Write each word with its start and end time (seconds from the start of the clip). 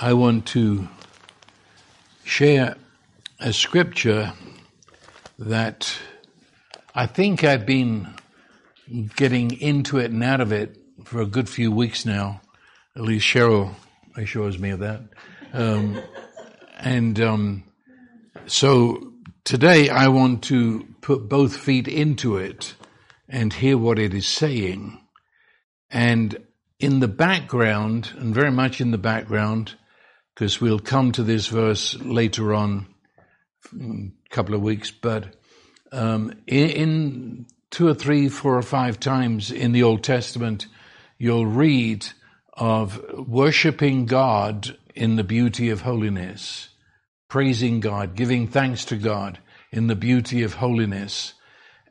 I 0.00 0.12
want 0.12 0.46
to 0.48 0.86
share 2.22 2.76
a 3.40 3.52
scripture 3.52 4.32
that 5.40 5.98
I 6.94 7.06
think 7.06 7.42
I've 7.42 7.66
been 7.66 8.14
getting 9.16 9.50
into 9.60 9.98
it 9.98 10.12
and 10.12 10.22
out 10.22 10.40
of 10.40 10.52
it 10.52 10.76
for 11.02 11.20
a 11.20 11.26
good 11.26 11.48
few 11.48 11.72
weeks 11.72 12.06
now. 12.06 12.40
At 12.94 13.02
least 13.02 13.26
Cheryl 13.26 13.74
assures 14.16 14.56
me 14.60 14.70
of 14.70 14.78
that. 14.78 15.00
Um, 15.52 16.00
and 16.78 17.18
um, 17.20 17.64
so 18.46 19.14
today 19.42 19.88
I 19.88 20.06
want 20.06 20.44
to 20.44 20.86
put 21.00 21.28
both 21.28 21.56
feet 21.56 21.88
into 21.88 22.36
it 22.36 22.76
and 23.28 23.52
hear 23.52 23.76
what 23.76 23.98
it 23.98 24.14
is 24.14 24.28
saying. 24.28 25.00
And 25.90 26.38
in 26.78 27.00
the 27.00 27.08
background, 27.08 28.12
and 28.16 28.32
very 28.32 28.52
much 28.52 28.80
in 28.80 28.92
the 28.92 28.98
background, 28.98 29.74
because 30.38 30.60
we'll 30.60 30.78
come 30.78 31.10
to 31.10 31.24
this 31.24 31.48
verse 31.48 31.96
later 31.96 32.54
on, 32.54 32.86
a 33.74 34.30
couple 34.30 34.54
of 34.54 34.62
weeks, 34.62 34.92
but 34.92 35.34
um, 35.90 36.32
in, 36.46 36.70
in 36.70 37.46
two 37.72 37.88
or 37.88 37.94
three, 37.94 38.28
four 38.28 38.56
or 38.56 38.62
five 38.62 39.00
times 39.00 39.50
in 39.50 39.72
the 39.72 39.82
Old 39.82 40.04
Testament, 40.04 40.68
you'll 41.18 41.44
read 41.44 42.06
of 42.52 43.04
worshiping 43.18 44.06
God 44.06 44.78
in 44.94 45.16
the 45.16 45.24
beauty 45.24 45.70
of 45.70 45.80
holiness, 45.80 46.68
praising 47.28 47.80
God, 47.80 48.14
giving 48.14 48.46
thanks 48.46 48.84
to 48.84 48.96
God 48.96 49.40
in 49.72 49.88
the 49.88 49.96
beauty 49.96 50.44
of 50.44 50.54
holiness. 50.54 51.34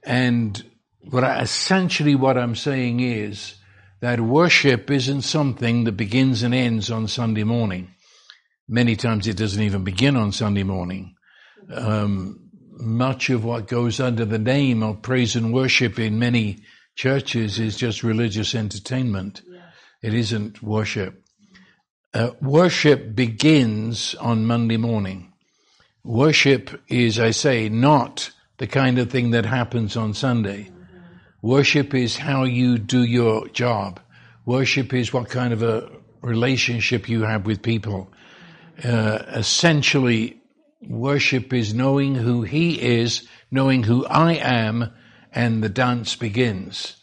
And 0.04 0.64
what 1.02 1.26
I, 1.26 1.42
essentially 1.42 2.16
what 2.16 2.38
I'm 2.38 2.56
saying 2.56 3.02
is 3.02 3.56
that 4.00 4.22
worship 4.22 4.90
isn't 4.90 5.24
something 5.24 5.84
that 5.84 5.98
begins 5.98 6.44
and 6.44 6.56
ends 6.56 6.90
on 6.90 7.10
Sunday 7.10 7.44
morning. 7.44 7.90
Many 8.68 8.96
times 8.96 9.28
it 9.28 9.38
doesn't 9.38 9.62
even 9.62 9.84
begin 9.84 10.16
on 10.18 10.32
Sunday 10.32 10.64
morning. 10.64 11.16
Um, 11.74 12.50
much 12.72 13.30
of 13.30 13.44
what 13.44 13.68
goes 13.68 14.00
under 14.00 14.26
the 14.26 14.40
name 14.40 14.84
of 14.84 15.02
praise 15.02 15.36
and 15.36 15.54
worship 15.54 16.00
in 16.00 16.20
many 16.20 16.60
churches 16.96 17.60
is 17.60 17.78
just 17.78 18.04
religious 18.04 18.54
entertainment. 18.56 19.42
Yeah. 19.48 19.60
It 20.02 20.14
isn't 20.14 20.62
worship. 20.62 21.24
Uh, 22.14 22.32
worship 22.42 23.16
begins 23.16 24.16
on 24.16 24.46
Monday 24.46 24.78
morning. 24.78 25.34
Worship 26.04 26.82
is, 26.88 27.20
I 27.20 27.32
say, 27.32 27.70
not 27.70 28.32
the 28.58 28.68
kind 28.68 28.98
of 28.98 29.12
thing 29.12 29.32
that 29.32 29.46
happens 29.46 29.96
on 29.96 30.14
Sunday. 30.14 30.72
Worship 31.42 31.94
is 31.94 32.18
how 32.18 32.44
you 32.44 32.78
do 32.78 33.04
your 33.04 33.48
job. 33.50 34.00
Worship 34.46 34.94
is 34.94 35.14
what 35.14 35.30
kind 35.30 35.54
of 35.54 35.62
a 35.64 35.90
relationship 36.22 37.08
you 37.08 37.24
have 37.24 37.46
with 37.46 37.62
people. 37.62 38.12
Uh, 38.84 39.24
essentially, 39.30 40.42
worship 40.82 41.54
is 41.54 41.74
knowing 41.74 42.16
who 42.16 42.44
He 42.44 42.82
is, 42.82 43.28
knowing 43.52 43.84
who 43.84 44.06
I 44.06 44.34
am, 44.34 44.94
and 45.32 45.64
the 45.64 45.70
dance 45.70 46.16
begins. 46.16 46.96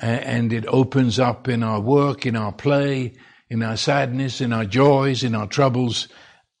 and 0.00 0.52
it 0.52 0.64
opens 0.68 1.18
up 1.18 1.48
in 1.48 1.64
our 1.64 1.80
work, 1.80 2.24
in 2.24 2.36
our 2.36 2.52
play, 2.52 3.14
in 3.50 3.64
our 3.64 3.76
sadness, 3.76 4.40
in 4.40 4.52
our 4.52 4.64
joys, 4.64 5.24
in 5.24 5.34
our 5.34 5.48
troubles. 5.48 6.06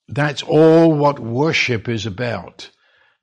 That's 0.08 0.42
all 0.42 0.92
what 0.92 1.20
worship 1.20 1.88
is 1.88 2.04
about. 2.04 2.68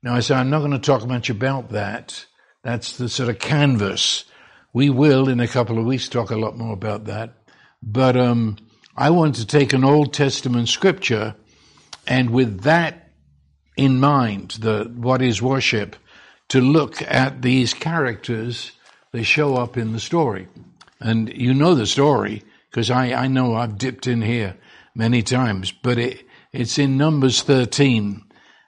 Now, 0.02 0.14
I 0.14 0.20
say 0.20 0.34
I'm 0.34 0.48
not 0.48 0.60
going 0.60 0.70
to 0.70 0.78
talk 0.78 1.06
much 1.06 1.28
about 1.28 1.68
that 1.70 2.24
that's 2.66 2.96
the 2.96 3.08
sort 3.08 3.28
of 3.28 3.38
canvas. 3.38 4.24
We 4.72 4.90
will, 4.90 5.28
in 5.28 5.38
a 5.38 5.46
couple 5.46 5.78
of 5.78 5.84
weeks, 5.84 6.08
talk 6.08 6.30
a 6.32 6.36
lot 6.36 6.58
more 6.58 6.72
about 6.72 7.04
that. 7.04 7.34
But 7.80 8.16
um, 8.16 8.56
I 8.98 9.10
want 9.10 9.34
to 9.34 9.46
take 9.46 9.74
an 9.74 9.84
Old 9.84 10.14
Testament 10.14 10.70
scripture, 10.70 11.34
and 12.06 12.30
with 12.30 12.62
that 12.62 13.10
in 13.76 14.00
mind, 14.00 14.52
the 14.60 14.90
what 14.96 15.20
is 15.20 15.42
worship, 15.42 15.96
to 16.48 16.60
look 16.60 17.02
at 17.02 17.42
these 17.42 17.74
characters. 17.74 18.72
They 19.12 19.22
show 19.22 19.56
up 19.56 19.76
in 19.76 19.92
the 19.92 20.00
story, 20.00 20.48
and 20.98 21.30
you 21.34 21.52
know 21.52 21.74
the 21.74 21.86
story 21.86 22.42
because 22.70 22.90
I, 22.90 23.12
I 23.12 23.28
know 23.28 23.54
I've 23.54 23.78
dipped 23.78 24.06
in 24.06 24.22
here 24.22 24.56
many 24.94 25.22
times. 25.22 25.72
But 25.72 25.98
it, 25.98 26.26
it's 26.52 26.78
in 26.78 26.96
Numbers 26.96 27.42
13, 27.42 28.22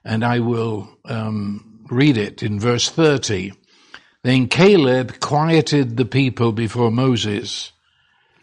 and 0.05 0.25
I 0.25 0.41
will 0.41 0.91
um, 1.07 1.85
read 1.91 2.19
it 2.19 2.43
in 2.43 2.61
verse 2.61 2.91
30. 2.91 3.53
Then 4.23 4.49
Caleb 4.49 5.21
quieted 5.21 5.97
the 5.97 6.05
people 6.05 6.53
before 6.53 6.91
Moses 6.91 7.73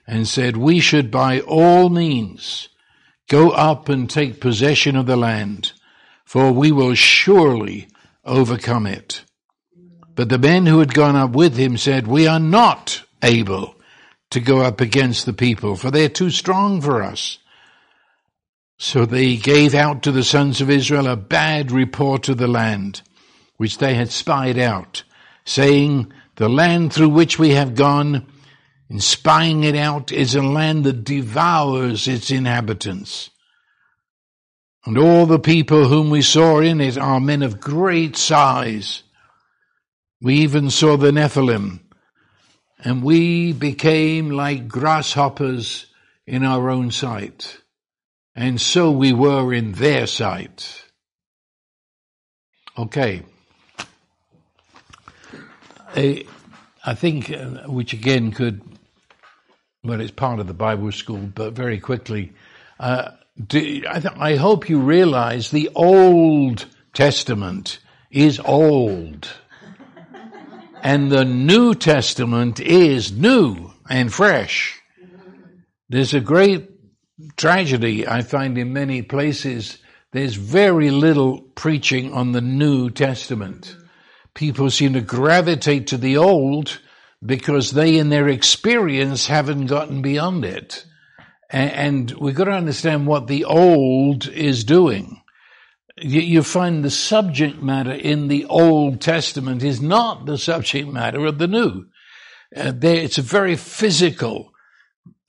and 0.07 0.27
said, 0.27 0.57
We 0.57 0.79
should 0.79 1.11
by 1.11 1.39
all 1.41 1.89
means 1.89 2.69
go 3.27 3.51
up 3.51 3.89
and 3.89 4.09
take 4.09 4.39
possession 4.39 4.95
of 4.95 5.05
the 5.05 5.17
land, 5.17 5.73
for 6.23 6.51
we 6.51 6.71
will 6.71 6.95
surely 6.95 7.87
overcome 8.23 8.87
it. 8.87 9.23
But 10.15 10.29
the 10.29 10.37
men 10.37 10.65
who 10.65 10.79
had 10.79 10.93
gone 10.93 11.15
up 11.15 11.31
with 11.31 11.57
him 11.57 11.77
said, 11.77 12.07
We 12.07 12.27
are 12.27 12.39
not 12.39 13.03
able 13.21 13.75
to 14.29 14.39
go 14.39 14.61
up 14.61 14.81
against 14.81 15.25
the 15.25 15.33
people, 15.33 15.75
for 15.75 15.91
they 15.91 16.05
are 16.05 16.09
too 16.09 16.29
strong 16.29 16.81
for 16.81 17.01
us. 17.01 17.37
So 18.77 19.05
they 19.05 19.37
gave 19.37 19.73
out 19.73 20.03
to 20.03 20.11
the 20.11 20.23
sons 20.23 20.61
of 20.61 20.69
Israel 20.69 21.07
a 21.07 21.15
bad 21.15 21.71
report 21.71 22.27
of 22.29 22.37
the 22.37 22.47
land, 22.47 23.01
which 23.57 23.77
they 23.77 23.95
had 23.95 24.11
spied 24.11 24.57
out 24.57 25.03
saying, 25.45 26.11
the 26.35 26.49
land 26.49 26.91
through 26.91 27.09
which 27.09 27.39
we 27.39 27.51
have 27.51 27.75
gone, 27.75 28.25
in 28.89 28.99
spying 28.99 29.63
it 29.63 29.75
out, 29.75 30.11
is 30.11 30.35
a 30.35 30.41
land 30.41 30.83
that 30.83 31.03
devours 31.03 32.07
its 32.07 32.31
inhabitants. 32.31 33.29
And 34.85 34.97
all 34.97 35.25
the 35.25 35.39
people 35.39 35.87
whom 35.87 36.09
we 36.11 36.21
saw 36.21 36.59
in 36.59 36.79
it 36.79 36.97
are 36.97 37.19
men 37.19 37.41
of 37.41 37.59
great 37.59 38.15
size. 38.15 39.01
We 40.21 40.35
even 40.35 40.69
saw 40.69 40.97
the 40.97 41.11
Nephilim, 41.11 41.79
and 42.79 43.03
we 43.03 43.53
became 43.53 44.29
like 44.29 44.67
grasshoppers 44.67 45.87
in 46.27 46.43
our 46.43 46.69
own 46.69 46.91
sight. 46.91 47.57
And 48.35 48.59
so 48.61 48.91
we 48.91 49.13
were 49.13 49.53
in 49.53 49.73
their 49.73 50.05
sight. 50.07 50.83
Okay. 52.77 53.23
I 55.95 56.93
think, 56.93 57.31
uh, 57.31 57.67
which 57.67 57.93
again 57.93 58.31
could, 58.31 58.61
well, 59.85 60.01
it's 60.01 60.11
part 60.11 60.39
of 60.39 60.47
the 60.47 60.53
Bible 60.53 60.91
school, 60.91 61.29
but 61.33 61.53
very 61.53 61.79
quickly, 61.79 62.33
uh, 62.79 63.11
do, 63.45 63.83
I, 63.89 63.99
th- 63.99 64.13
I 64.17 64.35
hope 64.35 64.69
you 64.69 64.79
realize 64.79 65.51
the 65.51 65.69
Old 65.75 66.65
Testament 66.93 67.79
is 68.11 68.39
old. 68.39 69.29
and 70.81 71.11
the 71.11 71.25
New 71.25 71.75
Testament 71.75 72.59
is 72.59 73.11
new 73.11 73.71
and 73.89 74.13
fresh. 74.13 74.79
There's 75.89 76.13
a 76.13 76.21
great 76.21 76.69
tragedy 77.37 78.07
I 78.07 78.21
find 78.21 78.57
in 78.57 78.73
many 78.73 79.01
places. 79.01 79.77
There's 80.11 80.35
very 80.35 80.91
little 80.91 81.41
preaching 81.41 82.13
on 82.13 82.31
the 82.31 82.41
New 82.41 82.89
Testament 82.89 83.75
people 84.35 84.69
seem 84.69 84.93
to 84.93 85.01
gravitate 85.01 85.87
to 85.87 85.97
the 85.97 86.17
old 86.17 86.79
because 87.25 87.71
they, 87.71 87.97
in 87.97 88.09
their 88.09 88.27
experience, 88.27 89.27
haven't 89.27 89.67
gotten 89.67 90.01
beyond 90.01 90.45
it. 90.45 90.85
And 91.49 92.11
we've 92.11 92.35
got 92.35 92.45
to 92.45 92.51
understand 92.51 93.07
what 93.07 93.27
the 93.27 93.45
old 93.45 94.27
is 94.27 94.63
doing. 94.63 95.21
You 95.97 96.43
find 96.43 96.83
the 96.83 96.89
subject 96.89 97.61
matter 97.61 97.93
in 97.93 98.27
the 98.27 98.45
Old 98.45 98.99
Testament 98.99 99.63
is 99.63 99.81
not 99.81 100.25
the 100.25 100.37
subject 100.37 100.89
matter 100.89 101.25
of 101.25 101.37
the 101.37 101.47
New. 101.47 101.85
Uh, 102.55 102.73
it's 102.81 103.17
very 103.17 103.55
physical 103.55 104.51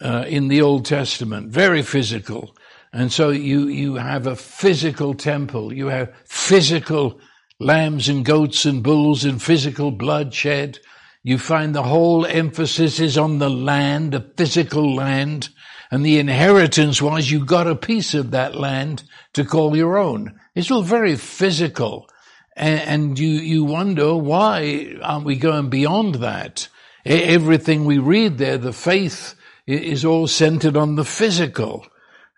uh, 0.01 0.25
in 0.27 0.49
the 0.49 0.63
Old 0.63 0.85
Testament, 0.85 1.51
very 1.51 1.83
physical. 1.83 2.57
And 2.93 3.13
so 3.13 3.31
you, 3.31 3.69
you 3.69 3.95
have 3.95 4.27
a 4.27 4.37
physical 4.37 5.15
temple, 5.15 5.73
you 5.73 5.87
have 5.87 6.15
physical 6.25 7.21
lambs 7.61 8.09
and 8.09 8.25
goats 8.25 8.65
and 8.65 8.83
bulls 8.83 9.25
and 9.25 9.43
physical 9.43 9.91
bloodshed. 9.91 10.79
You 11.27 11.39
find 11.39 11.75
the 11.75 11.83
whole 11.83 12.25
emphasis 12.25 13.01
is 13.01 13.19
on 13.19 13.41
the 13.41 13.51
land, 13.51 14.13
the 14.13 14.21
physical 14.37 14.95
land, 14.95 15.49
and 15.91 16.07
the 16.07 16.21
inheritance 16.21 17.03
was 17.03 17.33
you 17.33 17.45
got 17.45 17.67
a 17.67 17.75
piece 17.75 18.15
of 18.15 18.31
that 18.31 18.55
land 18.55 19.03
to 19.33 19.45
call 19.45 19.77
your 19.77 19.99
own. 19.99 20.39
It's 20.55 20.71
all 20.71 20.85
very 20.85 21.17
physical. 21.17 22.09
And, 22.55 23.19
you, 23.19 23.27
you 23.27 23.65
wonder 23.65 24.15
why 24.15 24.95
aren't 25.03 25.25
we 25.25 25.35
going 25.35 25.69
beyond 25.69 26.15
that? 26.17 26.69
Everything 27.05 27.87
we 27.87 27.99
read 27.99 28.39
there, 28.39 28.57
the 28.57 28.73
faith 28.73 29.35
is 29.67 30.05
all 30.05 30.29
centered 30.29 30.77
on 30.77 30.95
the 30.95 31.05
physical. 31.05 31.89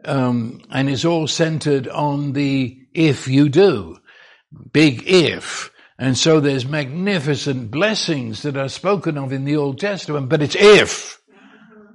Um, 0.02 0.62
and 0.70 0.88
is 0.88 1.04
all 1.04 1.26
centered 1.26 1.88
on 1.88 2.32
the 2.32 2.78
if 2.94 3.28
you 3.28 3.50
do 3.50 3.98
big 4.72 5.02
if. 5.06 5.70
And 5.98 6.16
so 6.16 6.40
there's 6.40 6.64
magnificent 6.64 7.70
blessings 7.70 8.42
that 8.42 8.56
are 8.56 8.68
spoken 8.68 9.18
of 9.18 9.32
in 9.32 9.44
the 9.44 9.56
Old 9.56 9.80
Testament, 9.80 10.28
but 10.28 10.42
it's 10.42 10.56
if. 10.56 11.20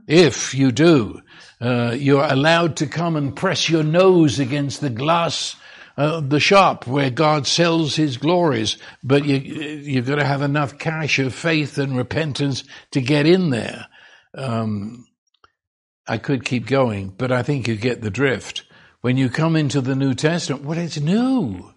If 0.05 0.53
you 0.53 0.73
do, 0.73 1.21
uh, 1.61 1.95
you're 1.97 2.25
allowed 2.25 2.77
to 2.77 2.87
come 2.87 3.15
and 3.15 3.33
press 3.33 3.69
your 3.69 3.83
nose 3.83 4.39
against 4.39 4.81
the 4.81 4.89
glass 4.89 5.55
uh, 5.95 6.21
the 6.21 6.39
shop 6.39 6.87
where 6.87 7.09
God 7.09 7.45
sells 7.45 7.95
his 7.95 8.17
glories, 8.17 8.77
but 9.03 9.25
you, 9.25 9.37
you've 9.37 10.07
got 10.07 10.15
to 10.15 10.25
have 10.25 10.41
enough 10.41 10.79
cash 10.79 11.19
of 11.19 11.33
faith 11.33 11.77
and 11.77 11.95
repentance 11.95 12.63
to 12.91 13.01
get 13.01 13.25
in 13.27 13.51
there. 13.51 13.87
Um, 14.35 15.05
I 16.07 16.17
could 16.17 16.45
keep 16.45 16.65
going, 16.65 17.09
but 17.09 17.31
I 17.31 17.43
think 17.43 17.67
you 17.67 17.75
get 17.75 18.01
the 18.01 18.09
drift. 18.09 18.63
When 19.01 19.17
you 19.17 19.29
come 19.29 19.55
into 19.55 19.81
the 19.81 19.95
New 19.95 20.13
Testament, 20.13 20.63
well, 20.63 20.77
it's 20.77 20.99
new. 20.99 21.72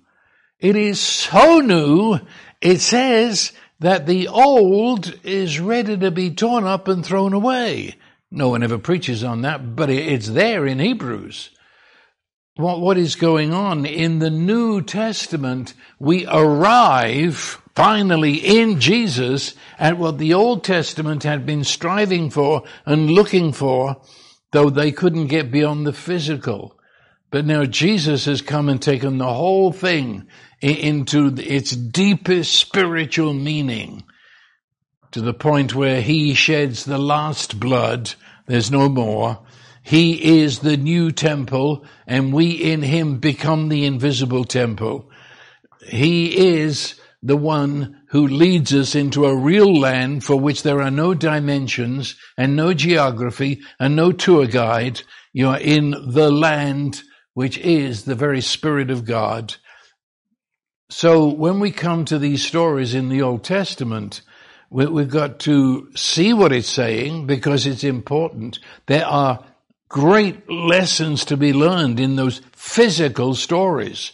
It 0.66 0.74
is 0.74 0.98
so 0.98 1.60
new. 1.60 2.18
It 2.60 2.80
says 2.80 3.52
that 3.78 4.06
the 4.06 4.26
old 4.26 5.16
is 5.22 5.60
ready 5.60 5.96
to 5.96 6.10
be 6.10 6.32
torn 6.32 6.64
up 6.64 6.88
and 6.88 7.06
thrown 7.06 7.32
away. 7.34 7.94
No 8.32 8.48
one 8.48 8.64
ever 8.64 8.76
preaches 8.76 9.22
on 9.22 9.42
that, 9.42 9.76
but 9.76 9.90
it's 9.90 10.28
there 10.28 10.66
in 10.66 10.80
Hebrews. 10.80 11.50
What, 12.56 12.80
what 12.80 12.98
is 12.98 13.14
going 13.14 13.52
on 13.52 13.86
in 13.86 14.18
the 14.18 14.28
New 14.28 14.82
Testament? 14.82 15.72
We 16.00 16.26
arrive 16.26 17.62
finally 17.76 18.34
in 18.34 18.80
Jesus 18.80 19.54
at 19.78 19.98
what 19.98 20.18
the 20.18 20.34
Old 20.34 20.64
Testament 20.64 21.22
had 21.22 21.46
been 21.46 21.62
striving 21.62 22.28
for 22.28 22.64
and 22.84 23.08
looking 23.08 23.52
for, 23.52 24.02
though 24.50 24.70
they 24.70 24.90
couldn't 24.90 25.28
get 25.28 25.52
beyond 25.52 25.86
the 25.86 25.92
physical. 25.92 26.76
But 27.30 27.44
now 27.44 27.64
Jesus 27.64 28.24
has 28.26 28.40
come 28.40 28.68
and 28.68 28.80
taken 28.80 29.18
the 29.18 29.32
whole 29.32 29.72
thing 29.72 30.26
into 30.60 31.34
its 31.38 31.72
deepest 31.72 32.54
spiritual 32.54 33.34
meaning 33.34 34.04
to 35.10 35.20
the 35.20 35.34
point 35.34 35.74
where 35.74 36.00
he 36.00 36.34
sheds 36.34 36.84
the 36.84 36.98
last 36.98 37.58
blood. 37.58 38.14
There's 38.46 38.70
no 38.70 38.88
more. 38.88 39.40
He 39.82 40.40
is 40.40 40.60
the 40.60 40.76
new 40.76 41.12
temple 41.12 41.84
and 42.06 42.32
we 42.32 42.50
in 42.50 42.82
him 42.82 43.18
become 43.18 43.68
the 43.68 43.84
invisible 43.86 44.44
temple. 44.44 45.10
He 45.86 46.56
is 46.56 47.00
the 47.22 47.36
one 47.36 48.02
who 48.10 48.26
leads 48.26 48.72
us 48.72 48.94
into 48.94 49.26
a 49.26 49.36
real 49.36 49.78
land 49.78 50.24
for 50.24 50.36
which 50.36 50.62
there 50.62 50.80
are 50.80 50.90
no 50.90 51.14
dimensions 51.14 52.16
and 52.36 52.54
no 52.54 52.72
geography 52.72 53.60
and 53.80 53.96
no 53.96 54.12
tour 54.12 54.46
guide. 54.46 55.02
You 55.32 55.48
are 55.48 55.58
in 55.58 55.90
the 55.90 56.30
land 56.30 57.02
which 57.36 57.58
is 57.58 58.04
the 58.04 58.14
very 58.14 58.40
Spirit 58.40 58.90
of 58.90 59.04
God. 59.04 59.56
So 60.88 61.26
when 61.26 61.60
we 61.60 61.70
come 61.70 62.06
to 62.06 62.18
these 62.18 62.42
stories 62.42 62.94
in 62.94 63.10
the 63.10 63.20
Old 63.20 63.44
Testament, 63.44 64.22
we've 64.70 65.10
got 65.10 65.38
to 65.40 65.90
see 65.94 66.32
what 66.32 66.50
it's 66.50 66.66
saying 66.66 67.26
because 67.26 67.66
it's 67.66 67.84
important. 67.84 68.58
There 68.86 69.04
are 69.04 69.44
great 69.90 70.48
lessons 70.48 71.26
to 71.26 71.36
be 71.36 71.52
learned 71.52 72.00
in 72.00 72.16
those 72.16 72.40
physical 72.52 73.34
stories. 73.34 74.12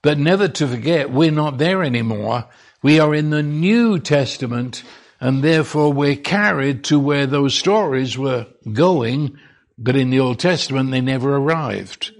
But 0.00 0.18
never 0.18 0.46
to 0.46 0.68
forget, 0.68 1.10
we're 1.10 1.32
not 1.32 1.58
there 1.58 1.82
anymore. 1.82 2.44
We 2.84 3.00
are 3.00 3.12
in 3.12 3.30
the 3.30 3.42
New 3.42 3.98
Testament, 3.98 4.84
and 5.20 5.42
therefore 5.42 5.92
we're 5.92 6.14
carried 6.14 6.84
to 6.84 7.00
where 7.00 7.26
those 7.26 7.56
stories 7.56 8.16
were 8.16 8.46
going, 8.72 9.40
but 9.76 9.96
in 9.96 10.10
the 10.10 10.20
Old 10.20 10.38
Testament 10.38 10.92
they 10.92 11.00
never 11.00 11.34
arrived. 11.34 12.12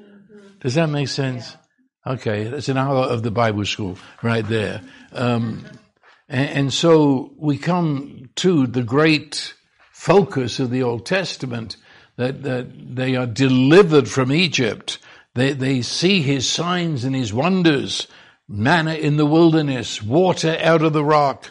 Does 0.61 0.75
that 0.75 0.89
make 0.89 1.09
sense? 1.09 1.57
Okay, 2.07 2.45
that's 2.45 2.69
an 2.69 2.77
hour 2.77 3.05
of 3.05 3.23
the 3.23 3.31
Bible 3.31 3.65
school 3.65 3.99
right 4.23 4.47
there. 4.47 4.83
Um, 5.13 5.65
and, 6.29 6.51
and 6.51 6.73
so 6.73 7.33
we 7.37 7.59
come 7.59 8.31
to 8.37 8.67
the 8.67 8.83
great 8.83 9.55
focus 9.93 10.61
of 10.61 10.71
the 10.71 10.83
Old 10.83 11.07
Testament 11.07 11.77
that, 12.17 12.43
that 12.43 12.95
they 12.95 13.17
are 13.17 13.27
delivered 13.27 14.09
from 14.09 14.33
Egypt. 14.33 14.99
They, 15.35 15.53
they 15.53 15.83
see 15.83 16.23
his 16.23 16.49
signs 16.49 17.05
and 17.05 17.15
his 17.15 17.33
wonders, 17.33 18.07
manna 18.49 18.95
in 18.95 19.17
the 19.17 19.27
wilderness, 19.27 20.03
water 20.03 20.59
out 20.61 20.83
of 20.83 20.93
the 20.93 21.05
rock, 21.05 21.51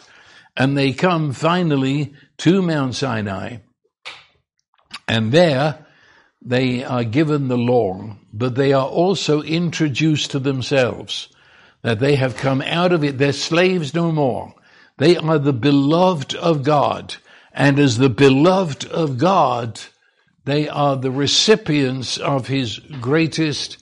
and 0.56 0.76
they 0.76 0.92
come 0.92 1.32
finally 1.32 2.14
to 2.38 2.62
Mount 2.62 2.94
Sinai. 2.94 3.58
And 5.08 5.32
there 5.32 5.86
they 6.42 6.84
are 6.84 7.04
given 7.04 7.48
the 7.48 7.58
law, 7.58 8.16
but 8.32 8.54
they 8.54 8.72
are 8.72 8.86
also 8.86 9.42
introduced 9.42 10.30
to 10.30 10.38
themselves 10.38 11.28
that 11.82 12.00
they 12.00 12.16
have 12.16 12.36
come 12.36 12.62
out 12.62 12.92
of 12.92 13.04
it. 13.04 13.18
They're 13.18 13.32
slaves 13.32 13.94
no 13.94 14.12
more. 14.12 14.54
They 14.98 15.16
are 15.16 15.38
the 15.38 15.52
beloved 15.52 16.34
of 16.34 16.62
God. 16.62 17.16
And 17.52 17.78
as 17.78 17.98
the 17.98 18.10
beloved 18.10 18.86
of 18.86 19.18
God, 19.18 19.80
they 20.44 20.68
are 20.68 20.96
the 20.96 21.10
recipients 21.10 22.18
of 22.18 22.48
his 22.48 22.78
greatest 22.78 23.78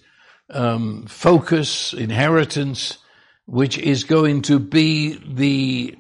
um, 0.51 1.07
focus, 1.07 1.93
inheritance, 1.93 2.99
which 3.47 3.79
is 3.79 4.05
going 4.05 4.43
to 4.43 4.59
be 4.59 5.19
the 5.27 5.97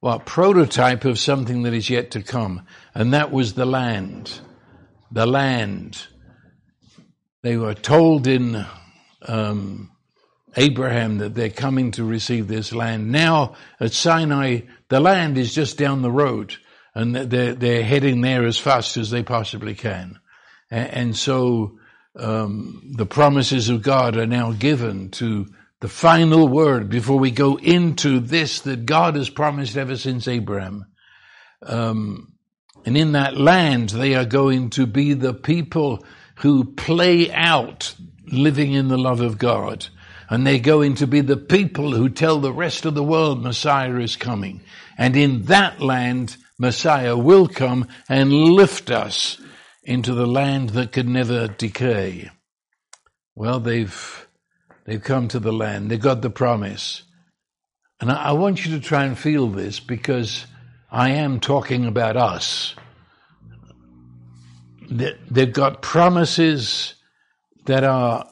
well, 0.00 0.20
prototype 0.20 1.04
of 1.04 1.18
something 1.18 1.62
that 1.62 1.74
is 1.74 1.90
yet 1.90 2.10
to 2.12 2.22
come. 2.22 2.66
And 2.94 3.12
that 3.14 3.32
was 3.32 3.54
the 3.54 3.66
land. 3.66 4.40
The 5.10 5.26
land. 5.26 6.06
They 7.42 7.56
were 7.56 7.74
told 7.74 8.26
in 8.26 8.66
um, 9.22 9.90
Abraham 10.56 11.18
that 11.18 11.34
they're 11.34 11.50
coming 11.50 11.92
to 11.92 12.04
receive 12.04 12.48
this 12.48 12.72
land. 12.72 13.12
Now 13.12 13.54
at 13.78 13.92
Sinai, 13.92 14.60
the 14.88 15.00
land 15.00 15.38
is 15.38 15.54
just 15.54 15.78
down 15.78 16.02
the 16.02 16.10
road 16.10 16.56
and 16.94 17.14
they're, 17.14 17.54
they're 17.54 17.84
heading 17.84 18.22
there 18.22 18.46
as 18.46 18.58
fast 18.58 18.96
as 18.96 19.10
they 19.10 19.22
possibly 19.22 19.74
can. 19.74 20.18
And, 20.70 20.90
and 20.90 21.16
so 21.16 21.78
um, 22.18 22.94
the 22.96 23.06
promises 23.06 23.68
of 23.68 23.82
God 23.82 24.16
are 24.16 24.26
now 24.26 24.52
given 24.52 25.10
to 25.12 25.46
the 25.80 25.88
final 25.88 26.48
word 26.48 26.88
before 26.88 27.18
we 27.18 27.30
go 27.30 27.56
into 27.56 28.20
this 28.20 28.60
that 28.60 28.86
God 28.86 29.16
has 29.16 29.28
promised 29.28 29.76
ever 29.76 29.96
since 29.96 30.26
Abraham. 30.26 30.86
Um, 31.62 32.35
and 32.86 32.96
in 32.96 33.12
that 33.12 33.36
land, 33.36 33.90
they 33.90 34.14
are 34.14 34.24
going 34.24 34.70
to 34.70 34.86
be 34.86 35.12
the 35.12 35.34
people 35.34 36.04
who 36.36 36.64
play 36.64 37.32
out 37.32 37.94
living 38.26 38.72
in 38.72 38.86
the 38.86 38.96
love 38.96 39.20
of 39.20 39.38
God. 39.38 39.88
And 40.30 40.46
they're 40.46 40.60
going 40.60 40.94
to 40.96 41.06
be 41.06 41.20
the 41.20 41.36
people 41.36 41.92
who 41.92 42.08
tell 42.08 42.38
the 42.38 42.52
rest 42.52 42.84
of 42.84 42.94
the 42.94 43.02
world 43.02 43.42
Messiah 43.42 43.96
is 43.96 44.14
coming. 44.14 44.60
And 44.96 45.16
in 45.16 45.42
that 45.44 45.80
land, 45.80 46.36
Messiah 46.58 47.16
will 47.16 47.48
come 47.48 47.88
and 48.08 48.32
lift 48.32 48.90
us 48.90 49.40
into 49.82 50.14
the 50.14 50.26
land 50.26 50.70
that 50.70 50.92
could 50.92 51.08
never 51.08 51.48
decay. 51.48 52.30
Well, 53.34 53.58
they've, 53.58 54.26
they've 54.84 55.02
come 55.02 55.26
to 55.28 55.40
the 55.40 55.52
land. 55.52 55.90
They've 55.90 56.00
got 56.00 56.22
the 56.22 56.30
promise. 56.30 57.02
And 58.00 58.10
I, 58.12 58.26
I 58.26 58.32
want 58.32 58.64
you 58.64 58.78
to 58.78 58.80
try 58.80 59.04
and 59.04 59.18
feel 59.18 59.48
this 59.48 59.80
because 59.80 60.46
I 60.90 61.10
am 61.10 61.40
talking 61.40 61.86
about 61.86 62.16
us. 62.16 62.74
They've 64.88 65.52
got 65.52 65.82
promises 65.82 66.94
that 67.66 67.82
are, 67.82 68.26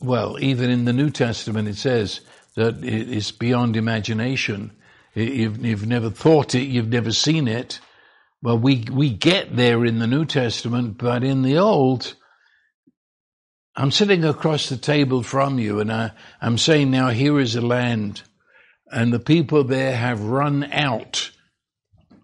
well, 0.00 0.38
even 0.40 0.70
in 0.70 0.86
the 0.86 0.92
New 0.92 1.10
Testament 1.10 1.68
it 1.68 1.76
says 1.76 2.22
that 2.54 2.82
it 2.82 3.10
is 3.10 3.30
beyond 3.30 3.76
imagination. 3.76 4.72
You've, 5.14 5.64
you've 5.64 5.86
never 5.86 6.10
thought 6.10 6.54
it, 6.54 6.64
you've 6.64 6.88
never 6.88 7.12
seen 7.12 7.46
it. 7.46 7.80
Well, 8.42 8.58
we, 8.58 8.86
we 8.90 9.10
get 9.10 9.56
there 9.56 9.84
in 9.84 9.98
the 9.98 10.06
New 10.06 10.24
Testament, 10.24 10.96
but 10.98 11.22
in 11.22 11.42
the 11.42 11.58
Old, 11.58 12.14
I'm 13.74 13.90
sitting 13.90 14.24
across 14.24 14.70
the 14.70 14.78
table 14.78 15.22
from 15.22 15.58
you 15.58 15.80
and 15.80 15.92
I, 15.92 16.12
I'm 16.40 16.56
saying 16.56 16.90
now 16.90 17.10
here 17.10 17.38
is 17.38 17.54
a 17.54 17.60
land 17.60 18.22
and 18.90 19.12
the 19.12 19.20
people 19.20 19.64
there 19.64 19.94
have 19.94 20.22
run 20.22 20.64
out 20.72 21.32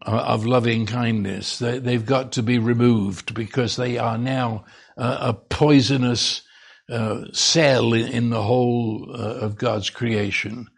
of 0.04 0.46
loving 0.46 0.86
kindness. 0.86 1.58
They, 1.58 1.92
have 1.92 2.06
got 2.06 2.32
to 2.32 2.42
be 2.42 2.58
removed 2.58 3.34
because 3.34 3.76
they 3.76 3.98
are 3.98 4.18
now 4.18 4.64
a 4.96 5.32
poisonous 5.32 6.42
uh, 6.90 7.26
cell 7.32 7.92
in, 7.94 8.30
the 8.30 8.42
whole 8.42 9.08
uh, 9.10 9.16
of 9.16 9.56
God's 9.56 9.90
creation. 9.90 10.68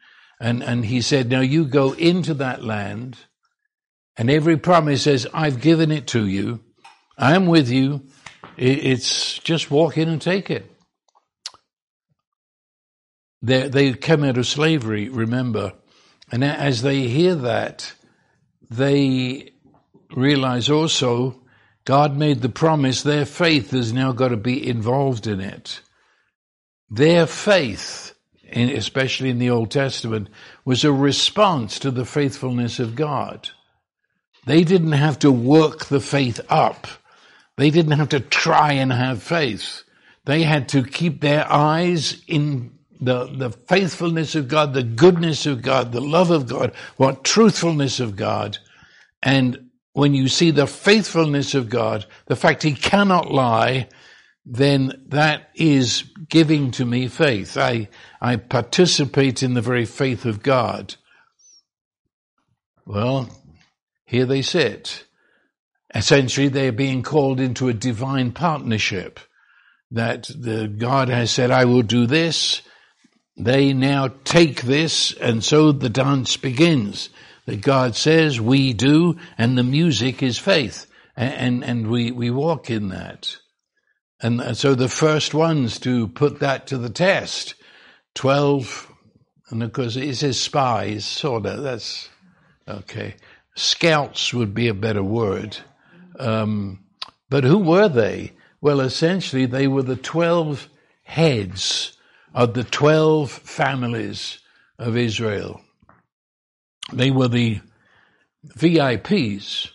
And, 0.40 0.62
and 0.62 0.84
he 0.84 1.00
said, 1.00 1.30
now 1.30 1.40
you 1.40 1.64
go 1.64 1.92
into 1.92 2.34
that 2.34 2.62
land 2.62 3.18
and 4.16 4.30
every 4.30 4.56
promise 4.56 5.02
says, 5.02 5.26
I've 5.34 5.60
given 5.60 5.90
it 5.90 6.06
to 6.08 6.26
you. 6.26 6.60
I'm 7.18 7.46
with 7.46 7.68
you. 7.68 8.06
It's 8.56 9.38
just 9.40 9.70
walk 9.70 9.98
in 9.98 10.08
and 10.08 10.22
take 10.22 10.50
it. 10.50 10.70
They, 13.42 13.68
they 13.68 13.92
come 13.94 14.24
out 14.24 14.38
of 14.38 14.46
slavery, 14.46 15.08
remember. 15.08 15.72
And 16.30 16.44
as 16.44 16.82
they 16.82 17.08
hear 17.08 17.34
that, 17.34 17.92
they 18.70 19.50
realize 20.14 20.70
also 20.70 21.40
God 21.84 22.16
made 22.16 22.40
the 22.40 22.48
promise, 22.48 23.02
their 23.02 23.26
faith 23.26 23.72
has 23.72 23.92
now 23.92 24.12
got 24.12 24.28
to 24.28 24.36
be 24.36 24.66
involved 24.66 25.26
in 25.26 25.40
it. 25.40 25.80
Their 26.88 27.26
faith 27.26 28.14
especially 28.54 29.30
in 29.30 29.38
the 29.38 29.50
Old 29.50 29.70
Testament, 29.70 30.28
was 30.64 30.84
a 30.84 30.92
response 30.92 31.78
to 31.80 31.90
the 31.90 32.04
faithfulness 32.04 32.78
of 32.78 32.94
God. 32.94 33.50
They 34.46 34.64
didn't 34.64 34.92
have 34.92 35.18
to 35.20 35.32
work 35.32 35.86
the 35.86 36.00
faith 36.00 36.40
up. 36.48 36.86
They 37.56 37.70
didn't 37.70 37.92
have 37.92 38.10
to 38.10 38.20
try 38.20 38.72
and 38.72 38.92
have 38.92 39.22
faith. 39.22 39.82
They 40.24 40.42
had 40.42 40.68
to 40.70 40.82
keep 40.82 41.20
their 41.20 41.50
eyes 41.50 42.22
in 42.26 42.73
the, 43.00 43.26
the 43.26 43.50
faithfulness 43.50 44.34
of 44.34 44.48
God, 44.48 44.74
the 44.74 44.82
goodness 44.82 45.46
of 45.46 45.62
God, 45.62 45.92
the 45.92 46.00
love 46.00 46.30
of 46.30 46.46
God, 46.46 46.72
what 46.96 47.24
truthfulness 47.24 48.00
of 48.00 48.16
God. 48.16 48.58
And 49.22 49.70
when 49.92 50.14
you 50.14 50.28
see 50.28 50.50
the 50.50 50.66
faithfulness 50.66 51.54
of 51.54 51.68
God, 51.68 52.06
the 52.26 52.36
fact 52.36 52.62
he 52.62 52.74
cannot 52.74 53.30
lie, 53.30 53.88
then 54.44 55.04
that 55.08 55.50
is 55.54 56.04
giving 56.28 56.70
to 56.72 56.84
me 56.84 57.08
faith. 57.08 57.56
I, 57.56 57.88
I 58.20 58.36
participate 58.36 59.42
in 59.42 59.54
the 59.54 59.62
very 59.62 59.86
faith 59.86 60.24
of 60.24 60.42
God. 60.42 60.96
Well, 62.86 63.30
here 64.04 64.26
they 64.26 64.42
sit. 64.42 65.04
Essentially, 65.94 66.48
they're 66.48 66.72
being 66.72 67.02
called 67.02 67.40
into 67.40 67.68
a 67.68 67.72
divine 67.72 68.32
partnership 68.32 69.20
that 69.90 70.24
the 70.24 70.66
God 70.66 71.08
has 71.08 71.30
said, 71.30 71.50
I 71.50 71.64
will 71.64 71.82
do 71.82 72.06
this. 72.06 72.62
They 73.36 73.72
now 73.72 74.08
take 74.24 74.62
this, 74.62 75.12
and 75.12 75.42
so 75.42 75.72
the 75.72 75.88
dance 75.88 76.36
begins. 76.36 77.10
That 77.46 77.60
God 77.60 77.94
says 77.94 78.40
we 78.40 78.72
do, 78.72 79.18
and 79.36 79.58
the 79.58 79.62
music 79.62 80.22
is 80.22 80.38
faith. 80.38 80.86
And, 81.14 81.34
and, 81.34 81.64
and 81.64 81.90
we, 81.90 82.10
we 82.10 82.30
walk 82.30 82.70
in 82.70 82.88
that. 82.88 83.36
And 84.22 84.56
so 84.56 84.74
the 84.74 84.88
first 84.88 85.34
ones 85.34 85.78
to 85.80 86.08
put 86.08 86.40
that 86.40 86.68
to 86.68 86.78
the 86.78 86.88
test, 86.88 87.54
12, 88.14 88.90
and 89.50 89.62
of 89.62 89.72
course 89.74 89.96
it 89.96 90.14
says 90.14 90.40
spies, 90.40 91.04
sort 91.04 91.44
of, 91.44 91.62
that's 91.62 92.08
okay. 92.66 93.16
Scouts 93.56 94.32
would 94.32 94.54
be 94.54 94.68
a 94.68 94.74
better 94.74 95.02
word. 95.02 95.58
Um, 96.18 96.84
but 97.28 97.44
who 97.44 97.58
were 97.58 97.88
they? 97.90 98.32
Well, 98.62 98.80
essentially, 98.80 99.44
they 99.44 99.68
were 99.68 99.82
the 99.82 99.96
12 99.96 100.70
heads 101.02 101.93
of 102.34 102.54
the 102.54 102.64
12 102.64 103.30
families 103.30 104.40
of 104.78 104.96
Israel. 104.96 105.60
They 106.92 107.10
were 107.10 107.28
the 107.28 107.60
VIPs. 108.46 109.70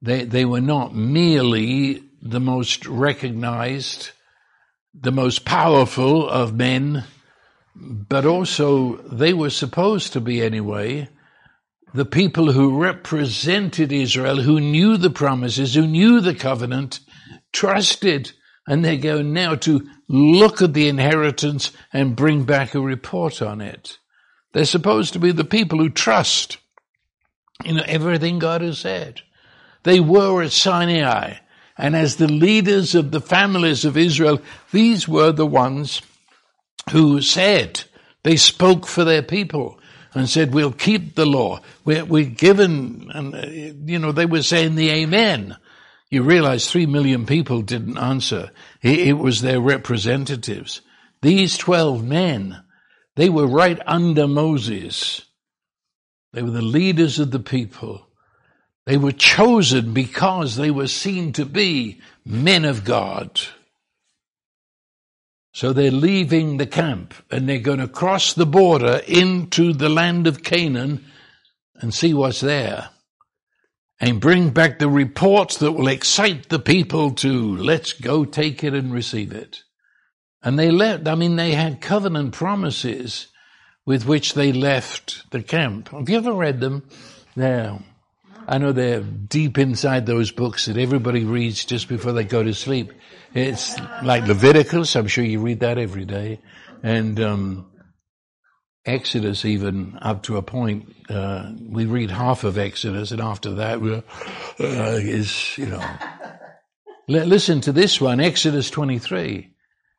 They, 0.00 0.24
they 0.24 0.44
were 0.44 0.60
not 0.60 0.94
merely 0.94 2.04
the 2.22 2.40
most 2.40 2.86
recognized, 2.86 4.10
the 4.94 5.10
most 5.10 5.44
powerful 5.44 6.28
of 6.28 6.54
men, 6.54 7.04
but 7.74 8.26
also 8.26 8.96
they 8.96 9.32
were 9.32 9.50
supposed 9.50 10.12
to 10.12 10.20
be 10.20 10.42
anyway 10.42 11.08
the 11.94 12.04
people 12.04 12.52
who 12.52 12.78
represented 12.78 13.92
Israel, 13.92 14.42
who 14.42 14.60
knew 14.60 14.96
the 14.96 15.10
promises, 15.10 15.74
who 15.74 15.86
knew 15.86 16.20
the 16.20 16.34
covenant, 16.34 17.00
trusted, 17.52 18.32
and 18.68 18.84
they 18.84 18.98
go 18.98 19.22
now 19.22 19.54
to 19.54 19.88
look 20.08 20.60
at 20.60 20.74
the 20.74 20.88
inheritance 20.88 21.72
and 21.90 22.14
bring 22.14 22.44
back 22.44 22.74
a 22.74 22.80
report 22.80 23.40
on 23.40 23.62
it. 23.62 23.98
They're 24.52 24.66
supposed 24.66 25.14
to 25.14 25.18
be 25.18 25.32
the 25.32 25.42
people 25.42 25.78
who 25.78 25.88
trust 25.88 26.58
in 27.64 27.80
everything 27.80 28.38
God 28.38 28.60
has 28.60 28.78
said. 28.78 29.22
They 29.84 30.00
were 30.00 30.42
at 30.42 30.52
Sinai. 30.52 31.38
And 31.78 31.96
as 31.96 32.16
the 32.16 32.28
leaders 32.28 32.94
of 32.94 33.10
the 33.10 33.22
families 33.22 33.86
of 33.86 33.96
Israel, 33.96 34.40
these 34.70 35.08
were 35.08 35.32
the 35.32 35.46
ones 35.46 36.02
who 36.90 37.22
said, 37.22 37.84
they 38.22 38.36
spoke 38.36 38.86
for 38.86 39.04
their 39.04 39.22
people 39.22 39.80
and 40.12 40.28
said, 40.28 40.52
we'll 40.52 40.72
keep 40.72 41.14
the 41.14 41.26
law. 41.26 41.60
We're, 41.86 42.04
we're 42.04 42.26
given, 42.26 43.10
and, 43.14 43.34
uh, 43.34 43.46
you 43.86 43.98
know, 43.98 44.12
they 44.12 44.26
were 44.26 44.42
saying 44.42 44.74
the 44.74 44.90
amen. 44.90 45.56
You 46.10 46.22
realize 46.22 46.70
three 46.70 46.86
million 46.86 47.26
people 47.26 47.60
didn't 47.60 47.98
answer. 47.98 48.50
It, 48.82 49.18
was 49.18 49.42
their 49.42 49.60
representatives. 49.60 50.80
These 51.20 51.58
12 51.58 52.02
men, 52.02 52.62
they 53.16 53.28
were 53.28 53.46
right 53.46 53.78
under 53.86 54.26
Moses. 54.26 55.22
They 56.32 56.42
were 56.42 56.50
the 56.50 56.62
leaders 56.62 57.18
of 57.18 57.30
the 57.30 57.40
people. 57.40 58.06
They 58.86 58.96
were 58.96 59.12
chosen 59.12 59.92
because 59.92 60.56
they 60.56 60.70
were 60.70 60.86
seen 60.86 61.34
to 61.34 61.44
be 61.44 62.00
men 62.24 62.64
of 62.64 62.84
God. 62.84 63.40
So 65.52 65.72
they're 65.74 65.90
leaving 65.90 66.56
the 66.56 66.66
camp 66.66 67.12
and 67.30 67.46
they're 67.46 67.58
going 67.58 67.80
to 67.80 67.88
cross 67.88 68.32
the 68.32 68.46
border 68.46 69.02
into 69.06 69.74
the 69.74 69.88
land 69.90 70.26
of 70.26 70.42
Canaan 70.42 71.04
and 71.74 71.92
see 71.92 72.14
what's 72.14 72.40
there 72.40 72.90
and 74.00 74.20
bring 74.20 74.50
back 74.50 74.78
the 74.78 74.88
reports 74.88 75.58
that 75.58 75.72
will 75.72 75.88
excite 75.88 76.48
the 76.48 76.58
people 76.58 77.12
to 77.12 77.56
let's 77.56 77.92
go 77.92 78.24
take 78.24 78.62
it 78.62 78.74
and 78.74 78.92
receive 78.92 79.32
it. 79.32 79.62
And 80.42 80.58
they 80.58 80.70
left, 80.70 81.08
I 81.08 81.14
mean, 81.14 81.36
they 81.36 81.52
had 81.52 81.80
covenant 81.80 82.32
promises 82.32 83.26
with 83.84 84.06
which 84.06 84.34
they 84.34 84.52
left 84.52 85.28
the 85.30 85.42
camp. 85.42 85.88
Have 85.88 86.08
you 86.08 86.16
ever 86.16 86.32
read 86.32 86.60
them? 86.60 86.88
Now, 87.34 87.82
I 88.46 88.58
know 88.58 88.72
they're 88.72 89.00
deep 89.00 89.58
inside 89.58 90.06
those 90.06 90.30
books 90.30 90.66
that 90.66 90.76
everybody 90.76 91.24
reads 91.24 91.64
just 91.64 91.88
before 91.88 92.12
they 92.12 92.24
go 92.24 92.42
to 92.42 92.54
sleep. 92.54 92.92
It's 93.34 93.78
like 94.02 94.26
Leviticus. 94.26 94.94
I'm 94.94 95.08
sure 95.08 95.24
you 95.24 95.40
read 95.40 95.60
that 95.60 95.78
every 95.78 96.04
day. 96.04 96.40
And, 96.82 97.18
um, 97.20 97.67
Exodus 98.88 99.44
even 99.44 99.98
up 100.00 100.22
to 100.24 100.38
a 100.38 100.42
point, 100.42 100.94
uh, 101.10 101.52
we 101.60 101.84
read 101.84 102.10
half 102.10 102.42
of 102.44 102.56
Exodus 102.56 103.10
and 103.10 103.20
after 103.20 103.50
that 103.56 103.82
uh, 103.82 104.98
is, 104.98 105.56
you 105.58 105.66
know. 105.66 105.84
listen 107.08 107.60
to 107.60 107.72
this 107.72 108.00
one, 108.00 108.18
Exodus 108.18 108.70
23. 108.70 109.50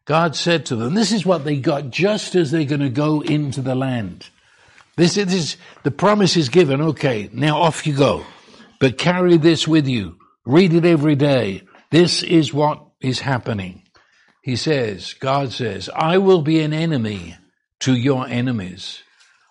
God 0.05 0.35
said 0.35 0.65
to 0.67 0.75
them, 0.75 0.95
this 0.95 1.11
is 1.11 1.25
what 1.25 1.45
they 1.45 1.57
got 1.57 1.91
just 1.91 2.33
as 2.35 2.49
they're 2.49 2.65
going 2.65 2.81
to 2.81 2.89
go 2.89 3.21
into 3.21 3.61
the 3.61 3.75
land. 3.75 4.27
This 4.95 5.17
is, 5.17 5.55
the 5.83 5.91
promise 5.91 6.35
is 6.35 6.49
given. 6.49 6.81
Okay, 6.81 7.29
now 7.31 7.61
off 7.61 7.85
you 7.85 7.95
go. 7.95 8.25
But 8.79 8.97
carry 8.97 9.37
this 9.37 9.67
with 9.67 9.87
you. 9.87 10.17
Read 10.45 10.73
it 10.73 10.83
every 10.83 11.15
day. 11.15 11.61
This 11.91 12.23
is 12.23 12.53
what 12.53 12.83
is 13.01 13.19
happening. 13.19 13.83
He 14.41 14.55
says, 14.55 15.13
God 15.13 15.53
says, 15.53 15.89
I 15.95 16.17
will 16.17 16.41
be 16.41 16.59
an 16.61 16.73
enemy 16.73 17.35
to 17.79 17.95
your 17.95 18.27
enemies. 18.27 19.03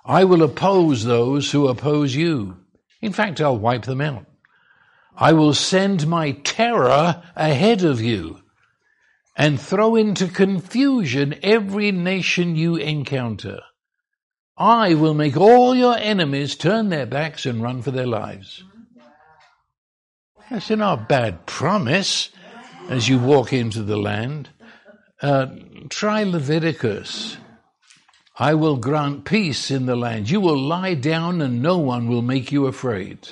I 0.05 0.25
will 0.25 0.43
oppose 0.43 1.05
those 1.05 1.53
who 1.53 1.69
oppose 1.69 2.15
you. 2.15 2.57
In 3.01 3.13
fact, 3.13 3.41
I'll 3.41 3.59
wipe 3.59 3.85
them 3.85 4.01
out. 4.01 4.27
I 5.17 5.33
will 5.33 5.55
send 5.55 6.07
my 6.07 6.33
terror 6.33 7.23
ahead 7.35 7.83
of 7.83 8.01
you 8.01 8.41
and 9.37 9.61
throw 9.61 9.97
into 9.97 10.29
confusion 10.29 11.39
every 11.43 11.93
nation 11.93 12.57
you 12.57 12.77
encounter. 12.77 13.61
I 14.57 14.95
will 14.95 15.15
make 15.15 15.37
all 15.37 15.75
your 15.75 15.97
enemies 15.97 16.57
turn 16.57 16.89
their 16.89 17.07
backs 17.07 17.47
and 17.47 17.63
run 17.63 17.83
for 17.83 17.93
their 17.93 18.07
lives. 18.07 18.65
That's 20.51 20.71
not 20.71 20.99
a 20.99 21.03
bad 21.03 21.47
promise 21.47 22.31
as 22.89 23.09
you 23.09 23.19
walk 23.19 23.53
into 23.53 23.83
the 23.83 23.97
land. 23.97 24.49
Uh, 25.21 25.47
try 25.89 26.25
Leviticus. 26.25 27.37
I 28.39 28.55
will 28.55 28.77
grant 28.77 29.25
peace 29.25 29.71
in 29.71 29.87
the 29.87 29.97
land. 29.97 30.31
You 30.31 30.41
will 30.41 30.57
lie 30.57 30.95
down 30.95 31.43
and 31.43 31.61
no 31.61 31.79
one 31.79 32.09
will 32.09 32.23
make 32.23 32.53
you 32.53 32.67
afraid. 32.67 33.29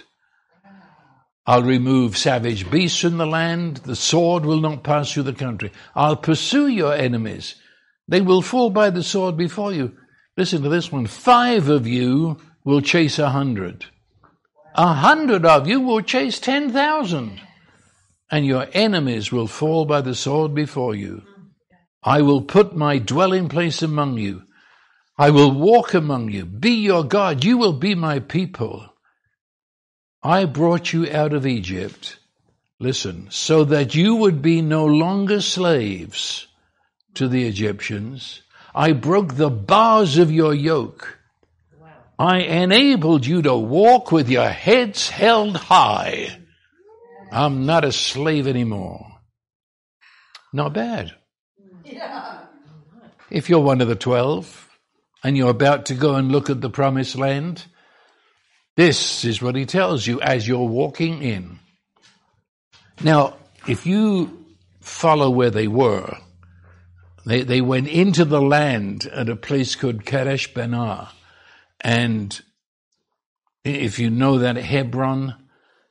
I'll 1.46 1.62
remove 1.62 2.16
savage 2.16 2.68
beasts 2.68 3.00
from 3.00 3.18
the 3.18 3.26
land. 3.26 3.76
The 3.78 3.94
sword 3.94 4.44
will 4.44 4.60
not 4.60 4.82
pass 4.82 5.12
through 5.12 5.22
the 5.24 5.32
country. 5.32 5.70
I'll 5.94 6.16
pursue 6.16 6.66
your 6.66 6.92
enemies. 6.92 7.54
They 8.08 8.20
will 8.20 8.42
fall 8.42 8.70
by 8.70 8.90
the 8.90 9.04
sword 9.04 9.36
before 9.36 9.72
you. 9.72 9.96
Listen 10.36 10.62
to 10.62 10.68
this 10.68 10.90
one. 10.90 11.06
Five 11.06 11.68
of 11.68 11.86
you 11.86 12.38
will 12.64 12.80
chase 12.80 13.20
a 13.20 13.30
hundred. 13.30 13.86
A 14.74 14.92
hundred 14.92 15.46
of 15.46 15.68
you 15.68 15.80
will 15.80 16.02
chase 16.02 16.40
ten 16.40 16.72
thousand, 16.72 17.40
and 18.30 18.44
your 18.44 18.66
enemies 18.72 19.30
will 19.30 19.46
fall 19.46 19.86
by 19.86 20.00
the 20.00 20.14
sword 20.14 20.52
before 20.52 20.94
you. 20.94 21.22
I 22.02 22.22
will 22.22 22.42
put 22.42 22.76
my 22.76 22.98
dwelling 22.98 23.48
place 23.48 23.82
among 23.82 24.18
you. 24.18 24.42
I 25.18 25.30
will 25.30 25.50
walk 25.50 25.94
among 25.94 26.30
you, 26.30 26.44
be 26.44 26.72
your 26.72 27.02
God. 27.02 27.42
You 27.42 27.56
will 27.56 27.72
be 27.72 27.94
my 27.94 28.18
people. 28.18 28.84
I 30.22 30.44
brought 30.44 30.92
you 30.92 31.10
out 31.10 31.32
of 31.32 31.46
Egypt, 31.46 32.18
listen, 32.78 33.28
so 33.30 33.64
that 33.64 33.94
you 33.94 34.16
would 34.16 34.42
be 34.42 34.60
no 34.60 34.84
longer 34.84 35.40
slaves 35.40 36.46
to 37.14 37.28
the 37.28 37.46
Egyptians. 37.46 38.42
I 38.74 38.92
broke 38.92 39.34
the 39.34 39.48
bars 39.48 40.18
of 40.18 40.30
your 40.30 40.52
yoke. 40.52 41.18
I 42.18 42.40
enabled 42.40 43.24
you 43.24 43.40
to 43.42 43.56
walk 43.56 44.12
with 44.12 44.28
your 44.28 44.48
heads 44.48 45.08
held 45.08 45.56
high. 45.56 46.38
I'm 47.32 47.64
not 47.64 47.84
a 47.84 47.92
slave 47.92 48.46
anymore. 48.46 49.06
Not 50.52 50.74
bad. 50.74 51.14
If 53.30 53.48
you're 53.48 53.60
one 53.60 53.80
of 53.80 53.88
the 53.88 53.96
twelve 53.96 54.65
and 55.22 55.36
you're 55.36 55.50
about 55.50 55.86
to 55.86 55.94
go 55.94 56.14
and 56.14 56.30
look 56.30 56.50
at 56.50 56.60
the 56.60 56.70
promised 56.70 57.16
land, 57.16 57.64
This 58.76 59.24
is 59.24 59.40
what 59.40 59.56
he 59.56 59.66
tells 59.66 60.06
you 60.06 60.20
as 60.20 60.46
you're 60.46 60.68
walking 60.68 61.22
in. 61.22 61.58
Now, 63.02 63.36
if 63.66 63.86
you 63.86 64.44
follow 64.80 65.30
where 65.30 65.50
they 65.50 65.68
were, 65.68 66.16
they, 67.24 67.42
they 67.42 67.60
went 67.60 67.88
into 67.88 68.24
the 68.24 68.40
land 68.40 69.06
at 69.06 69.28
a 69.28 69.36
place 69.36 69.74
called 69.74 70.06
Kadesh 70.06 70.54
Barnea. 70.54 71.08
And 71.80 72.40
if 73.64 73.98
you 73.98 74.10
know 74.10 74.38
that 74.38 74.56
Hebron, 74.56 75.34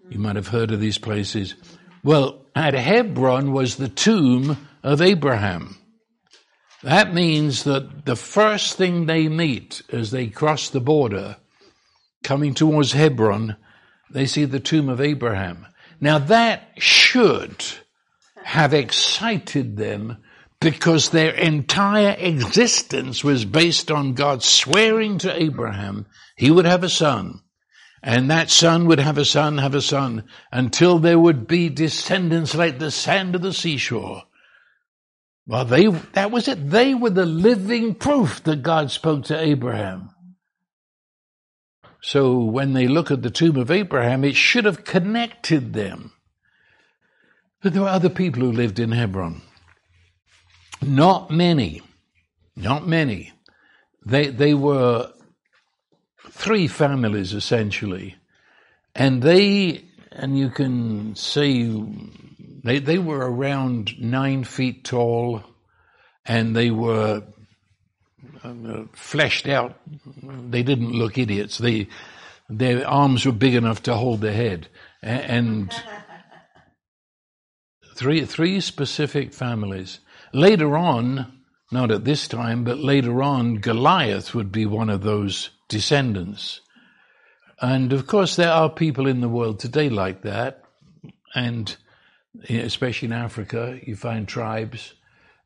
you 0.10 0.20
might 0.20 0.38
have 0.38 0.48
heard 0.48 0.72
of 0.72 0.80
these 0.80 0.98
places. 0.98 1.56
Well, 2.04 2.46
at 2.56 2.74
Hebron 2.74 3.52
was 3.52 3.76
the 3.76 3.90
tomb 3.90 4.68
of 4.82 5.02
Abraham. 5.02 5.78
That 6.86 7.16
means 7.16 7.64
that 7.64 8.06
the 8.06 8.16
first 8.16 8.78
thing 8.78 9.08
they 9.08 9.28
meet 9.28 9.82
as 9.92 10.12
they 10.12 10.28
cross 10.28 10.70
the 10.70 10.80
border, 10.80 11.38
coming 12.24 12.54
towards 12.54 12.92
Hebron, 12.92 13.56
they 14.12 14.28
see 14.28 14.46
the 14.46 14.60
tomb 14.60 14.88
of 14.88 15.02
Abraham. 15.02 15.66
Now 16.00 16.20
that 16.20 16.70
should 16.78 17.64
have 18.44 18.72
excited 18.76 19.78
them 19.78 20.18
because 20.60 21.10
their 21.10 21.32
entire 21.32 22.16
existence 22.20 23.24
was 23.24 23.46
based 23.46 23.90
on 23.90 24.14
God 24.14 24.44
swearing 24.44 25.18
to 25.20 25.42
Abraham 25.42 26.06
he 26.36 26.52
would 26.52 26.66
have 26.66 26.84
a 26.84 26.90
son. 26.90 27.42
And 28.04 28.30
that 28.30 28.52
son 28.52 28.86
would 28.86 29.00
have 29.00 29.18
a 29.18 29.26
son, 29.26 29.58
have 29.58 29.74
a 29.74 29.82
son, 29.82 30.26
until 30.52 31.00
there 31.00 31.18
would 31.18 31.48
be 31.48 31.68
descendants 31.70 32.54
like 32.54 32.78
the 32.78 32.92
sand 32.92 33.34
of 33.34 33.42
the 33.42 33.54
seashore. 33.54 34.22
Well, 35.48 35.66
they, 35.66 35.88
that 35.88 36.32
was 36.32 36.48
it. 36.48 36.70
They 36.70 36.96
were 36.96 37.12
the 37.12 37.26
living 37.26 37.96
proof 37.96 38.44
that 38.44 38.64
God 38.64 38.90
spoke 38.92 39.26
to 39.26 39.40
Abraham. 39.40 40.10
So 42.02 42.38
when 42.40 42.74
they 42.74 42.88
look 42.88 43.12
at 43.12 43.22
the 43.22 43.32
tomb 43.32 43.58
of 43.58 43.72
Abraham, 43.72 44.24
it 44.24 44.36
should 44.36 44.66
have 44.66 44.86
connected 44.86 45.74
them. 45.74 46.12
But 47.62 47.74
there 47.74 47.82
were 47.82 47.88
other 47.88 48.10
people 48.10 48.42
who 48.42 48.52
lived 48.52 48.80
in 48.80 48.92
Hebron. 48.92 49.42
Not 50.82 51.32
many. 51.32 51.82
Not 52.56 52.88
many. 52.88 53.34
They, 54.06 54.28
they 54.28 54.54
were 54.54 55.12
three 56.30 56.68
families 56.68 57.34
essentially. 57.34 58.16
And 58.94 59.22
they, 59.22 59.84
and 60.12 60.38
you 60.38 60.50
can 60.50 61.16
see, 61.16 61.84
they, 62.66 62.80
they 62.80 62.98
were 62.98 63.20
around 63.20 64.02
nine 64.02 64.44
feet 64.44 64.84
tall 64.84 65.44
and 66.26 66.56
they 66.56 66.72
were 66.72 67.22
uh, 68.44 68.84
fleshed 68.94 69.48
out. 69.48 69.80
They 70.24 70.64
didn't 70.64 70.92
look 70.92 71.20
idiots. 71.20 71.60
They, 71.60 71.90
their 72.50 72.88
arms 72.88 73.24
were 73.24 73.32
big 73.32 73.54
enough 73.54 73.84
to 73.84 73.94
hold 73.94 74.22
their 74.22 74.34
head. 74.34 74.68
And 75.04 75.72
three, 77.96 78.26
three 78.26 78.60
specific 78.62 79.32
families. 79.32 80.00
Later 80.34 80.76
on, 80.76 81.44
not 81.72 81.92
at 81.92 82.04
this 82.04 82.28
time, 82.28 82.64
but 82.64 82.80
later 82.80 83.22
on, 83.22 83.58
Goliath 83.58 84.34
would 84.34 84.52
be 84.52 84.66
one 84.66 84.90
of 84.90 85.04
those 85.04 85.52
descendants. 85.70 86.62
And 87.62 87.94
of 87.94 88.08
course, 88.08 88.36
there 88.36 88.52
are 88.52 88.72
people 88.72 89.06
in 89.06 89.22
the 89.22 89.30
world 89.30 89.60
today 89.60 89.90
like 89.90 90.24
that, 90.24 90.64
and 91.36 91.76
especially 92.50 93.08
in 93.08 93.14
Africa, 93.14 93.80
you 93.84 93.96
find 93.96 94.28
tribes. 94.28 94.94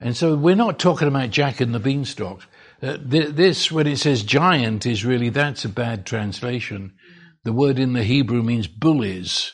And 0.01 0.15
so 0.15 0.35
we're 0.35 0.55
not 0.55 0.79
talking 0.79 1.07
about 1.07 1.29
Jack 1.29 1.59
and 1.59 1.73
the 1.73 1.79
Beanstalk. 1.79 2.45
Uh, 2.81 2.97
this, 3.01 3.71
when 3.71 3.87
it 3.87 3.97
says 3.97 4.23
giant, 4.23 4.85
is 4.85 5.03
really, 5.03 5.29
that's 5.29 5.65
a 5.65 5.69
bad 5.69 6.05
translation. 6.05 6.93
The 7.43 7.51
word 7.53 7.79
in 7.79 7.93
the 7.93 8.03
Hebrew 8.03 8.41
means 8.41 8.67
bullies. 8.67 9.53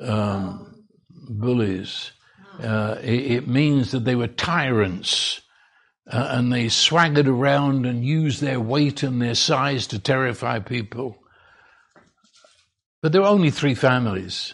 Um, 0.00 0.84
bullies. 1.28 2.12
Uh, 2.60 2.96
it, 3.02 3.32
it, 3.32 3.48
means 3.48 3.90
that 3.90 4.04
they 4.04 4.14
were 4.14 4.26
tyrants 4.26 5.40
uh, 6.06 6.28
and 6.30 6.52
they 6.52 6.68
swaggered 6.68 7.26
around 7.26 7.86
and 7.86 8.04
used 8.04 8.40
their 8.40 8.60
weight 8.60 9.02
and 9.02 9.20
their 9.20 9.34
size 9.34 9.86
to 9.88 9.98
terrify 9.98 10.58
people. 10.58 11.16
But 13.00 13.12
there 13.12 13.22
were 13.22 13.28
only 13.28 13.50
three 13.50 13.74
families. 13.74 14.52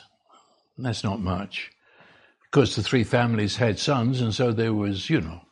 That's 0.78 1.02
not 1.02 1.20
much. 1.20 1.70
Because 2.56 2.74
the 2.74 2.82
three 2.82 3.04
families 3.04 3.58
had 3.58 3.78
sons, 3.78 4.22
and 4.22 4.34
so 4.34 4.50
there 4.50 4.72
was, 4.72 5.10
you 5.10 5.20
know, 5.20 5.42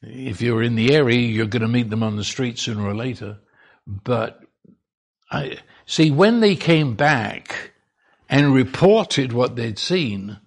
if 0.00 0.40
you're 0.40 0.62
in 0.62 0.76
the 0.76 0.94
area, 0.94 1.18
you're 1.18 1.44
going 1.44 1.60
to 1.60 1.68
meet 1.68 1.90
them 1.90 2.02
on 2.02 2.16
the 2.16 2.24
street 2.24 2.58
sooner 2.58 2.86
or 2.86 2.94
later. 2.94 3.36
But 3.86 4.40
I 5.30 5.58
see 5.84 6.10
when 6.10 6.40
they 6.40 6.56
came 6.56 6.94
back 6.94 7.72
and 8.30 8.54
reported 8.54 9.34
what 9.34 9.56
they'd 9.56 9.78
seen, 9.78 10.38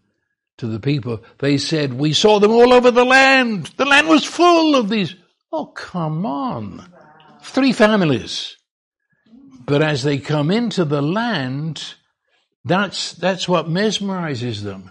to 0.57 0.65
the 0.65 0.79
people, 0.79 1.23
they 1.37 1.59
said, 1.59 1.93
we 1.93 2.13
saw 2.13 2.39
them 2.39 2.49
all 2.49 2.73
over 2.73 2.89
the 2.89 3.05
land. 3.05 3.67
The 3.77 3.85
land 3.85 4.07
was 4.07 4.25
full 4.25 4.75
of 4.75 4.89
these. 4.89 5.13
Oh, 5.53 5.67
come 5.67 6.25
on. 6.25 6.83
Three 7.43 7.73
families. 7.73 8.57
But 9.63 9.83
as 9.83 10.01
they 10.01 10.17
come 10.17 10.49
into 10.49 10.83
the 10.83 11.03
land, 11.03 11.93
that's, 12.63 13.13
that's 13.13 13.47
what 13.47 13.67
mesmerizes 13.67 14.63
them. 14.63 14.89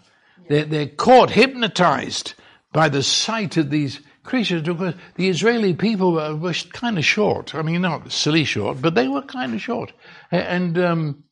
They're, 0.49 0.65
they're 0.65 0.87
caught, 0.87 1.31
hypnotized 1.31 2.35
by 2.73 2.89
the 2.89 3.03
sight 3.03 3.57
of 3.57 3.71
these 3.71 4.01
creatures 4.25 4.63
because 4.63 4.95
the 5.17 5.29
Israeli 5.29 5.75
people 5.75 6.13
were, 6.13 6.35
were 6.35 6.55
kind 6.73 6.99
of 6.99 7.05
short. 7.05 7.55
I 7.55 7.63
mean, 7.63 7.83
not 7.83 8.11
silly 8.11 8.45
short, 8.45 8.81
but 8.81 8.95
they 8.95 9.09
were 9.09 9.23
kind 9.23 9.55
of 9.55 9.61
short. 9.61 9.93
And, 10.31 10.79
um, 10.79 11.25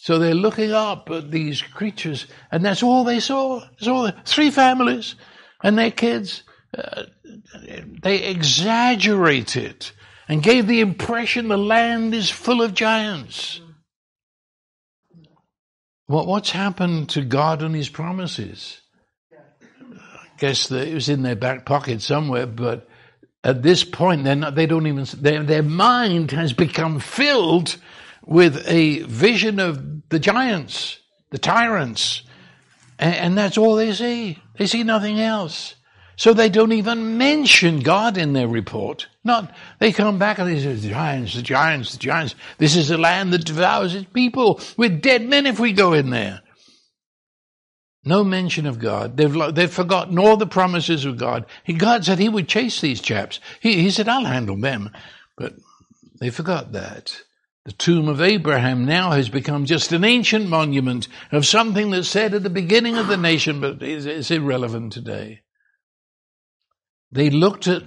so 0.00 0.18
they're 0.18 0.34
looking 0.34 0.72
up 0.72 1.10
at 1.10 1.32
these 1.32 1.60
creatures, 1.60 2.26
and 2.52 2.64
that's 2.64 2.84
all 2.84 3.02
they 3.02 3.18
saw. 3.18 3.60
That's 3.60 3.88
all 3.88 4.10
three 4.24 4.50
families 4.50 5.16
and 5.62 5.76
their 5.76 5.90
kids. 5.90 6.44
Uh, 6.76 7.04
they 8.02 8.22
exaggerated 8.24 9.90
and 10.28 10.42
gave 10.42 10.66
the 10.66 10.80
impression 10.80 11.48
the 11.48 11.58
land 11.58 12.14
is 12.14 12.30
full 12.30 12.62
of 12.62 12.74
giants. 12.74 13.60
What, 16.08 16.26
what's 16.26 16.50
happened 16.50 17.10
to 17.10 17.22
God 17.22 17.62
and 17.62 17.74
His 17.74 17.90
promises? 17.90 18.80
I 19.22 20.26
guess 20.38 20.70
it 20.70 20.94
was 20.94 21.08
in 21.08 21.22
their 21.22 21.36
back 21.36 21.66
pocket 21.66 22.00
somewhere, 22.00 22.46
but 22.46 22.88
at 23.44 23.62
this 23.62 23.84
point, 23.84 24.24
they're 24.24 24.34
not, 24.34 24.54
they 24.54 24.66
don't 24.66 24.86
even, 24.86 25.06
their, 25.20 25.42
their 25.42 25.62
mind 25.62 26.30
has 26.30 26.52
become 26.52 26.98
filled 26.98 27.76
with 28.24 28.66
a 28.66 29.00
vision 29.00 29.60
of 29.60 30.08
the 30.08 30.18
giants, 30.18 30.98
the 31.30 31.38
tyrants, 31.38 32.22
and, 32.98 33.14
and 33.14 33.38
that's 33.38 33.58
all 33.58 33.76
they 33.76 33.92
see. 33.92 34.38
They 34.56 34.66
see 34.66 34.84
nothing 34.84 35.20
else. 35.20 35.74
So 36.16 36.32
they 36.32 36.48
don't 36.48 36.72
even 36.72 37.18
mention 37.18 37.80
God 37.80 38.16
in 38.16 38.32
their 38.32 38.48
report. 38.48 39.08
Not, 39.28 39.54
they 39.78 39.92
come 39.92 40.18
back 40.18 40.38
and 40.38 40.48
they 40.48 40.58
say, 40.58 40.72
the 40.72 40.88
giants, 40.88 41.34
the 41.34 41.42
giants, 41.42 41.92
the 41.92 41.98
giants. 41.98 42.34
This 42.56 42.74
is 42.76 42.90
a 42.90 42.96
land 42.96 43.32
that 43.34 43.44
devours 43.44 43.94
its 43.94 44.10
people. 44.10 44.60
We're 44.78 44.88
dead 44.88 45.28
men 45.28 45.46
if 45.46 45.60
we 45.60 45.72
go 45.72 45.92
in 45.92 46.08
there. 46.08 46.40
No 48.04 48.24
mention 48.24 48.64
of 48.66 48.78
God. 48.78 49.18
They've, 49.18 49.54
they've 49.54 49.70
forgotten 49.70 50.18
all 50.18 50.38
the 50.38 50.46
promises 50.46 51.04
of 51.04 51.18
God. 51.18 51.44
God 51.76 52.06
said 52.06 52.18
he 52.18 52.30
would 52.30 52.48
chase 52.48 52.80
these 52.80 53.02
chaps. 53.02 53.38
He, 53.60 53.82
he 53.82 53.90
said, 53.90 54.08
I'll 54.08 54.24
handle 54.24 54.56
them. 54.56 54.90
But 55.36 55.52
they 56.18 56.30
forgot 56.30 56.72
that. 56.72 57.20
The 57.66 57.72
tomb 57.72 58.08
of 58.08 58.22
Abraham 58.22 58.86
now 58.86 59.10
has 59.10 59.28
become 59.28 59.66
just 59.66 59.92
an 59.92 60.04
ancient 60.04 60.48
monument 60.48 61.06
of 61.30 61.44
something 61.44 61.90
that's 61.90 62.08
said 62.08 62.32
at 62.32 62.42
the 62.42 62.48
beginning 62.48 62.96
of 62.96 63.08
the 63.08 63.18
nation, 63.18 63.60
but 63.60 63.82
is, 63.82 64.30
irrelevant 64.30 64.94
today. 64.94 65.42
They 67.10 67.30
looked 67.30 67.66
at, 67.68 67.82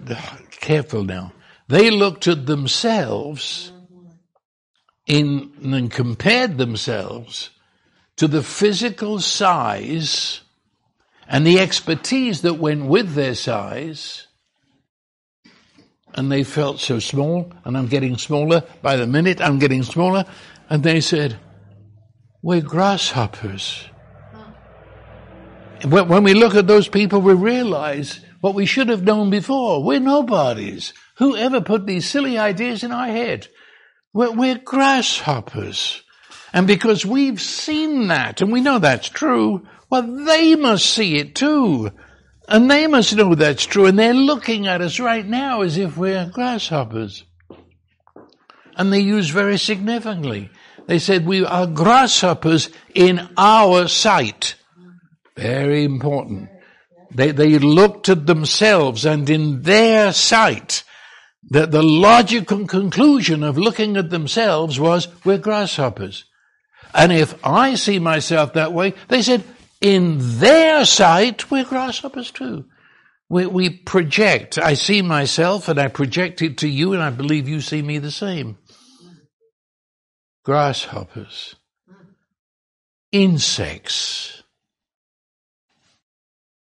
careful 0.52 1.04
now, 1.04 1.34
they 1.68 1.90
looked 1.90 2.28
at 2.28 2.46
themselves 2.46 3.72
in, 5.08 5.52
and 5.64 5.92
compared 5.92 6.58
themselves 6.58 7.52
to 8.18 8.28
the 8.28 8.44
physical 8.44 9.20
size 9.20 10.42
and 11.28 11.48
the 11.48 11.60
expertise 11.60 12.42
that 12.42 12.56
went 12.56 12.86
with 12.86 13.14
their 13.14 13.36
size. 13.36 14.28
And 16.14 16.30
they 16.30 16.44
felt 16.44 16.80
so 16.80 17.00
small, 17.00 17.54
and 17.64 17.78
I'm 17.78 17.88
getting 17.88 18.18
smaller 18.18 18.64
by 18.82 18.98
the 18.98 19.08
minute, 19.08 19.40
I'm 19.40 19.60
getting 19.60 19.84
smaller, 19.84 20.26
and 20.70 20.84
they 20.84 21.00
said, 21.00 21.40
We're 22.42 22.62
grasshoppers. 22.62 23.86
When 25.86 26.24
we 26.24 26.34
look 26.34 26.54
at 26.56 26.68
those 26.68 26.90
people, 26.90 27.22
we 27.22 27.34
realize 27.34 28.20
what 28.42 28.56
we 28.56 28.66
should 28.66 28.90
have 28.90 29.04
known 29.04 29.30
before. 29.30 29.84
We're 29.84 30.00
nobodies. 30.00 30.94
Who 31.18 31.36
ever 31.36 31.62
put 31.62 31.86
these 31.86 32.10
silly 32.10 32.38
ideas 32.38 32.84
in 32.84 32.92
our 32.92 33.08
head? 33.08 33.48
We're, 34.14 34.32
we're 34.32 34.58
grasshoppers. 34.58 36.04
And 36.52 36.68
because 36.68 37.06
we've 37.06 37.40
seen 37.40 38.08
that, 38.08 38.42
and 38.42 38.52
we 38.52 38.60
know 38.60 38.80
that's 38.80 39.08
true, 39.08 39.66
well, 39.90 40.26
they 40.26 40.56
must 40.56 40.86
see 40.86 41.18
it 41.18 41.36
too. 41.36 41.92
And 42.48 42.70
they 42.70 42.88
must 42.88 43.16
know 43.16 43.36
that's 43.36 43.66
true, 43.66 43.86
and 43.86 43.98
they're 43.98 44.14
looking 44.14 44.68
at 44.68 44.82
us 44.82 45.00
right 45.00 45.26
now 45.26 45.62
as 45.62 45.78
if 45.78 45.96
we're 45.96 46.30
grasshoppers. 46.34 47.24
And 48.76 48.92
they 48.92 49.00
use 49.00 49.30
very 49.30 49.58
significantly 49.58 50.50
They 50.88 51.00
said, 51.00 51.26
we 51.26 51.46
are 51.46 51.68
grasshoppers 51.68 52.70
in 52.94 53.30
our 53.38 53.88
sight. 53.88 54.56
Very 55.38 55.86
important. 55.86 56.50
They, 57.13 57.32
they 57.32 57.60
looked 57.60 58.10
at 58.10 58.26
themselves 58.26 59.06
and 59.06 59.30
in 59.30 59.63
their 59.63 60.13
sight, 60.13 60.84
that 61.50 61.71
the 61.71 61.84
logical 61.84 62.67
conclusion 62.67 63.43
of 63.43 63.58
looking 63.58 63.97
at 63.97 64.10
themselves 64.10 64.80
was, 64.80 65.08
we're 65.26 65.38
grasshoppers. 65.38 66.26
And 66.93 67.12
if 67.12 67.36
I 67.45 67.76
see 67.76 68.00
myself 68.00 68.54
that 68.54 68.74
way, 68.74 68.93
they 69.08 69.21
said, 69.21 69.43
in 69.82 70.17
their 70.39 70.86
sight, 70.86 71.50
we're 71.50 71.65
grasshoppers 71.65 72.32
too. 72.32 72.65
We, 73.30 73.47
we 73.47 73.69
project. 73.69 74.58
I 74.58 74.76
see 74.76 75.02
myself 75.02 75.67
and 75.67 75.80
I 75.80 75.88
project 75.88 76.41
it 76.41 76.58
to 76.60 76.67
you 76.67 76.93
and 76.93 77.02
I 77.02 77.10
believe 77.10 77.47
you 77.47 77.62
see 77.62 77.82
me 77.82 77.97
the 77.97 78.12
same. 78.12 78.58
Grasshoppers. 80.43 81.56
Insects. 83.12 84.41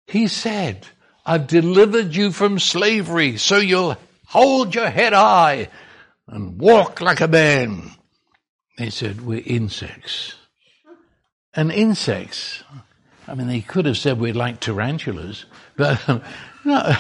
He 0.09 0.29
said, 0.29 0.87
I've 1.27 1.47
delivered 1.47 2.15
you 2.15 2.33
from 2.33 2.59
slavery 2.59 3.37
so 3.37 3.59
you'll 3.59 3.97
hold 4.27 4.75
your 4.75 4.89
head 4.89 5.13
high 5.13 5.69
and 6.27 6.59
walk 6.59 7.01
like 7.01 7.21
a 7.21 7.29
man. 7.29 7.91
They 8.79 8.91
said, 8.91 9.21
we're 9.21 9.43
insects. 9.45 10.35
And 11.53 11.73
insects, 11.73 12.63
I 13.27 13.35
mean, 13.35 13.49
they 13.49 13.61
could 13.61 13.87
have 13.87 13.99
said 13.99 14.21
we're 14.21 14.33
like 14.33 14.61
tarantulas, 14.61 15.45
but 15.77 16.01
no, 16.65 16.97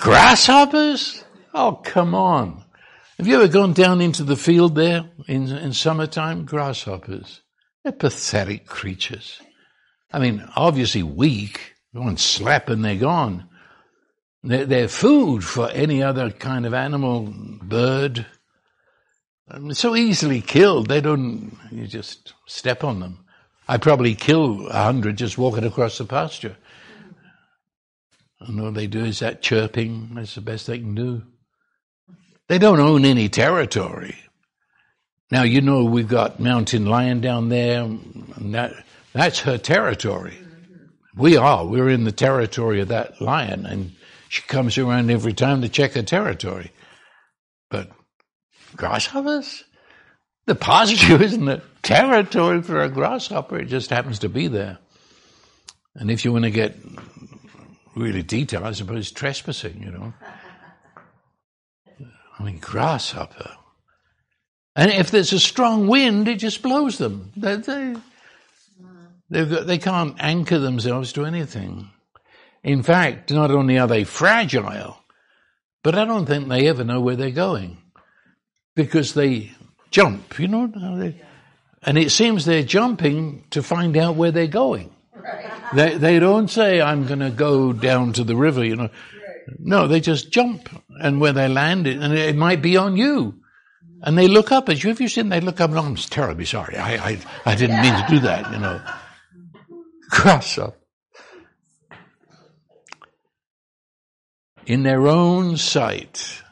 grasshoppers? 0.00 1.24
Oh, 1.52 1.72
come 1.72 2.14
on. 2.14 2.64
Have 3.18 3.26
you 3.26 3.34
ever 3.36 3.48
gone 3.48 3.72
down 3.72 4.00
into 4.00 4.22
the 4.22 4.36
field 4.36 4.76
there 4.76 5.04
in, 5.26 5.48
in 5.48 5.72
summertime? 5.72 6.44
Grasshoppers. 6.44 7.42
They're 7.82 7.92
pathetic 7.92 8.66
creatures. 8.66 9.40
I 10.12 10.20
mean, 10.20 10.48
obviously 10.54 11.02
weak. 11.02 11.74
One 11.92 12.16
slap 12.16 12.68
and 12.68 12.84
they're 12.84 12.96
gone. 12.96 13.48
They're, 14.42 14.66
they're 14.66 14.88
food 14.88 15.42
for 15.42 15.68
any 15.70 16.02
other 16.02 16.30
kind 16.30 16.66
of 16.66 16.74
animal, 16.74 17.32
bird. 17.62 18.26
Um, 19.50 19.72
so 19.74 19.96
easily 19.96 20.40
killed. 20.40 20.88
They 20.88 21.00
don't, 21.00 21.56
you 21.70 21.86
just 21.86 22.34
step 22.46 22.84
on 22.84 23.00
them. 23.00 23.24
I 23.66 23.78
probably 23.78 24.14
kill 24.14 24.68
a 24.68 24.82
hundred 24.82 25.16
just 25.16 25.38
walking 25.38 25.64
across 25.64 25.98
the 25.98 26.04
pasture. 26.04 26.56
And 28.40 28.60
all 28.60 28.70
they 28.70 28.86
do 28.86 29.04
is 29.04 29.18
that 29.18 29.42
chirping. 29.42 30.10
That's 30.14 30.34
the 30.34 30.40
best 30.40 30.66
they 30.66 30.78
can 30.78 30.94
do. 30.94 31.22
They 32.48 32.58
don't 32.58 32.80
own 32.80 33.04
any 33.04 33.28
territory. 33.28 34.16
Now, 35.30 35.42
you 35.42 35.60
know, 35.60 35.84
we've 35.84 36.08
got 36.08 36.40
Mountain 36.40 36.86
Lion 36.86 37.20
down 37.20 37.50
there, 37.50 37.82
and 37.82 38.54
that, 38.54 38.72
that's 39.12 39.40
her 39.40 39.58
territory. 39.58 40.38
We 41.18 41.36
are. 41.36 41.66
We're 41.66 41.88
in 41.88 42.04
the 42.04 42.12
territory 42.12 42.80
of 42.80 42.88
that 42.88 43.20
lion, 43.20 43.66
and 43.66 43.92
she 44.28 44.42
comes 44.42 44.78
around 44.78 45.10
every 45.10 45.32
time 45.32 45.62
to 45.62 45.68
check 45.68 45.92
her 45.94 46.02
territory. 46.02 46.70
But 47.70 47.90
grasshoppers? 48.76 49.64
The 50.46 50.54
pasture 50.54 51.20
isn't 51.22 51.48
a 51.48 51.60
territory 51.82 52.62
for 52.62 52.80
a 52.80 52.88
grasshopper. 52.88 53.58
It 53.58 53.66
just 53.66 53.90
happens 53.90 54.20
to 54.20 54.28
be 54.28 54.46
there. 54.46 54.78
And 55.96 56.08
if 56.08 56.24
you 56.24 56.32
want 56.32 56.44
to 56.44 56.52
get 56.52 56.76
really 57.96 58.22
detailed, 58.22 58.62
I 58.62 58.72
suppose 58.72 59.10
trespassing, 59.10 59.82
you 59.82 59.90
know. 59.90 60.14
I 62.38 62.44
mean, 62.44 62.58
grasshopper. 62.60 63.50
And 64.76 64.92
if 64.92 65.10
there's 65.10 65.32
a 65.32 65.40
strong 65.40 65.88
wind, 65.88 66.28
it 66.28 66.36
just 66.36 66.62
blows 66.62 66.98
them. 66.98 67.32
They, 67.36 67.56
they, 67.56 67.96
they 69.30 69.78
can't 69.78 70.16
anchor 70.18 70.58
themselves 70.58 71.12
to 71.14 71.24
anything. 71.24 71.90
In 72.62 72.82
fact, 72.82 73.30
not 73.30 73.50
only 73.50 73.78
are 73.78 73.86
they 73.86 74.04
fragile, 74.04 74.98
but 75.82 75.94
I 75.94 76.04
don't 76.04 76.26
think 76.26 76.48
they 76.48 76.68
ever 76.68 76.84
know 76.84 77.00
where 77.00 77.16
they're 77.16 77.30
going 77.30 77.78
because 78.74 79.14
they 79.14 79.52
jump, 79.90 80.38
you 80.38 80.48
know. 80.48 81.12
And 81.82 81.98
it 81.98 82.10
seems 82.10 82.44
they're 82.44 82.62
jumping 82.62 83.44
to 83.50 83.62
find 83.62 83.96
out 83.96 84.16
where 84.16 84.32
they're 84.32 84.46
going. 84.46 84.90
They, 85.74 85.96
they 85.96 86.18
don't 86.18 86.48
say, 86.48 86.80
I'm 86.80 87.06
going 87.06 87.20
to 87.20 87.30
go 87.30 87.72
down 87.72 88.12
to 88.14 88.24
the 88.24 88.36
river, 88.36 88.64
you 88.64 88.76
know. 88.76 88.90
No, 89.58 89.86
they 89.86 90.00
just 90.00 90.30
jump. 90.30 90.68
And 91.00 91.20
where 91.20 91.32
they 91.32 91.48
land, 91.48 91.86
it, 91.86 91.98
and 91.98 92.12
it 92.12 92.36
might 92.36 92.62
be 92.62 92.76
on 92.76 92.96
you. 92.96 93.40
And 94.02 94.16
they 94.16 94.28
look 94.28 94.52
up 94.52 94.68
at 94.68 94.82
you. 94.82 94.90
Have 94.90 95.00
you 95.00 95.08
seen 95.08 95.28
they 95.28 95.40
look 95.40 95.60
up 95.60 95.70
and 95.70 95.78
I'm 95.78 95.96
terribly 95.96 96.44
sorry. 96.44 96.76
I, 96.76 97.10
I, 97.10 97.18
I 97.44 97.54
didn't 97.54 97.80
mean 97.80 97.94
to 97.94 98.06
do 98.08 98.18
that, 98.20 98.52
you 98.52 98.58
know. 98.58 98.80
Cross 100.10 100.58
up. 100.58 100.76
In 104.66 104.82
their 104.82 105.06
own 105.06 105.56
sight, 105.56 106.42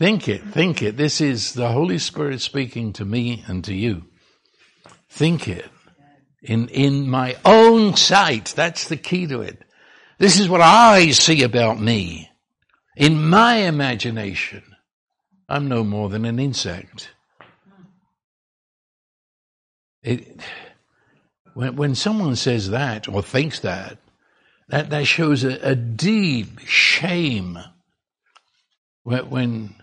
Think 0.00 0.28
it, 0.28 0.42
think 0.42 0.80
it. 0.80 0.96
This 0.96 1.20
is 1.20 1.52
the 1.52 1.72
Holy 1.72 1.98
Spirit 1.98 2.40
speaking 2.40 2.94
to 2.94 3.04
me 3.04 3.44
and 3.46 3.62
to 3.64 3.74
you. 3.74 4.04
Think 5.10 5.46
it. 5.46 5.68
In, 6.40 6.68
in 6.68 7.06
my 7.06 7.36
own 7.44 7.96
sight. 7.96 8.54
That's 8.56 8.88
the 8.88 8.96
key 8.96 9.26
to 9.26 9.42
it. 9.42 9.62
This 10.16 10.40
is 10.40 10.48
what 10.48 10.62
I 10.62 11.10
see 11.10 11.42
about 11.42 11.78
me. 11.78 12.30
In 12.96 13.28
my 13.28 13.56
imagination, 13.56 14.62
I'm 15.50 15.68
no 15.68 15.84
more 15.84 16.08
than 16.08 16.24
an 16.24 16.38
insect. 16.38 17.10
It, 20.02 20.40
when, 21.60 21.76
when 21.76 21.94
someone 21.94 22.36
says 22.36 22.70
that 22.70 23.08
or 23.08 23.22
thinks 23.22 23.60
that, 23.60 23.98
that, 24.68 24.90
that 24.90 25.06
shows 25.06 25.44
a, 25.44 25.58
a 25.70 25.74
deep 25.74 26.60
shame. 26.60 27.58
When, 29.02 29.30
when 29.30 29.74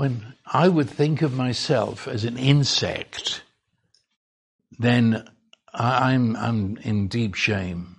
when 0.00 0.34
I 0.46 0.66
would 0.66 0.88
think 0.88 1.20
of 1.20 1.34
myself 1.34 2.08
as 2.08 2.24
an 2.24 2.38
insect, 2.38 3.42
then 4.78 5.28
I'm, 5.74 6.36
I'm 6.36 6.78
in 6.78 7.08
deep 7.08 7.34
shame. 7.34 7.96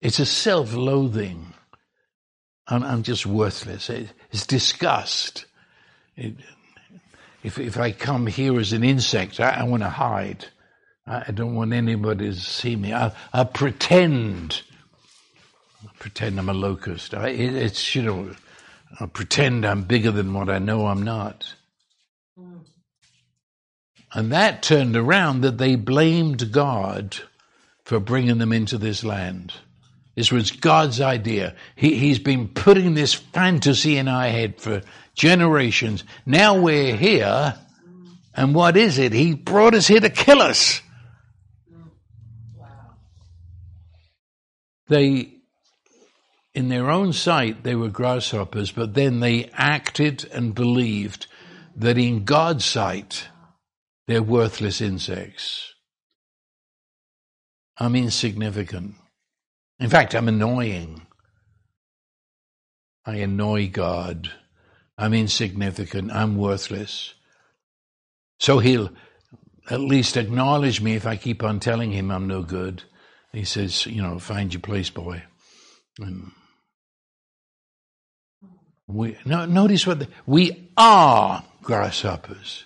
It's 0.00 0.20
a 0.20 0.26
self-loathing. 0.26 1.52
I'm, 2.68 2.84
I'm 2.84 3.02
just 3.02 3.26
worthless. 3.26 3.90
It's 3.90 4.46
disgust. 4.46 5.46
It, 6.14 6.36
if, 7.42 7.58
if 7.58 7.76
I 7.76 7.90
come 7.90 8.28
here 8.28 8.60
as 8.60 8.72
an 8.72 8.84
insect, 8.84 9.40
I, 9.40 9.50
I 9.50 9.62
want 9.64 9.82
to 9.82 9.88
hide. 9.88 10.46
I 11.06 11.30
don't 11.30 11.54
want 11.54 11.72
anybody 11.72 12.30
to 12.30 12.34
see 12.34 12.74
me. 12.74 12.92
I, 12.92 13.12
I 13.32 13.44
pretend. 13.44 14.62
I 15.84 15.90
pretend 16.00 16.38
I'm 16.38 16.48
a 16.48 16.54
locust. 16.54 17.14
I, 17.14 17.28
it, 17.28 17.54
it's, 17.54 17.94
you 17.94 18.02
know, 18.02 18.34
I 18.98 19.06
pretend 19.06 19.64
I'm 19.64 19.84
bigger 19.84 20.10
than 20.10 20.34
what 20.34 20.48
I 20.48 20.58
know 20.58 20.86
I'm 20.86 21.04
not. 21.04 21.54
And 24.12 24.32
that 24.32 24.62
turned 24.62 24.96
around 24.96 25.42
that 25.42 25.58
they 25.58 25.76
blamed 25.76 26.50
God 26.50 27.16
for 27.84 28.00
bringing 28.00 28.38
them 28.38 28.52
into 28.52 28.78
this 28.78 29.04
land. 29.04 29.52
This 30.16 30.32
was 30.32 30.50
God's 30.50 31.00
idea. 31.00 31.54
He, 31.76 31.98
he's 31.98 32.18
been 32.18 32.48
putting 32.48 32.94
this 32.94 33.12
fantasy 33.12 33.96
in 33.96 34.08
our 34.08 34.26
head 34.26 34.60
for 34.60 34.80
generations. 35.14 36.02
Now 36.24 36.58
we're 36.58 36.96
here, 36.96 37.54
and 38.34 38.54
what 38.54 38.76
is 38.76 38.98
it? 38.98 39.12
He 39.12 39.34
brought 39.34 39.74
us 39.74 39.86
here 39.86 40.00
to 40.00 40.10
kill 40.10 40.40
us. 40.40 40.80
They 44.88 45.32
in 46.54 46.68
their 46.68 46.90
own 46.90 47.12
sight 47.12 47.64
they 47.64 47.74
were 47.74 47.90
grasshoppers, 47.90 48.70
but 48.70 48.94
then 48.94 49.20
they 49.20 49.50
acted 49.52 50.26
and 50.32 50.54
believed 50.54 51.26
that 51.76 51.98
in 51.98 52.24
God's 52.24 52.64
sight 52.64 53.28
they're 54.06 54.22
worthless 54.22 54.80
insects. 54.80 55.74
I'm 57.78 57.94
insignificant. 57.94 58.94
In 59.78 59.90
fact, 59.90 60.14
I'm 60.14 60.28
annoying. 60.28 61.06
I 63.04 63.16
annoy 63.16 63.68
God. 63.68 64.32
I'm 64.96 65.12
insignificant. 65.12 66.10
I'm 66.10 66.36
worthless. 66.36 67.12
So 68.40 68.60
he'll 68.60 68.90
at 69.68 69.80
least 69.80 70.16
acknowledge 70.16 70.80
me 70.80 70.94
if 70.94 71.06
I 71.06 71.16
keep 71.16 71.42
on 71.42 71.60
telling 71.60 71.92
him 71.92 72.10
I'm 72.10 72.26
no 72.26 72.42
good. 72.42 72.84
He 73.36 73.44
says, 73.44 73.84
you 73.84 74.00
know, 74.00 74.18
find 74.18 74.50
your 74.50 74.62
place, 74.62 74.88
boy. 74.88 75.22
And 75.98 76.32
we, 78.88 79.18
no, 79.26 79.44
notice 79.44 79.86
what 79.86 79.98
the, 79.98 80.08
we 80.24 80.70
are 80.74 81.44
grasshoppers. 81.60 82.64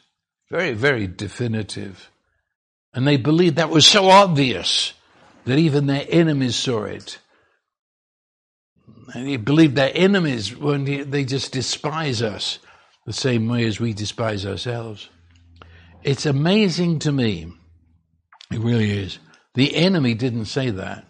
Very, 0.49 0.75
very 0.75 1.09
definitive. 1.09 2.09
And 2.95 3.05
they 3.05 3.17
believed 3.17 3.57
that 3.57 3.69
was 3.69 3.85
so 3.85 4.11
obvious 4.11 4.93
that 5.45 5.59
even 5.59 5.87
their 5.87 6.07
enemies 6.09 6.55
saw 6.55 6.85
it. 6.85 7.19
And 9.13 9.27
they 9.27 9.39
believed 9.39 9.75
their 9.75 9.91
enemies 9.93 10.57
when 10.57 10.85
they 10.85 11.25
just 11.25 11.51
despise 11.51 12.23
us 12.23 12.61
the 13.07 13.13
same 13.13 13.49
way 13.49 13.65
as 13.65 13.81
we 13.81 13.93
despise 13.93 14.47
ourselves. 14.47 15.09
it's 16.05 16.27
amazing 16.27 17.01
to 17.01 17.11
me. 17.11 17.53
It 18.53 18.61
really 18.61 18.93
is. 18.93 19.19
The 19.55 19.75
enemy 19.77 20.15
didn't 20.15 20.47
say 20.47 20.71
that. 20.71 21.05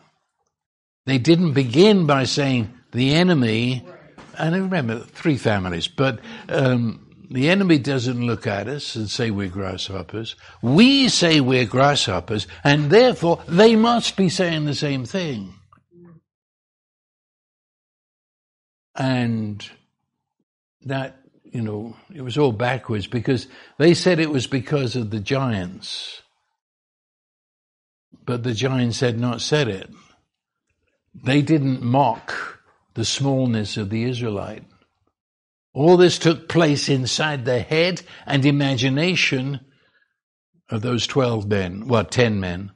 They 1.07 1.19
didn't 1.19 1.53
begin 1.53 2.07
by 2.07 2.25
saying 2.25 2.73
the 2.93 3.15
enemy, 3.15 3.87
and 4.39 4.55
I 4.55 4.59
remember 4.59 5.01
three 5.01 5.37
families, 5.37 5.89
but 5.89 6.21
um, 6.49 7.11
the 7.31 7.49
enemy 7.49 7.79
doesn't 7.79 8.27
look 8.27 8.47
at 8.47 8.67
us 8.67 8.97
and 8.97 9.09
say 9.09 9.31
we're 9.31 9.49
grasshoppers. 9.49 10.35
We 10.63 11.09
say 11.09 11.41
we're 11.41 11.65
grasshoppers, 11.65 12.47
and 12.65 12.91
therefore 12.91 13.43
they 13.47 13.77
must 13.77 14.17
be 14.17 14.29
saying 14.29 14.65
the 14.65 14.75
same 14.75 15.05
thing. 15.05 15.55
And 18.97 19.69
that, 20.83 21.19
you 21.45 21.63
know, 21.63 21.97
it 22.13 22.23
was 22.23 22.37
all 22.37 22.53
backwards 22.53 23.07
because 23.07 23.47
they 23.79 23.95
said 23.95 24.19
it 24.19 24.31
was 24.31 24.47
because 24.47 24.97
of 24.97 25.11
the 25.11 25.21
giants. 25.21 26.23
But 28.25 28.43
the 28.43 28.55
giants 28.55 29.01
had 29.01 29.19
not 29.19 29.41
said 29.41 29.69
it. 29.69 29.91
They 31.15 31.43
didn't 31.43 31.83
mock 31.83 32.61
the 32.95 33.05
smallness 33.05 33.77
of 33.77 33.91
the 33.91 34.05
Israelite. 34.05 34.65
All 35.73 35.97
this 35.97 36.19
took 36.19 36.49
place 36.49 36.89
inside 36.89 37.45
the 37.45 37.61
head 37.61 38.03
and 38.27 38.45
imagination 38.45 39.61
of 40.69 40.83
those 40.83 41.07
12 41.07 41.49
men, 41.49 41.87
well, 41.87 42.05
10 42.05 42.41
men. 42.41 42.73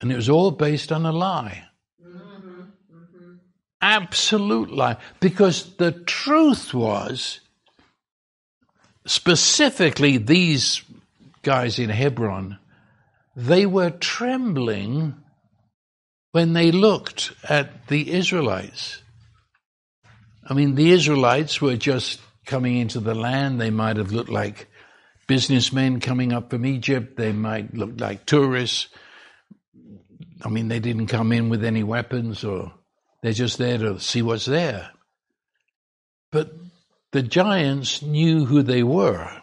And 0.00 0.12
it 0.12 0.16
was 0.16 0.28
all 0.28 0.50
based 0.50 0.92
on 0.92 1.06
a 1.06 1.12
lie. 1.12 1.64
Mm-hmm, 2.04 2.60
mm-hmm. 2.94 3.34
Absolute 3.80 4.70
lie. 4.70 4.96
Because 5.20 5.76
the 5.76 5.92
truth 5.92 6.74
was, 6.74 7.40
specifically 9.06 10.18
these 10.18 10.82
guys 11.42 11.78
in 11.78 11.90
Hebron, 11.90 12.58
they 13.36 13.66
were 13.66 13.90
trembling 13.90 15.14
when 16.32 16.54
they 16.54 16.72
looked 16.72 17.32
at 17.48 17.86
the 17.88 18.10
Israelites. 18.10 19.02
I 20.48 20.54
mean, 20.54 20.74
the 20.74 20.90
Israelites 20.90 21.60
were 21.60 21.76
just 21.76 22.18
coming 22.46 22.76
into 22.78 22.98
the 22.98 23.14
land. 23.14 23.60
They 23.60 23.70
might 23.70 23.98
have 23.98 24.12
looked 24.12 24.30
like 24.30 24.68
businessmen 25.26 26.00
coming 26.00 26.32
up 26.32 26.50
from 26.50 26.64
Egypt. 26.64 27.16
They 27.16 27.32
might 27.32 27.74
look 27.74 28.00
like 28.00 28.24
tourists. 28.24 28.88
I 30.42 30.48
mean, 30.48 30.68
they 30.68 30.80
didn't 30.80 31.08
come 31.08 31.32
in 31.32 31.48
with 31.50 31.64
any 31.64 31.82
weapons 31.82 32.42
or 32.42 32.72
they're 33.22 33.32
just 33.32 33.58
there 33.58 33.78
to 33.78 34.00
see 34.00 34.22
what's 34.22 34.46
there. 34.46 34.90
But 36.30 36.52
the 37.12 37.22
giants 37.22 38.02
knew 38.02 38.46
who 38.46 38.62
they 38.62 38.82
were. 38.82 39.42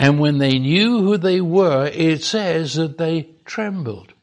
And 0.00 0.18
when 0.18 0.38
they 0.38 0.58
knew 0.58 1.02
who 1.02 1.18
they 1.18 1.42
were, 1.42 1.86
it 1.86 2.24
says 2.24 2.72
that 2.76 2.96
they 2.96 3.34
trembled. 3.44 4.14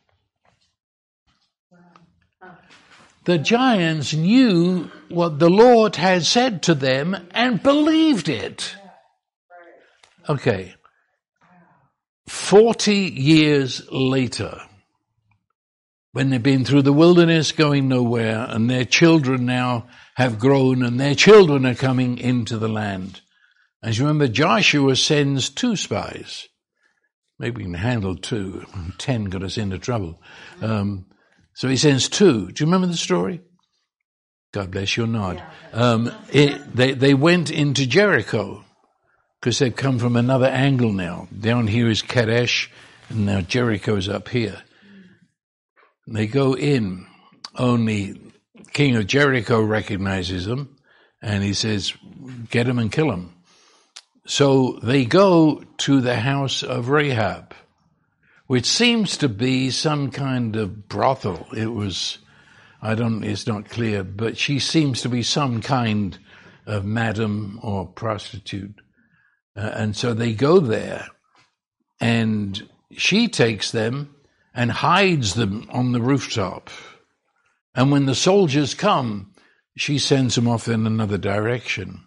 The 3.26 3.38
giants 3.38 4.12
knew 4.12 4.90
what 5.10 5.38
the 5.38 5.52
Lord 5.52 5.96
had 5.98 6.24
said 6.26 6.64
to 6.64 6.74
them 6.74 7.16
and 7.30 7.62
believed 7.62 8.28
it. 8.28 8.76
Okay. 10.28 10.74
40 12.28 12.96
years 12.96 13.88
later, 13.92 14.60
when 16.12 16.32
they've 16.32 16.42
been 16.42 16.66
through 16.66 16.82
the 16.82 16.92
wilderness 16.92 17.52
going 17.52 17.88
nowhere 17.88 18.48
and 18.50 18.68
their 18.68 18.86
children 18.86 19.46
now 19.46 19.86
have 20.16 20.40
grown 20.40 20.82
and 20.82 21.00
their 21.00 21.14
children 21.14 21.68
are 21.68 21.76
coming 21.76 22.18
into 22.18 22.58
the 22.58 22.68
land. 22.68 23.22
As 23.88 23.98
you 23.98 24.04
remember, 24.04 24.28
Joshua 24.28 24.98
sends 24.98 25.50
two 25.50 25.78
spies. 25.78 26.50
Maybe 27.40 27.60
we 27.60 27.64
can 27.64 27.74
handle 27.74 28.18
two. 28.18 28.66
Ten 28.98 29.24
got 29.24 29.44
us 29.44 29.58
into 29.58 29.80
trouble. 29.80 30.22
Um, 30.62 31.06
so 31.54 31.70
he 31.70 31.78
sends 31.78 32.10
two. 32.10 32.52
Do 32.52 32.62
you 32.62 32.66
remember 32.66 32.88
the 32.88 32.98
story? 32.98 33.40
God 34.52 34.72
bless 34.72 34.98
your 34.98 35.08
nod. 35.08 35.42
Um, 35.72 36.12
it, 36.34 36.76
they, 36.76 36.96
they 36.96 37.14
went 37.14 37.50
into 37.50 37.88
Jericho 37.88 38.66
because 39.40 39.58
they've 39.60 39.74
come 39.74 40.00
from 40.00 40.18
another 40.18 40.48
angle 40.48 40.92
now. 40.92 41.30
Down 41.40 41.68
here 41.68 41.88
is 41.88 42.02
Kadesh, 42.02 42.70
and 43.08 43.26
now 43.26 43.40
Jericho's 43.40 44.10
up 44.10 44.28
here. 44.28 44.64
And 46.06 46.14
they 46.14 46.28
go 46.28 46.58
in. 46.58 47.08
Only 47.56 48.20
King 48.74 48.98
of 48.98 49.08
Jericho 49.08 49.62
recognizes 49.62 50.46
them, 50.46 50.76
and 51.22 51.42
he 51.42 51.54
says, 51.54 51.94
"Get 52.50 52.66
them 52.66 52.80
and 52.80 52.92
kill 52.92 53.12
them." 53.12 53.37
So 54.28 54.78
they 54.84 55.06
go 55.06 55.64
to 55.78 56.02
the 56.02 56.18
house 56.18 56.62
of 56.62 56.90
Rahab 56.90 57.56
which 58.48 58.66
seems 58.66 59.18
to 59.18 59.30
be 59.30 59.70
some 59.70 60.10
kind 60.10 60.56
of 60.56 60.88
brothel. 60.88 61.48
It 61.56 61.68
was, 61.68 62.18
I 62.82 62.96
don't, 62.96 63.24
it's 63.24 63.46
not 63.46 63.70
clear, 63.70 64.04
but 64.04 64.38
she 64.38 64.58
seems 64.60 65.02
to 65.02 65.10
be 65.10 65.22
some 65.22 65.62
kind 65.62 66.18
of 66.66 66.86
madam 66.86 67.60
or 67.62 67.86
prostitute. 67.86 68.76
Uh, 69.56 69.72
and 69.74 69.96
so 69.96 70.14
they 70.14 70.34
go 70.34 70.60
there 70.60 71.08
and 72.00 72.68
she 72.92 73.28
takes 73.28 73.72
them 73.72 74.16
and 74.54 74.72
hides 74.72 75.34
them 75.34 75.68
on 75.70 75.92
the 75.92 76.02
rooftop. 76.02 76.70
And 77.76 77.92
when 77.92 78.06
the 78.06 78.16
soldiers 78.16 78.74
come, 78.74 79.34
she 79.76 80.00
sends 80.00 80.36
them 80.36 80.48
off 80.48 80.68
in 80.68 80.88
another 80.88 81.18
direction. 81.18 82.07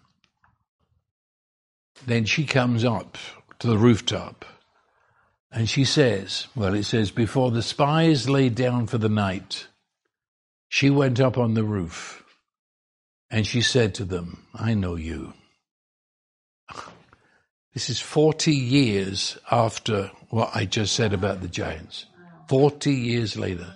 Then 2.05 2.25
she 2.25 2.45
comes 2.45 2.83
up 2.83 3.17
to 3.59 3.67
the 3.67 3.77
rooftop 3.77 4.45
and 5.51 5.69
she 5.69 5.83
says, 5.85 6.47
well, 6.55 6.73
it 6.73 6.83
says, 6.83 7.11
before 7.11 7.51
the 7.51 7.61
spies 7.61 8.29
lay 8.29 8.49
down 8.49 8.87
for 8.87 8.97
the 8.97 9.09
night, 9.09 9.67
she 10.69 10.89
went 10.89 11.19
up 11.19 11.37
on 11.37 11.53
the 11.53 11.63
roof 11.63 12.23
and 13.29 13.45
she 13.45 13.61
said 13.61 13.95
to 13.95 14.05
them, 14.05 14.45
I 14.53 14.73
know 14.73 14.95
you. 14.95 15.33
This 17.73 17.89
is 17.89 18.01
40 18.01 18.53
years 18.53 19.37
after 19.49 20.11
what 20.29 20.49
I 20.53 20.65
just 20.65 20.93
said 20.93 21.13
about 21.13 21.39
the 21.39 21.47
giants. 21.47 22.05
40 22.49 22.93
years 22.93 23.37
later, 23.37 23.73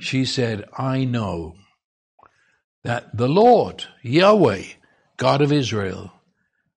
she 0.00 0.26
said, 0.26 0.68
I 0.76 1.06
know 1.06 1.54
that 2.84 3.16
the 3.16 3.26
Lord, 3.26 3.84
Yahweh, 4.02 4.64
God 5.16 5.40
of 5.40 5.50
Israel, 5.50 6.12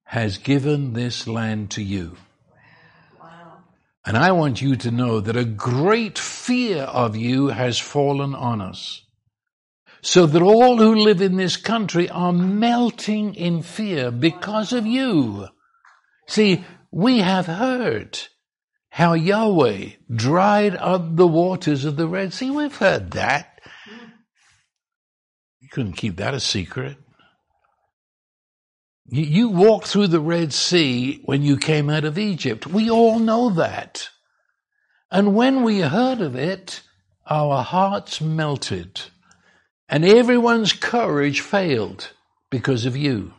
has 0.09 0.39
given 0.39 0.93
this 0.93 1.27
land 1.27 1.69
to 1.69 1.83
you. 1.83 2.17
And 4.03 4.17
I 4.17 4.31
want 4.31 4.59
you 4.59 4.75
to 4.75 4.89
know 4.89 5.19
that 5.19 5.37
a 5.37 5.45
great 5.45 6.17
fear 6.17 6.81
of 6.81 7.15
you 7.15 7.49
has 7.49 7.77
fallen 7.77 8.33
on 8.33 8.59
us. 8.59 9.03
So 10.01 10.25
that 10.25 10.41
all 10.41 10.77
who 10.77 10.95
live 10.95 11.21
in 11.21 11.35
this 11.35 11.57
country 11.57 12.09
are 12.09 12.33
melting 12.33 13.35
in 13.35 13.61
fear 13.61 14.09
because 14.09 14.73
of 14.73 14.87
you. 14.87 15.47
See, 16.27 16.65
we 16.91 17.19
have 17.19 17.45
heard 17.45 18.17
how 18.89 19.13
Yahweh 19.13 19.89
dried 20.11 20.75
up 20.75 21.17
the 21.17 21.27
waters 21.27 21.85
of 21.85 21.97
the 21.97 22.07
Red 22.07 22.33
Sea. 22.33 22.49
We've 22.49 22.75
heard 22.75 23.11
that. 23.11 23.61
You 25.59 25.69
couldn't 25.71 25.93
keep 25.93 26.15
that 26.15 26.33
a 26.33 26.39
secret. 26.39 26.97
You 29.11 29.49
walked 29.49 29.87
through 29.87 30.07
the 30.07 30.19
Red 30.19 30.53
Sea 30.53 31.21
when 31.25 31.41
you 31.41 31.57
came 31.57 31.89
out 31.89 32.05
of 32.05 32.17
Egypt. 32.17 32.67
We 32.67 32.89
all 32.89 33.17
know 33.17 33.49
that. 33.51 34.09
And 35.11 35.35
when 35.35 35.63
we 35.63 35.79
heard 35.79 36.21
of 36.21 36.35
it, 36.35 36.81
our 37.25 37.63
hearts 37.63 38.21
melted 38.21 39.01
and 39.87 40.05
everyone's 40.05 40.73
courage 40.73 41.41
failed 41.41 42.11
because 42.51 42.85
of 42.85 42.95
you. 42.95 43.33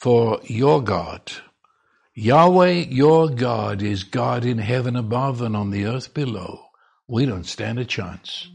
For 0.00 0.40
your 0.44 0.82
God, 0.82 1.30
Yahweh, 2.14 2.86
your 2.90 3.28
God 3.28 3.82
is 3.82 4.02
God 4.02 4.44
in 4.44 4.58
heaven 4.58 4.96
above 4.96 5.40
and 5.40 5.56
on 5.56 5.70
the 5.70 5.86
earth 5.86 6.12
below. 6.12 6.64
We 7.06 7.24
don't 7.24 7.46
stand 7.46 7.78
a 7.78 7.84
chance. 7.84 8.48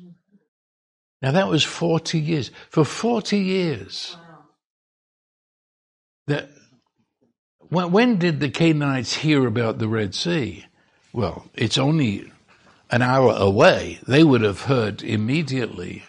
Now 1.21 1.31
that 1.31 1.47
was 1.47 1.63
40 1.63 2.19
years. 2.19 2.51
For 2.69 2.83
40 2.83 3.38
years, 3.38 4.17
that 6.28 6.50
when, 7.70 7.92
when 7.92 8.18
did 8.18 8.40
the 8.40 8.50
Canaanites 8.50 9.16
hear 9.16 9.46
about 9.46 9.80
the 9.80 9.88
Red 9.88 10.13
Sea? 10.13 10.66
Well, 11.12 11.46
it's 11.54 11.78
only 11.78 12.32
an 12.90 13.02
hour 13.02 13.34
away. 13.36 14.00
They 14.08 14.24
would 14.24 14.42
have 14.42 14.62
heard 14.62 15.04
immediately. 15.04 16.04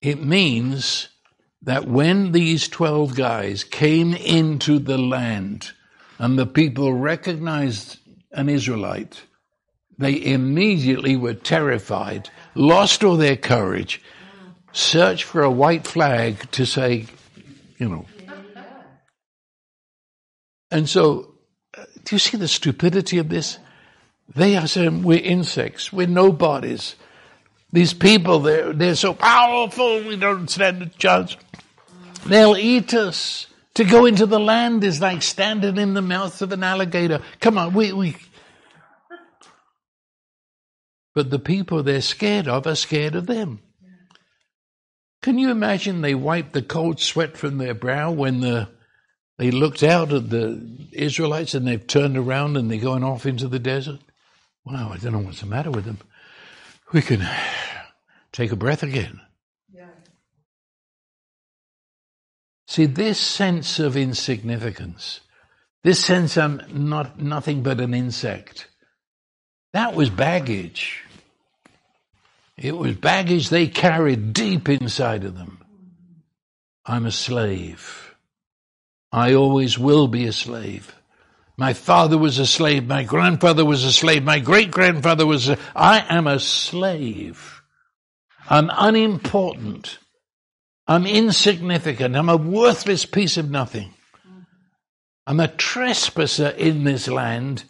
It 0.00 0.22
means 0.22 1.08
that 1.62 1.86
when 1.86 2.32
these 2.32 2.68
12 2.68 3.14
guys 3.14 3.64
came 3.64 4.14
into 4.14 4.78
the 4.78 4.98
land 4.98 5.72
and 6.18 6.38
the 6.38 6.46
people 6.46 6.94
recognized 6.94 7.98
an 8.32 8.48
Israelite, 8.48 9.22
they 9.98 10.24
immediately 10.24 11.16
were 11.16 11.34
terrified, 11.34 12.30
lost 12.54 13.04
all 13.04 13.16
their 13.16 13.36
courage, 13.36 14.00
searched 14.72 15.24
for 15.24 15.42
a 15.42 15.50
white 15.50 15.86
flag 15.86 16.50
to 16.52 16.64
say, 16.64 17.06
you 17.78 17.88
know, 17.88 18.06
And 20.70 20.88
so, 20.88 21.34
uh, 21.76 21.84
do 22.04 22.14
you 22.14 22.18
see 22.18 22.36
the 22.36 22.48
stupidity 22.48 23.18
of 23.18 23.28
this? 23.28 23.58
They 24.34 24.56
are 24.56 24.66
saying 24.66 25.02
we're 25.02 25.18
insects, 25.18 25.92
we're 25.92 26.06
nobodies. 26.06 26.96
These 27.72 27.94
people, 27.94 28.40
they're, 28.40 28.72
they're 28.72 28.94
so 28.94 29.14
powerful, 29.14 30.02
we 30.04 30.16
don't 30.16 30.48
stand 30.48 30.82
a 30.82 30.86
chance. 30.86 31.36
They'll 32.26 32.56
eat 32.56 32.94
us. 32.94 33.46
To 33.74 33.84
go 33.84 34.04
into 34.04 34.26
the 34.26 34.40
land 34.40 34.82
is 34.82 35.00
like 35.00 35.22
standing 35.22 35.76
in 35.76 35.94
the 35.94 36.02
mouth 36.02 36.42
of 36.42 36.52
an 36.52 36.64
alligator. 36.64 37.22
Come 37.40 37.56
on, 37.56 37.72
we, 37.72 37.92
we. 37.92 38.16
But 41.14 41.30
the 41.30 41.38
people 41.38 41.82
they're 41.82 42.00
scared 42.00 42.48
of 42.48 42.66
are 42.66 42.74
scared 42.74 43.14
of 43.14 43.26
them. 43.26 43.60
Can 45.22 45.38
you 45.38 45.50
imagine 45.50 46.00
they 46.00 46.14
wiped 46.14 46.52
the 46.52 46.62
cold 46.62 46.98
sweat 47.00 47.36
from 47.36 47.58
their 47.58 47.74
brow 47.74 48.10
when 48.10 48.40
the, 48.40 48.68
they 49.40 49.50
looked 49.50 49.82
out 49.82 50.12
at 50.12 50.28
the 50.28 50.60
Israelites 50.92 51.54
and 51.54 51.66
they've 51.66 51.86
turned 51.86 52.18
around 52.18 52.58
and 52.58 52.70
they're 52.70 52.78
going 52.78 53.02
off 53.02 53.24
into 53.24 53.48
the 53.48 53.58
desert? 53.58 53.98
Wow, 54.66 54.90
I 54.92 54.98
don't 54.98 55.12
know 55.12 55.20
what's 55.20 55.40
the 55.40 55.46
matter 55.46 55.70
with 55.70 55.86
them. 55.86 55.96
We 56.92 57.00
can 57.00 57.26
take 58.32 58.52
a 58.52 58.56
breath 58.56 58.82
again. 58.82 59.18
Yeah. 59.72 59.86
See, 62.68 62.84
this 62.84 63.18
sense 63.18 63.78
of 63.78 63.96
insignificance, 63.96 65.20
this 65.84 66.04
sense 66.04 66.36
I'm 66.36 66.60
not 66.70 67.18
nothing 67.18 67.62
but 67.62 67.80
an 67.80 67.94
insect, 67.94 68.68
that 69.72 69.94
was 69.94 70.10
baggage. 70.10 71.02
It 72.58 72.76
was 72.76 72.94
baggage 72.94 73.48
they 73.48 73.68
carried 73.68 74.34
deep 74.34 74.68
inside 74.68 75.24
of 75.24 75.34
them. 75.34 75.64
I'm 76.84 77.06
a 77.06 77.10
slave. 77.10 78.09
I 79.12 79.34
always 79.34 79.78
will 79.78 80.08
be 80.08 80.26
a 80.26 80.32
slave. 80.32 80.94
My 81.56 81.74
father 81.74 82.16
was 82.16 82.38
a 82.38 82.46
slave. 82.46 82.86
My 82.86 83.02
grandfather 83.02 83.64
was 83.64 83.84
a 83.84 83.92
slave. 83.92 84.24
My 84.24 84.38
great 84.38 84.70
grandfather 84.70 85.26
was 85.26 85.48
a, 85.48 85.58
I 85.74 86.06
am 86.08 86.26
a 86.26 86.38
slave. 86.38 87.60
I'm 88.48 88.70
unimportant. 88.72 89.98
I'm 90.86 91.06
insignificant. 91.06 92.16
I'm 92.16 92.28
a 92.28 92.36
worthless 92.36 93.04
piece 93.04 93.36
of 93.36 93.50
nothing. 93.50 93.92
I'm 95.26 95.38
a 95.38 95.48
trespasser 95.48 96.48
in 96.48 96.84
this 96.84 97.06
land. 97.06 97.64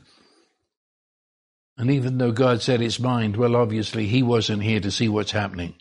And 1.76 1.90
even 1.90 2.18
though 2.18 2.32
God 2.32 2.62
said 2.62 2.80
it's 2.80 3.00
mine, 3.00 3.32
well, 3.32 3.56
obviously 3.56 4.06
he 4.06 4.22
wasn't 4.22 4.62
here 4.62 4.80
to 4.80 4.90
see 4.90 5.08
what's 5.08 5.32
happening. 5.32 5.74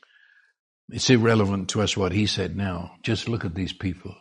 It's 0.90 1.10
irrelevant 1.10 1.70
to 1.70 1.82
us 1.82 1.96
what 1.96 2.12
he 2.12 2.26
said 2.26 2.56
now. 2.58 2.94
Just 3.04 3.30
look 3.30 3.46
at 3.46 3.54
these 3.54 3.74
people. 3.74 4.16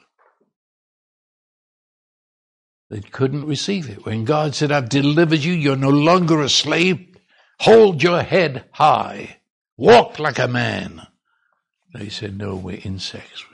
They 2.90 3.01
couldn't 3.01 3.46
receive 3.46 3.90
it. 3.90 4.07
When 4.07 4.24
God 4.24 4.55
said, 4.55 4.72
I've 4.72 4.88
delivered 4.88 5.40
you, 5.40 5.53
you're 5.53 5.77
no 5.77 5.90
longer 5.90 6.40
a 6.40 6.48
slave. 6.48 7.16
Hold 7.61 8.03
your 8.03 8.22
head 8.22 8.64
high. 8.72 9.40
Walk 9.77 10.18
like 10.18 10.38
a 10.38 10.48
man. 10.48 11.07
They 11.92 12.09
said, 12.09 12.38
no, 12.38 12.57
we're 12.57 12.81
insects. 12.83 13.44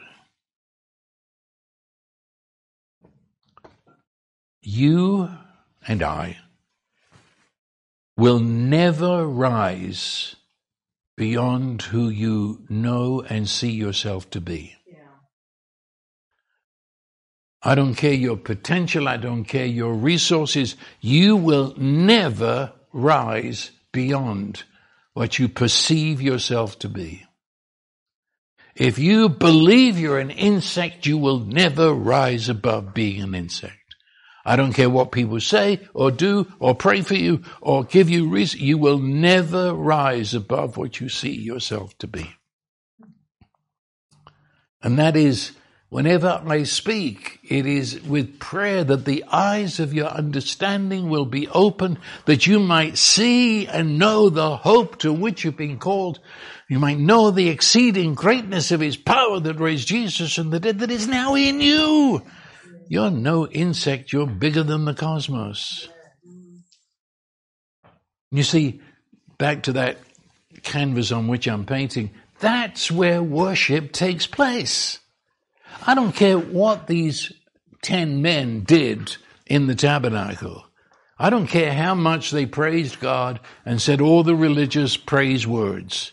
You 4.62 5.29
and 5.87 6.03
I 6.03 6.38
will 8.16 8.40
never 8.40 9.27
rise 9.27 10.37
beyond 11.16 11.83
who 11.83 12.09
you 12.09 12.64
know 12.68 13.23
and 13.29 13.49
see 13.49 13.70
yourself 13.70 14.31
to 14.31 14.40
be. 14.40 14.77
I 17.64 17.74
don't 17.74 17.94
care 17.94 18.12
your 18.12 18.37
potential, 18.37 19.09
I 19.09 19.16
don't 19.16 19.44
care 19.44 19.64
your 19.64 19.94
resources. 19.94 20.77
You 21.00 21.37
will 21.37 21.74
never 21.79 22.72
rise 22.92 23.70
beyond 23.90 24.64
what 25.14 25.38
you 25.38 25.48
perceive 25.48 26.20
yourself 26.20 26.79
to 26.81 26.88
be. 26.88 27.24
If 28.77 28.98
you 28.98 29.29
believe 29.29 29.98
you're 29.98 30.18
an 30.18 30.31
insect, 30.31 31.07
you 31.07 31.16
will 31.16 31.38
never 31.38 31.94
rise 31.94 32.48
above 32.48 32.92
being 32.92 33.22
an 33.22 33.35
insect. 33.35 33.79
I 34.44 34.57
don't 34.57 34.74
care 34.74 34.90
what 34.90 35.12
people 35.12 35.40
say 35.40 35.81
or 35.94 36.11
do 36.11 36.53
or 36.59 36.74
pray 36.74 37.00
for 37.00 37.14
you 37.14 37.42
or 37.62 37.85
give 37.85 38.11
you 38.11 38.29
reason. 38.29 38.61
You 38.61 38.77
will 38.77 38.98
never 38.98 39.72
rise 39.72 40.35
above 40.35 40.77
what 40.77 41.00
you 41.00 41.09
see 41.09 41.33
yourself 41.33 41.96
to 41.98 42.07
be. 42.07 42.35
And 44.83 44.98
that 44.98 45.16
is 45.16 45.53
whenever 45.95 46.43
I 46.45 46.65
speak, 46.65 47.39
it 47.45 47.67
is 47.67 48.03
with 48.03 48.41
prayer 48.41 48.83
that 48.83 49.05
the 49.05 49.23
eyes 49.31 49.79
of 49.79 49.95
your 49.95 50.09
understanding 50.09 51.09
will 51.09 51.25
be 51.25 51.47
open, 51.51 52.01
that 52.25 52.49
you 52.49 52.59
might 52.59 52.99
see 52.99 53.69
and 53.69 53.97
know 53.97 54.29
the 54.29 54.57
hope 54.57 54.99
to 54.99 55.13
which 55.13 55.45
you've 55.45 55.57
been 55.57 55.79
called, 55.79 56.19
you 56.69 56.81
might 56.81 56.99
know 56.99 57.31
the 57.31 57.49
exceeding 57.49 58.17
greatness 58.17 58.73
of 58.73 58.81
his 58.81 58.97
power 58.97 59.39
that 59.39 59.61
raised 59.61 59.87
Jesus 59.87 60.35
from 60.35 60.51
the 60.51 60.59
dead 60.59 60.81
that 60.81 60.91
is 60.91 61.07
now 61.07 61.37
in 61.37 61.61
you. 61.61 62.23
You're 62.89 63.13
no 63.13 63.47
insect, 63.47 64.13
you're 64.13 64.27
bigger 64.27 64.65
than 64.65 64.87
the 64.87 64.95
cosmos. 64.95 65.89
You 68.33 68.43
see, 68.43 68.81
back 69.39 69.63
to 69.63 69.75
that 69.75 69.99
canvas 70.65 71.13
on 71.13 71.29
which 71.29 71.47
I'm 71.47 71.65
painting, 71.65 72.11
that's 72.41 72.91
where 72.91 73.23
worship 73.23 73.93
takes 73.93 74.27
place. 74.27 74.99
I 75.87 75.95
don't 75.95 76.15
care 76.15 76.39
what 76.39 76.87
these 76.87 77.33
ten 77.83 78.23
men 78.23 78.65
did 78.65 79.17
in 79.47 79.67
the 79.67 79.75
tabernacle. 79.75 80.65
I 81.19 81.31
don't 81.31 81.47
care 81.47 81.73
how 81.73 81.95
much 81.95 82.31
they 82.31 82.47
praised 82.47 83.01
God 83.01 83.41
and 83.65 83.81
said 83.81 84.01
all 84.01 84.23
the 84.23 84.35
religious 84.35 84.97
praise 84.97 85.47
words 85.47 86.13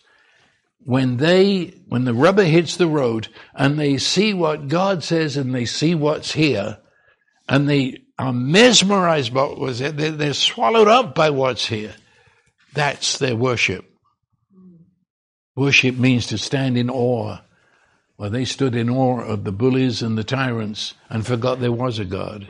when 0.83 1.17
they, 1.17 1.73
when 1.87 2.05
the 2.05 2.13
rubber 2.13 2.43
hits 2.43 2.77
the 2.77 2.87
road 2.87 3.27
and 3.53 3.79
they 3.79 3.97
see 3.97 4.33
what 4.33 4.67
God 4.67 5.03
says 5.03 5.37
and 5.37 5.53
they 5.53 5.65
see 5.65 5.95
what's 5.95 6.33
here 6.33 6.79
and 7.47 7.69
they 7.69 8.03
are 8.17 8.33
mesmerized 8.33 9.33
by 9.33 9.43
what 9.43 9.59
was 9.59 9.79
they're, 9.79 9.91
they're 9.91 10.33
swallowed 10.33 10.87
up 10.87 11.15
by 11.15 11.29
what's 11.29 11.67
here. 11.67 11.93
That's 12.73 13.17
their 13.17 13.35
worship. 13.35 13.85
Worship 15.55 15.97
means 15.97 16.27
to 16.27 16.37
stand 16.37 16.77
in 16.77 16.89
awe. 16.89 17.39
Well, 18.21 18.29
they 18.29 18.45
stood 18.45 18.75
in 18.75 18.87
awe 18.87 19.21
of 19.21 19.45
the 19.45 19.51
bullies 19.51 20.03
and 20.03 20.15
the 20.15 20.23
tyrants 20.23 20.93
and 21.09 21.25
forgot 21.25 21.59
there 21.59 21.71
was 21.71 21.97
a 21.97 22.05
God. 22.05 22.47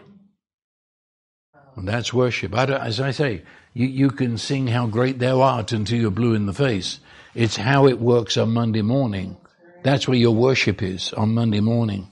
And 1.78 1.88
that's 1.88 2.14
worship. 2.14 2.54
I 2.54 2.66
as 2.66 3.00
I 3.00 3.12
say, 3.12 3.44
you, 3.74 3.88
you 3.88 4.10
can 4.10 4.38
sing 4.38 4.68
how 4.68 4.88
great 4.88 5.20
thou 5.20 5.40
art 5.40 5.72
until 5.72 5.98
you're 5.98 6.12
blue 6.12 6.34
in 6.34 6.46
the 6.46 6.52
face. 6.52 7.00
It's 7.34 7.56
how 7.56 7.88
it 7.88 8.02
works 8.02 8.36
on 8.36 8.52
Monday 8.52 8.82
morning. 8.82 9.38
That's 9.82 10.10
where 10.10 10.18
your 10.18 10.36
worship 10.36 10.84
is 10.84 11.14
on 11.14 11.36
Monday 11.36 11.62
morning. 11.62 12.12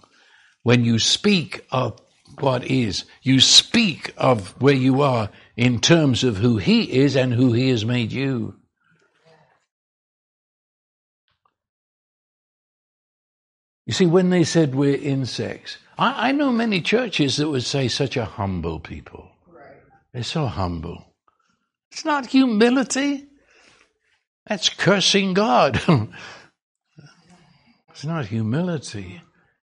When 0.64 0.86
you 0.86 0.98
speak 0.98 1.68
of 1.70 2.00
what 2.40 2.64
is, 2.64 3.04
you 3.24 3.42
speak 3.42 4.14
of 4.16 4.52
where 4.62 4.74
you 4.74 5.02
are 5.02 5.32
in 5.58 5.82
terms 5.82 6.24
of 6.24 6.38
who 6.38 6.60
He 6.60 6.84
is 6.84 7.18
and 7.18 7.34
who 7.34 7.52
He 7.52 7.68
has 7.72 7.84
made 7.84 8.14
you. 8.14 8.56
You 13.90 13.94
see, 13.94 14.06
when 14.06 14.30
they 14.30 14.44
said 14.44 14.76
we're 14.76 15.02
insects, 15.02 15.80
I, 15.98 16.30
I 16.30 16.32
know 16.32 16.52
many 16.52 16.80
churches 16.80 17.38
that 17.38 17.50
would 17.50 17.64
say 17.64 17.88
such 17.88 18.18
a 18.18 18.24
humble 18.24 18.80
people. 18.80 19.32
They're 20.14 20.22
so 20.22 20.46
humble. 20.46 21.08
It's 21.92 22.06
not 22.06 22.28
humility. 22.28 23.26
That's 24.46 24.70
cursing 24.70 25.34
God. 25.34 25.82
it's 27.90 28.06
not 28.06 28.28
humility. 28.28 29.24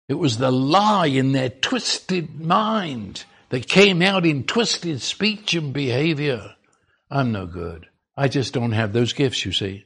It 0.07 0.15
was 0.15 0.39
the 0.39 0.53
lie 0.53 1.07
in 1.07 1.33
their 1.33 1.51
twisted 1.51 2.39
mind 2.39 3.25
that 3.49 3.67
came 3.67 4.03
out 4.03 4.25
in 4.25 4.45
twisted 4.45 5.03
speech 5.03 5.55
and 5.55 5.73
behavior. 5.73 6.55
I'm 7.11 7.33
no 7.33 7.47
good. 7.47 7.89
I 8.17 8.29
just 8.29 8.55
don't 8.55 8.71
have 8.71 8.93
those 8.93 9.15
gifts, 9.15 9.45
you 9.45 9.51
see. 9.51 9.85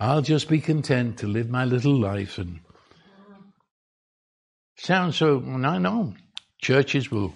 I'll 0.00 0.22
just 0.22 0.48
be 0.48 0.62
content 0.62 1.18
to 1.18 1.26
live 1.26 1.50
my 1.50 1.66
little 1.66 2.00
life 2.00 2.38
and 2.38 2.60
sounds 4.76 5.16
so, 5.16 5.42
I 5.46 5.78
know 5.78 6.14
churches 6.58 7.10
will 7.10 7.34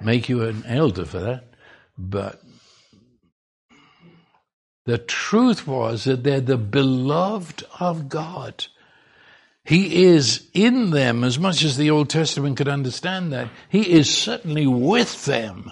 make 0.00 0.28
you 0.28 0.44
an 0.44 0.64
elder 0.66 1.04
for 1.04 1.20
that, 1.20 1.54
but 1.96 2.42
the 4.86 4.98
truth 4.98 5.66
was 5.66 6.04
that 6.04 6.24
they're 6.24 6.40
the 6.40 6.56
beloved 6.56 7.64
of 7.78 8.08
God. 8.08 8.66
He 9.64 10.04
is 10.04 10.48
in 10.54 10.90
them 10.90 11.24
as 11.24 11.38
much 11.38 11.62
as 11.62 11.76
the 11.76 11.90
Old 11.90 12.08
Testament 12.08 12.56
could 12.56 12.68
understand 12.68 13.32
that. 13.32 13.50
He 13.68 13.82
is 13.90 14.08
certainly 14.08 14.66
with 14.66 15.26
them. 15.26 15.70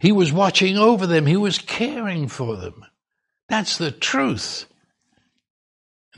He 0.00 0.10
was 0.10 0.32
watching 0.32 0.76
over 0.76 1.06
them. 1.06 1.26
He 1.26 1.36
was 1.36 1.58
caring 1.58 2.26
for 2.26 2.56
them. 2.56 2.84
That's 3.48 3.78
the 3.78 3.92
truth. 3.92 4.66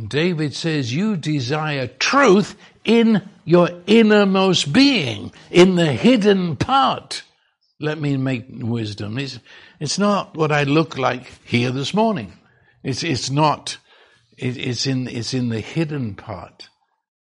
David 0.06 0.54
says, 0.54 0.94
You 0.94 1.16
desire 1.16 1.86
truth 1.86 2.56
in 2.84 3.28
your 3.44 3.70
innermost 3.86 4.72
being, 4.72 5.32
in 5.50 5.74
the 5.74 5.92
hidden 5.92 6.56
part 6.56 7.22
Let 7.80 8.00
me 8.00 8.16
make 8.16 8.46
wisdom. 8.50 9.18
It's, 9.18 9.38
it's 9.80 9.98
not 9.98 10.36
what 10.36 10.52
I 10.52 10.64
look 10.64 10.98
like 10.98 11.30
here 11.44 11.70
this 11.70 11.94
morning. 11.94 12.32
It's, 12.82 13.02
it's 13.02 13.30
not, 13.30 13.78
it, 14.36 14.56
it's 14.56 14.86
in, 14.86 15.08
it's 15.08 15.34
in 15.34 15.48
the 15.48 15.60
hidden 15.60 16.14
part 16.14 16.68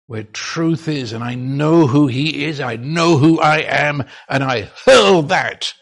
where 0.07 0.25
truth 0.25 0.89
is 0.89 1.13
and 1.13 1.23
I 1.23 1.35
know 1.35 1.87
who 1.87 2.07
he 2.09 2.45
is. 2.45 2.61
I 2.61 2.77
know 2.77 3.19
who 3.19 3.41
I 3.41 3.59
am 3.59 4.05
and 4.29 4.43
I 4.45 4.71
hurl 4.85 5.23
that 5.23 5.73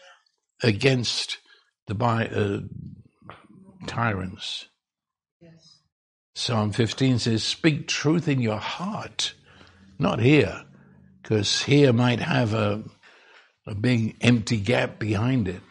against 0.63 1.37
the 1.87 1.95
uh, 2.05 2.59
tyrants. 3.87 4.67
Psalm 6.33 6.71
15 6.71 7.19
says, 7.19 7.43
speak 7.43 7.87
truth 7.87 8.27
in 8.27 8.39
your 8.39 8.57
heart, 8.57 9.33
not 9.99 10.19
here, 10.19 10.63
because 11.21 11.63
here 11.63 11.91
might 11.91 12.19
have 12.19 12.53
a, 12.53 12.83
a 13.67 13.75
big 13.75 14.15
empty 14.21 14.57
gap 14.57 14.97
behind 14.97 15.47
it. 15.47 15.61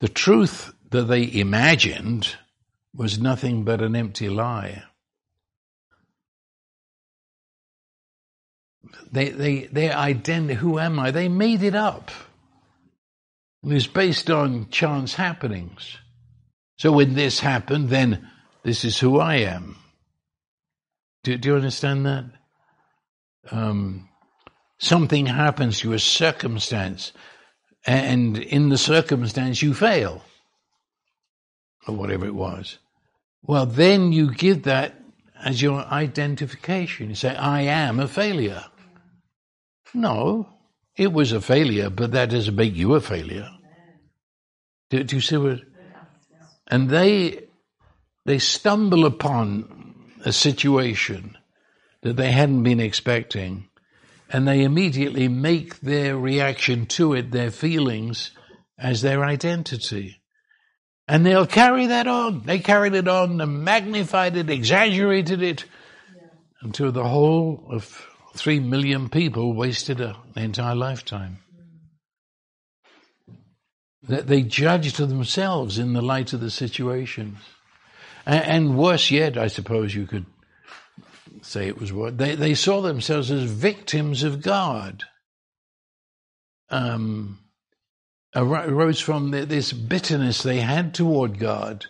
The 0.00 0.08
truth 0.08 0.74
that 0.90 1.04
they 1.04 1.32
imagined 1.32 2.36
was 2.94 3.18
nothing 3.18 3.64
but 3.64 3.80
an 3.80 3.96
empty 3.96 4.28
lie. 4.28 4.82
They, 9.10 9.30
they, 9.30 9.60
their 9.66 9.96
identity, 9.96 10.54
who 10.54 10.78
am 10.78 10.98
I? 10.98 11.10
They 11.10 11.28
made 11.28 11.62
it 11.62 11.74
up. 11.74 12.10
It 13.64 13.72
was 13.72 13.86
based 13.86 14.30
on 14.30 14.68
chance 14.70 15.14
happenings. 15.14 15.98
So 16.78 16.92
when 16.92 17.14
this 17.14 17.40
happened, 17.40 17.88
then 17.88 18.28
this 18.62 18.84
is 18.84 18.98
who 18.98 19.18
I 19.18 19.36
am. 19.36 19.76
Do, 21.24 21.36
do 21.36 21.48
you 21.50 21.54
understand 21.56 22.06
that? 22.06 22.24
Um, 23.50 24.08
something 24.78 25.26
happens 25.26 25.80
to 25.80 25.92
a 25.92 25.98
circumstance, 25.98 27.12
and 27.86 28.36
in 28.36 28.68
the 28.68 28.78
circumstance 28.78 29.62
you 29.62 29.72
fail, 29.72 30.22
or 31.86 31.94
whatever 31.94 32.26
it 32.26 32.34
was. 32.34 32.78
Well, 33.42 33.66
then 33.66 34.12
you 34.12 34.34
give 34.34 34.64
that 34.64 35.00
as 35.42 35.62
your 35.62 35.84
identification. 35.84 37.10
You 37.10 37.14
say, 37.14 37.34
I 37.34 37.62
am 37.62 38.00
a 38.00 38.08
failure. 38.08 38.64
No, 39.94 40.48
it 40.96 41.12
was 41.12 41.32
a 41.32 41.40
failure, 41.40 41.90
but 41.90 42.12
that 42.12 42.30
doesn't 42.30 42.56
make 42.56 42.74
you 42.74 42.94
a 42.94 43.00
failure. 43.00 43.48
Do, 44.90 45.02
do 45.04 45.16
you 45.16 45.22
see 45.22 45.36
what? 45.36 45.60
And 46.68 46.90
they 46.90 47.46
they 48.24 48.38
stumble 48.38 49.06
upon 49.06 49.94
a 50.24 50.32
situation 50.32 51.36
that 52.02 52.16
they 52.16 52.32
hadn't 52.32 52.64
been 52.64 52.80
expecting, 52.80 53.68
and 54.30 54.46
they 54.46 54.64
immediately 54.64 55.28
make 55.28 55.80
their 55.80 56.16
reaction 56.18 56.86
to 56.86 57.14
it, 57.14 57.30
their 57.30 57.50
feelings, 57.52 58.32
as 58.78 59.02
their 59.02 59.24
identity. 59.24 60.20
And 61.08 61.24
they'll 61.24 61.46
carry 61.46 61.86
that 61.86 62.08
on. 62.08 62.42
They 62.42 62.58
carried 62.58 62.94
it 62.94 63.06
on, 63.06 63.40
and 63.40 63.64
magnified 63.64 64.36
it, 64.36 64.50
exaggerated 64.50 65.40
it, 65.40 65.64
yeah. 66.16 66.28
until 66.62 66.90
the 66.90 67.04
whole 67.04 67.64
of 67.70 68.06
three 68.34 68.58
million 68.58 69.08
people 69.08 69.54
wasted 69.54 70.00
a, 70.00 70.16
an 70.34 70.42
entire 70.42 70.74
lifetime. 70.74 71.38
That 74.08 74.28
they 74.28 74.42
judged 74.42 74.98
themselves 74.98 75.78
in 75.78 75.92
the 75.92 76.02
light 76.02 76.32
of 76.32 76.40
the 76.40 76.50
situation. 76.50 77.38
And, 78.24 78.44
and 78.44 78.78
worse 78.78 79.10
yet, 79.10 79.36
I 79.36 79.48
suppose 79.48 79.94
you 79.94 80.06
could 80.06 80.26
say 81.42 81.66
it 81.68 81.80
was 81.80 81.92
what 81.92 82.18
they, 82.18 82.34
they 82.34 82.54
saw 82.54 82.80
themselves 82.80 83.30
as 83.30 83.50
victims 83.50 84.22
of 84.22 84.42
God. 84.42 85.04
Um, 86.70 87.38
arose 88.34 89.00
from 89.00 89.30
this 89.30 89.72
bitterness 89.72 90.42
they 90.42 90.60
had 90.60 90.94
toward 90.94 91.38
God. 91.38 91.86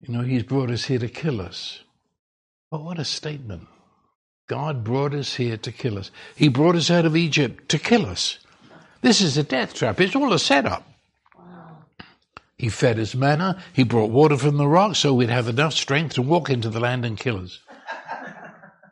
You 0.00 0.14
know, 0.14 0.22
He's 0.22 0.42
brought 0.42 0.70
us 0.70 0.84
here 0.84 0.98
to 0.98 1.08
kill 1.08 1.40
us. 1.40 1.80
But 2.70 2.84
what 2.84 2.98
a 2.98 3.04
statement. 3.04 3.68
God 4.48 4.84
brought 4.84 5.14
us 5.14 5.34
here 5.34 5.56
to 5.56 5.72
kill 5.72 5.98
us. 5.98 6.10
He 6.36 6.48
brought 6.48 6.76
us 6.76 6.90
out 6.90 7.06
of 7.06 7.16
Egypt 7.16 7.68
to 7.70 7.78
kill 7.78 8.06
us. 8.06 8.38
This 9.02 9.20
is 9.20 9.36
a 9.36 9.42
death 9.42 9.74
trap. 9.74 10.00
It's 10.00 10.16
all 10.16 10.32
a 10.32 10.38
setup. 10.38 10.88
He 12.56 12.68
fed 12.68 13.00
us 13.00 13.16
manna. 13.16 13.60
He 13.72 13.82
brought 13.82 14.10
water 14.12 14.36
from 14.36 14.56
the 14.56 14.68
rock 14.68 14.94
so 14.94 15.12
we'd 15.12 15.28
have 15.28 15.48
enough 15.48 15.74
strength 15.74 16.14
to 16.14 16.22
walk 16.22 16.48
into 16.48 16.70
the 16.70 16.78
land 16.80 17.04
and 17.04 17.18
kill 17.18 17.38
us. 17.38 17.58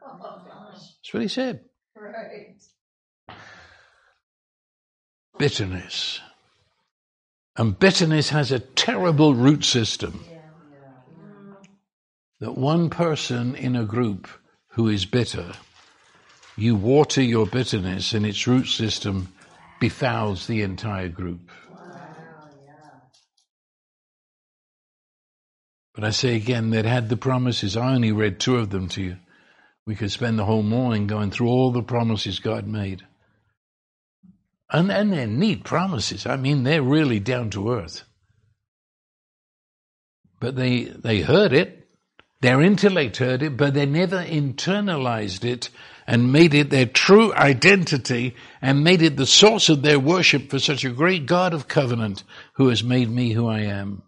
Oh, 0.03 0.43
That's 0.73 1.15
what 1.15 1.23
he 1.23 1.29
said. 1.29 1.61
Right. 1.95 2.57
Bitterness. 5.39 6.21
And 7.57 7.79
bitterness 7.79 8.31
has 8.31 8.51
a 8.51 8.59
terrible 8.59 9.35
root 9.35 9.65
system. 9.65 10.25
That 12.41 12.57
one 12.57 12.91
person 12.91 13.55
in 13.55 13.77
a 13.77 13.85
group 13.85 14.27
who 14.69 14.89
is 14.89 15.05
bitter, 15.05 15.53
you 16.57 16.75
water 16.75 17.23
your 17.23 17.47
bitterness 17.47 18.15
and 18.15 18.27
its 18.27 18.47
root 18.47 18.67
system 18.67 19.29
befouls 19.81 20.47
the 20.47 20.63
entire 20.63 21.09
group. 21.09 21.41
But 25.95 26.05
I 26.05 26.11
say 26.11 26.37
again, 26.37 26.71
that 26.71 26.85
had 26.85 27.09
the 27.09 27.17
promises. 27.17 27.77
I 27.77 27.95
only 27.95 28.13
read 28.13 28.39
two 28.39 28.57
of 28.57 28.71
them 28.71 28.89
to 28.91 29.03
you. 29.03 29.17
We 29.87 29.97
could 29.97 30.13
spend 30.13 30.39
the 30.39 30.45
whole 30.45 30.63
morning 30.63 31.09
going 31.09 31.31
through 31.31 31.49
all 31.49 31.73
the 31.73 31.83
promises 31.83 32.39
God 32.39 32.67
made. 32.67 33.03
And, 34.71 34.93
and 34.93 35.13
they're 35.13 35.27
neat 35.27 35.65
promises. 35.65 36.27
I 36.27 36.37
mean, 36.37 36.63
they're 36.63 36.83
really 36.83 37.19
down 37.19 37.51
to 37.51 37.73
earth. 37.73 38.05
But 40.39 40.55
they, 40.55 40.85
they 40.85 41.21
heard 41.21 41.53
it. 41.53 41.89
Their 42.41 42.63
intellect 42.63 43.19
heard 43.19 43.43
it, 43.43 43.57
but 43.57 43.75
they 43.75 43.85
never 43.85 44.25
internalized 44.25 45.45
it 45.45 45.69
and 46.11 46.33
made 46.33 46.55
it 46.55 46.71
their 46.71 46.87
true 46.87 47.33
identity 47.35 48.35
and 48.61 48.83
made 48.83 49.01
it 49.01 49.17
the 49.17 49.25
source 49.25 49.69
of 49.69 49.83
their 49.83 50.01
worship 50.01 50.51
for 50.51 50.59
such 50.59 50.85
a 50.85 50.91
great 50.91 51.25
God 51.25 51.55
of 51.55 51.69
covenant 51.69 52.25
who 52.55 52.67
has 52.67 52.83
made 52.83 53.09
me 53.09 53.31
who 53.31 53.47
I 53.47 53.61
am. 53.61 54.03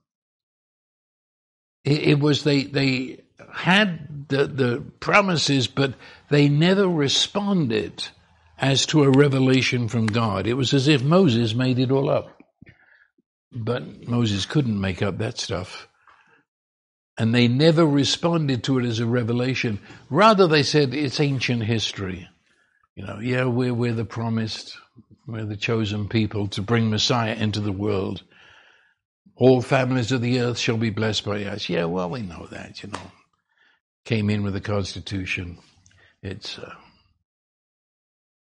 It, 1.85 2.03
it 2.03 2.19
was 2.19 2.43
they, 2.43 2.65
they 2.65 3.23
had 3.53 4.29
the, 4.29 4.47
the 4.49 4.85
promises, 4.99 5.69
but 5.69 5.95
they 6.29 6.49
never 6.49 6.89
responded 6.89 8.05
as 8.59 8.85
to 8.87 9.05
a 9.05 9.11
revelation 9.11 9.87
from 9.87 10.07
God. 10.07 10.49
It 10.49 10.55
was 10.55 10.75
as 10.75 10.89
if 10.89 11.05
Moses 11.05 11.55
made 11.55 11.79
it 11.79 11.93
all 11.93 12.11
up. 12.11 12.43
But 13.53 14.09
Moses 14.09 14.45
couldn't 14.45 14.81
make 14.81 15.03
up 15.03 15.19
that 15.19 15.39
stuff. 15.39 15.87
And 17.19 17.35
they 17.35 17.47
never 17.47 17.85
responded 17.85 18.65
to 18.65 18.79
it 18.79 18.87
as 18.87 18.99
a 18.99 19.07
revelation. 19.07 19.81
Rather, 20.09 20.47
they 20.47 20.63
said 20.63 20.95
it's 20.95 21.21
ancient 21.21 21.63
history. 21.63 22.29
You 22.95 23.07
know, 23.07 23.19
yeah, 23.21 23.45
we're, 23.45 23.75
we're 23.75 23.93
the 23.93 24.05
promised, 24.05 24.77
we're 25.27 25.45
the 25.45 25.57
chosen 25.57 26.09
people 26.09 26.49
to 26.49 26.63
bring 26.63 26.91
Messiah 26.91 27.35
into 27.35 27.61
the 27.61 27.73
world. 27.73 28.23
All 29.37 29.63
families 29.63 30.13
of 30.13 30.21
the 30.21 30.41
earth 30.41 30.59
shall 30.59 30.77
be 30.77 30.91
blessed 30.91 31.25
by 31.25 31.45
us. 31.45 31.69
Yeah, 31.69 31.85
well, 31.85 32.11
we 32.11 32.23
know 32.23 32.47
that, 32.51 32.83
you 32.83 32.91
know. 32.91 33.13
Came 34.05 34.31
in 34.31 34.43
with 34.43 34.55
the 34.55 34.61
Constitution. 34.61 35.59
It's, 36.23 36.59
uh, 36.59 36.75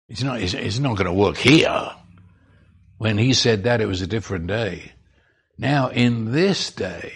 it's 0.09 0.23
not, 0.23 0.41
it's, 0.41 0.53
it's 0.53 0.79
not 0.79 0.97
going 0.97 1.07
to 1.07 1.13
work 1.13 1.37
here. 1.37 1.91
When 2.97 3.17
he 3.17 3.33
said 3.33 3.63
that, 3.63 3.81
it 3.81 3.85
was 3.85 4.01
a 4.01 4.07
different 4.07 4.47
day. 4.47 4.91
Now, 5.57 5.89
in 5.89 6.31
this 6.31 6.71
day, 6.71 7.13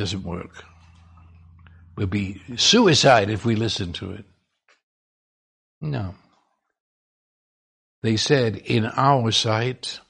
doesn't 0.00 0.24
work. 0.24 0.64
We'll 1.94 2.06
be 2.06 2.40
suicide 2.56 3.28
if 3.28 3.44
we 3.44 3.54
listen 3.54 3.92
to 3.94 4.12
it. 4.12 4.24
No. 5.82 6.14
They 8.02 8.16
said 8.16 8.56
in 8.56 8.86
our 8.86 9.30
sight, 9.30 10.00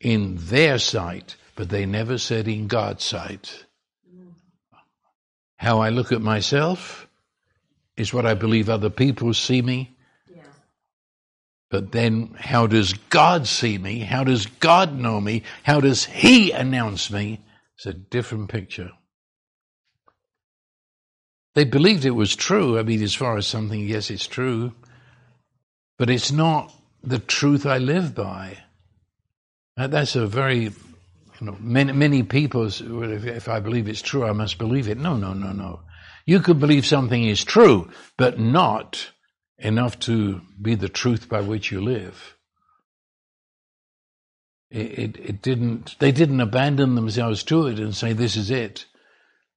in 0.00 0.36
their 0.38 0.80
sight, 0.80 1.36
but 1.54 1.68
they 1.68 1.86
never 1.86 2.18
said 2.18 2.48
in 2.48 2.66
God's 2.66 3.04
sight. 3.04 3.66
How 5.56 5.78
I 5.78 5.90
look 5.90 6.10
at 6.10 6.20
myself 6.20 7.06
is 7.96 8.12
what 8.12 8.26
I 8.26 8.34
believe 8.34 8.68
other 8.68 8.90
people 8.90 9.32
see 9.32 9.62
me. 9.62 9.96
Yeah. 10.28 10.42
But 11.70 11.92
then, 11.92 12.34
how 12.36 12.66
does 12.66 12.94
God 13.10 13.46
see 13.46 13.78
me? 13.78 14.00
How 14.00 14.24
does 14.24 14.46
God 14.46 14.98
know 14.98 15.20
me? 15.20 15.44
How 15.62 15.78
does 15.78 16.04
He 16.04 16.50
announce 16.50 17.12
me? 17.12 17.38
It's 17.76 17.86
a 17.86 17.94
different 17.94 18.48
picture. 18.48 18.90
They 21.54 21.64
believed 21.64 22.04
it 22.04 22.10
was 22.10 22.36
true. 22.36 22.78
I 22.78 22.82
mean, 22.82 23.02
as 23.02 23.14
far 23.14 23.36
as 23.36 23.46
something, 23.46 23.80
yes, 23.80 24.10
it's 24.10 24.26
true. 24.26 24.72
But 25.98 26.10
it's 26.10 26.30
not 26.30 26.72
the 27.02 27.18
truth 27.18 27.66
I 27.66 27.78
live 27.78 28.14
by. 28.14 28.58
That's 29.76 30.14
a 30.16 30.26
very, 30.26 30.64
you 30.64 30.72
know, 31.40 31.56
many, 31.58 31.92
many 31.92 32.22
people, 32.22 32.68
if 32.68 33.48
I 33.48 33.60
believe 33.60 33.88
it's 33.88 34.02
true, 34.02 34.24
I 34.24 34.32
must 34.32 34.58
believe 34.58 34.88
it. 34.88 34.98
No, 34.98 35.16
no, 35.16 35.32
no, 35.32 35.52
no. 35.52 35.80
You 36.26 36.40
could 36.40 36.60
believe 36.60 36.86
something 36.86 37.24
is 37.24 37.42
true, 37.42 37.90
but 38.16 38.38
not 38.38 39.10
enough 39.58 39.98
to 40.00 40.40
be 40.60 40.74
the 40.74 40.88
truth 40.88 41.28
by 41.28 41.40
which 41.40 41.70
you 41.70 41.80
live. 41.80 42.36
It, 44.70 44.98
it, 44.98 45.16
it, 45.18 45.42
didn't, 45.42 45.96
they 45.98 46.12
didn't 46.12 46.40
abandon 46.40 46.94
themselves 46.94 47.42
to 47.44 47.66
it 47.66 47.78
and 47.78 47.94
say, 47.94 48.12
this 48.12 48.36
is 48.36 48.50
it. 48.50 48.86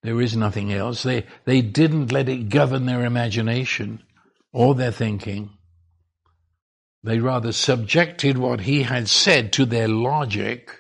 There 0.04 0.20
is 0.22 0.36
nothing 0.36 0.74
else. 0.74 1.04
They, 1.04 1.26
they 1.46 1.62
didn't 1.62 2.12
let 2.12 2.28
it 2.28 2.50
govern 2.50 2.86
their 2.86 3.06
imagination 3.06 4.04
or 4.52 4.76
their 4.76 4.92
thinking. 4.92 5.52
They 7.04 7.20
rather 7.20 7.52
subjected 7.52 8.38
what 8.38 8.62
he 8.62 8.84
had 8.84 9.08
said 9.08 9.54
to 9.54 9.66
their 9.66 9.88
logic 9.88 10.72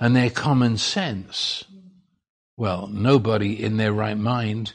and 0.00 0.14
their 0.14 0.30
common 0.30 0.76
sense. 0.76 1.64
Well, 2.56 2.88
nobody 2.88 3.62
in 3.62 3.76
their 3.78 3.92
right 3.92 4.16
mind 4.16 4.74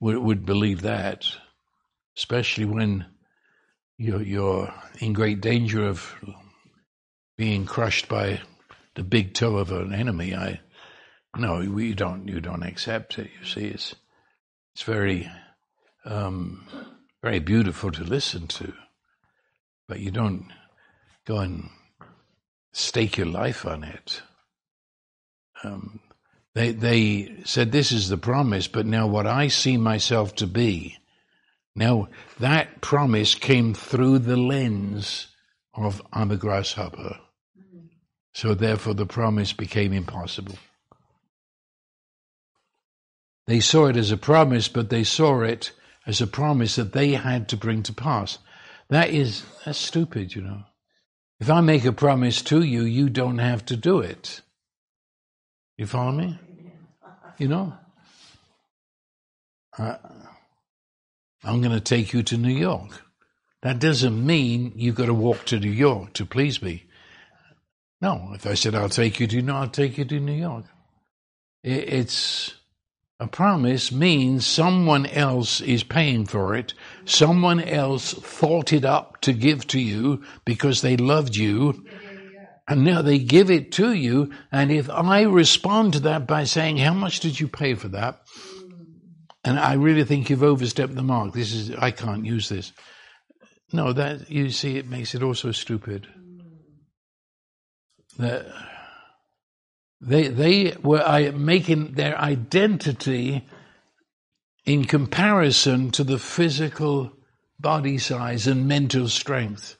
would, 0.00 0.18
would 0.18 0.46
believe 0.46 0.82
that, 0.82 1.26
especially 2.16 2.64
when 2.64 3.06
you're, 3.98 4.22
you're 4.22 4.72
in 5.00 5.12
great 5.12 5.40
danger 5.40 5.86
of 5.86 6.14
being 7.36 7.66
crushed 7.66 8.08
by 8.08 8.40
the 8.94 9.02
big 9.02 9.34
toe 9.34 9.56
of 9.56 9.72
an 9.72 9.92
enemy. 9.92 10.34
I 10.34 10.60
no, 11.36 11.60
you 11.60 11.94
don't. 11.94 12.28
You 12.28 12.40
don't 12.40 12.62
accept 12.62 13.18
it. 13.18 13.30
You 13.40 13.46
see, 13.46 13.66
it's 13.66 13.94
it's 14.74 14.82
very 14.82 15.30
um, 16.04 16.66
very 17.22 17.38
beautiful 17.38 17.90
to 17.92 18.04
listen 18.04 18.46
to, 18.48 18.72
but 19.88 20.00
you 20.00 20.10
don't 20.10 20.46
go 21.26 21.38
and 21.38 21.70
stake 22.72 23.16
your 23.16 23.26
life 23.26 23.66
on 23.66 23.84
it. 23.84 24.22
Um, 25.62 26.00
they 26.54 26.72
they 26.72 27.42
said 27.44 27.72
this 27.72 27.92
is 27.92 28.08
the 28.08 28.18
promise, 28.18 28.68
but 28.68 28.86
now 28.86 29.06
what 29.06 29.26
I 29.26 29.48
see 29.48 29.76
myself 29.76 30.34
to 30.36 30.46
be 30.46 30.98
now, 31.76 32.08
that 32.38 32.80
promise 32.80 33.34
came 33.34 33.74
through 33.74 34.20
the 34.20 34.36
lens 34.36 35.28
of 35.74 36.00
I'm 36.12 36.30
a 36.30 36.36
grasshopper. 36.36 37.18
So 38.32 38.54
therefore 38.54 38.94
the 38.94 39.06
promise 39.06 39.52
became 39.52 39.92
impossible. 39.92 40.56
They 43.46 43.60
saw 43.60 43.86
it 43.86 43.96
as 43.96 44.10
a 44.10 44.16
promise, 44.16 44.68
but 44.68 44.90
they 44.90 45.04
saw 45.04 45.42
it 45.42 45.72
as 46.06 46.20
a 46.20 46.26
promise 46.26 46.76
that 46.76 46.92
they 46.92 47.12
had 47.12 47.48
to 47.48 47.56
bring 47.56 47.82
to 47.84 47.92
pass. 47.92 48.38
That 48.88 49.10
is, 49.10 49.44
that's 49.64 49.78
stupid, 49.78 50.34
you 50.34 50.42
know. 50.42 50.64
If 51.40 51.50
I 51.50 51.60
make 51.60 51.84
a 51.84 51.92
promise 51.92 52.42
to 52.42 52.62
you, 52.62 52.82
you 52.82 53.08
don't 53.08 53.38
have 53.38 53.64
to 53.66 53.76
do 53.76 54.00
it. 54.00 54.40
You 55.76 55.86
follow 55.86 56.12
me? 56.12 56.38
You 57.38 57.48
know? 57.48 57.74
Uh, 59.76 59.96
I'm 61.42 61.60
going 61.60 61.74
to 61.74 61.80
take 61.80 62.12
you 62.12 62.22
to 62.22 62.36
New 62.36 62.54
York. 62.54 63.02
That 63.62 63.78
doesn't 63.78 64.24
mean 64.24 64.72
you've 64.76 64.94
got 64.94 65.06
to 65.06 65.14
walk 65.14 65.46
to 65.46 65.58
New 65.58 65.70
York 65.70 66.12
to 66.14 66.26
please 66.26 66.62
me. 66.62 66.84
No, 68.00 68.32
if 68.34 68.46
I 68.46 68.54
said 68.54 68.74
I'll 68.74 68.88
take 68.88 69.18
you 69.18 69.26
to, 69.26 69.42
no, 69.42 69.56
I'll 69.56 69.68
take 69.68 69.98
you 69.98 70.04
to 70.04 70.20
New 70.20 70.32
York. 70.32 70.66
It's 71.62 72.54
a 73.20 73.28
promise 73.28 73.92
means 73.92 74.46
someone 74.46 75.06
else 75.06 75.60
is 75.60 75.84
paying 75.84 76.26
for 76.26 76.56
it. 76.56 76.74
Someone 77.04 77.60
else 77.60 78.12
thought 78.12 78.72
it 78.72 78.84
up 78.84 79.20
to 79.20 79.32
give 79.32 79.66
to 79.68 79.80
you 79.80 80.22
because 80.44 80.80
they 80.80 80.96
loved 80.96 81.36
you. 81.36 81.84
And 82.66 82.82
now 82.82 83.02
they 83.02 83.18
give 83.18 83.50
it 83.50 83.72
to 83.72 83.92
you. 83.92 84.32
And 84.50 84.72
if 84.72 84.90
I 84.90 85.22
respond 85.22 85.92
to 85.92 86.00
that 86.00 86.26
by 86.26 86.44
saying, 86.44 86.78
how 86.78 86.94
much 86.94 87.20
did 87.20 87.38
you 87.38 87.46
pay 87.46 87.74
for 87.74 87.88
that? 87.88 88.20
And 89.44 89.60
I 89.60 89.74
really 89.74 90.04
think 90.04 90.30
you've 90.30 90.42
overstepped 90.42 90.94
the 90.94 91.02
mark. 91.02 91.34
This 91.34 91.52
is, 91.52 91.70
I 91.76 91.90
can't 91.90 92.24
use 92.24 92.48
this. 92.48 92.72
No, 93.72 93.92
that, 93.92 94.30
you 94.30 94.50
see, 94.50 94.76
it 94.76 94.88
makes 94.88 95.14
it 95.14 95.22
also 95.22 95.52
stupid. 95.52 96.08
That 98.18 98.46
they, 100.06 100.28
they 100.28 100.76
were 100.82 101.32
making 101.32 101.92
their 101.92 102.18
identity 102.18 103.46
in 104.64 104.84
comparison 104.84 105.90
to 105.92 106.04
the 106.04 106.18
physical 106.18 107.12
body 107.58 107.98
size 107.98 108.46
and 108.46 108.68
mental 108.68 109.08
strength 109.08 109.76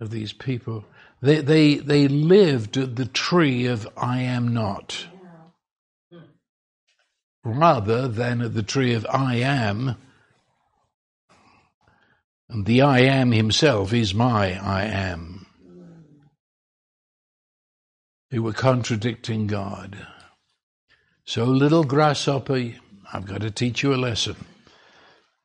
of 0.00 0.10
these 0.10 0.32
people. 0.32 0.84
They, 1.22 1.40
they, 1.40 1.76
they 1.76 2.08
lived 2.08 2.76
at 2.76 2.96
the 2.96 3.06
tree 3.06 3.66
of 3.66 3.88
I 3.96 4.20
am 4.22 4.48
not 4.48 5.06
rather 7.46 8.08
than 8.08 8.42
at 8.42 8.54
the 8.54 8.62
tree 8.62 8.92
of 8.94 9.06
I 9.08 9.36
am. 9.36 9.94
And 12.48 12.66
the 12.66 12.82
I 12.82 13.00
am 13.00 13.32
himself 13.32 13.92
is 13.92 14.14
my 14.14 14.58
I 14.60 14.84
am. 14.84 15.45
They 18.30 18.38
were 18.38 18.52
contradicting 18.52 19.46
God. 19.46 20.06
So, 21.24 21.44
little 21.44 21.84
grasshopper, 21.84 22.72
I've 23.12 23.26
got 23.26 23.40
to 23.40 23.50
teach 23.50 23.82
you 23.82 23.94
a 23.94 23.96
lesson. 23.96 24.36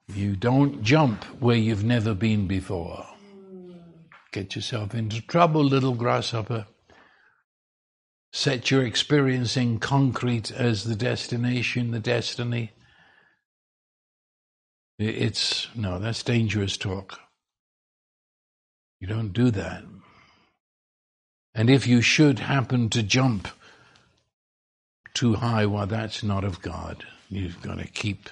You 0.08 0.36
don't 0.36 0.84
jump 0.84 1.24
where 1.40 1.58
you've 1.58 1.84
never 1.84 2.14
been 2.14 2.48
before. 2.48 3.06
Get 4.32 4.56
yourself 4.56 4.94
into 4.96 5.22
trouble, 5.22 5.64
little 5.64 5.96
grasshopper 5.96 6.68
set 8.32 8.72
your 8.72 8.86
experiencing 8.86 9.80
concrete 9.80 10.52
as 10.52 10.84
the 10.84 10.96
destination, 10.96 11.92
the 11.92 12.00
destiny. 12.00 12.72
It's, 14.98 15.68
no, 15.76 16.00
that's 16.00 16.24
dangerous 16.24 16.78
talk. 16.78 17.20
You 19.00 19.08
don't 19.08 19.34
do 19.34 19.52
that. 19.52 19.84
And 21.54 21.70
if 21.70 21.86
you 21.86 22.02
should 22.02 22.40
happen 22.40 22.90
to 22.90 23.04
jump 23.04 23.48
too 25.14 25.36
high, 25.36 25.66
well, 25.66 25.86
that's 25.86 26.24
not 26.24 26.44
of 26.44 26.62
God. 26.62 27.06
You've 27.30 27.62
got 27.62 27.80
to 27.80 27.88
keep, 27.88 28.30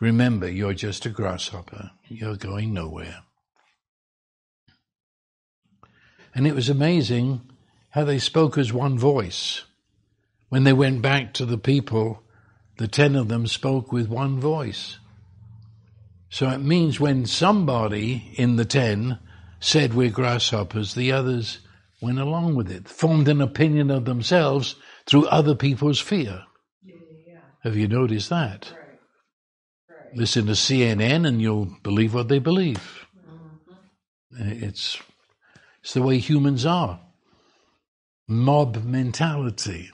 remember, 0.00 0.50
you're 0.50 0.74
just 0.74 1.06
a 1.06 1.10
grasshopper. 1.10 1.92
You're 2.08 2.36
going 2.36 2.74
nowhere. 2.74 3.22
And 6.34 6.46
it 6.46 6.54
was 6.54 6.68
amazing 6.68 7.40
how 7.90 8.04
they 8.04 8.18
spoke 8.18 8.56
as 8.58 8.72
one 8.72 8.98
voice. 8.98 9.64
When 10.48 10.64
they 10.64 10.72
went 10.72 11.02
back 11.02 11.32
to 11.34 11.44
the 11.44 11.58
people, 11.58 12.22
the 12.78 12.88
ten 12.88 13.14
of 13.14 13.28
them 13.28 13.46
spoke 13.46 13.92
with 13.92 14.08
one 14.08 14.40
voice. 14.40 14.98
So 16.28 16.48
it 16.50 16.58
means 16.58 16.98
when 16.98 17.26
somebody 17.26 18.32
in 18.34 18.56
the 18.56 18.64
ten 18.64 19.18
said 19.58 19.94
we're 19.94 20.10
grasshoppers, 20.10 20.94
the 20.94 21.12
others 21.12 21.58
went 22.00 22.18
along 22.18 22.54
with 22.54 22.70
it, 22.70 22.88
formed 22.88 23.28
an 23.28 23.40
opinion 23.40 23.90
of 23.90 24.04
themselves 24.04 24.76
through 25.06 25.26
other 25.26 25.54
people's 25.54 26.00
fear. 26.00 26.44
Yeah. 26.82 27.38
Have 27.62 27.76
you 27.76 27.88
noticed 27.88 28.30
that? 28.30 28.72
Right. 28.72 29.96
Right. 30.06 30.16
Listen 30.16 30.46
to 30.46 30.52
CNN 30.52 31.26
and 31.26 31.40
you'll 31.42 31.76
believe 31.82 32.14
what 32.14 32.28
they 32.28 32.38
believe. 32.38 33.06
Mm-hmm. 33.28 34.64
It's, 34.64 34.98
it's 35.82 35.94
the 35.94 36.02
way 36.02 36.18
humans 36.18 36.64
are 36.64 37.00
mob 38.30 38.84
mentality. 38.84 39.90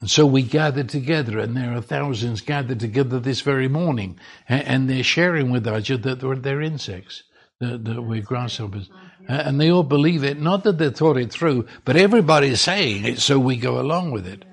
And 0.00 0.10
so 0.10 0.26
we 0.26 0.42
gather 0.42 0.84
together, 0.84 1.38
and 1.38 1.56
there 1.56 1.74
are 1.74 1.80
thousands 1.80 2.42
gathered 2.42 2.80
together 2.80 3.18
this 3.18 3.40
very 3.40 3.68
morning, 3.68 4.18
and, 4.48 4.90
they're 4.90 5.02
sharing 5.02 5.50
with 5.50 5.66
us 5.66 5.88
that 5.88 6.38
they're 6.42 6.60
insects, 6.60 7.22
that, 7.60 7.84
that 7.84 8.02
we're 8.02 8.20
grasshoppers. 8.20 8.90
Uh, 9.28 9.42
and 9.44 9.60
they 9.60 9.70
all 9.70 9.82
believe 9.82 10.22
it, 10.22 10.40
not 10.40 10.64
that 10.64 10.78
they 10.78 10.90
thought 10.90 11.16
it 11.16 11.32
through, 11.32 11.66
but 11.84 11.96
everybody's 11.96 12.60
saying 12.60 13.04
it, 13.04 13.18
so 13.18 13.38
we 13.38 13.56
go 13.56 13.80
along 13.80 14.12
with 14.12 14.26
it. 14.26 14.44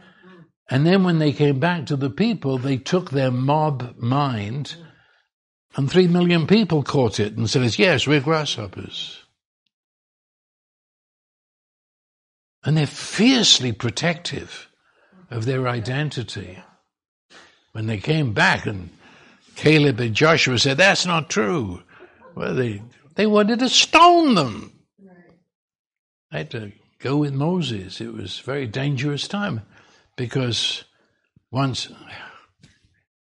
And 0.70 0.86
then 0.86 1.04
when 1.04 1.20
they 1.20 1.32
came 1.32 1.60
back 1.60 1.86
to 1.88 1.96
the 1.96 2.10
people, 2.10 2.58
they 2.58 2.78
took 2.78 3.12
their 3.12 3.32
mob 3.32 3.96
mind, 3.98 4.76
and 5.76 5.92
three 5.92 6.08
million 6.08 6.48
people 6.48 6.82
caught 6.82 7.20
it 7.20 7.38
and 7.38 7.50
said, 7.50 7.78
yes, 7.78 8.08
we're 8.08 8.22
grasshoppers. 8.22 9.20
And 12.64 12.78
they're 12.78 12.88
fiercely 12.88 13.74
protective 13.74 14.70
of 15.30 15.46
their 15.46 15.68
identity. 15.68 16.58
When 17.74 17.88
they 17.88 17.98
came 17.98 18.34
back 18.34 18.66
and 18.66 18.90
Caleb 19.56 20.00
and 20.00 20.16
Joshua 20.16 20.58
said, 20.58 20.78
that's 20.78 21.06
not 21.06 21.30
true. 21.30 21.84
Well, 22.36 22.56
they, 22.56 22.82
they 23.16 23.26
wanted 23.26 23.59
to 23.59 23.70
stone 23.70 24.36
them. 24.36 24.72
I 26.32 26.38
had 26.38 26.51
to 26.51 26.72
go 26.99 27.18
with 27.18 27.34
Moses. 27.34 28.01
It 28.01 28.14
was 28.14 28.39
a 28.39 28.43
very 28.43 28.66
dangerous 28.66 29.28
time 29.28 29.61
because 30.16 30.84
once, 31.51 31.91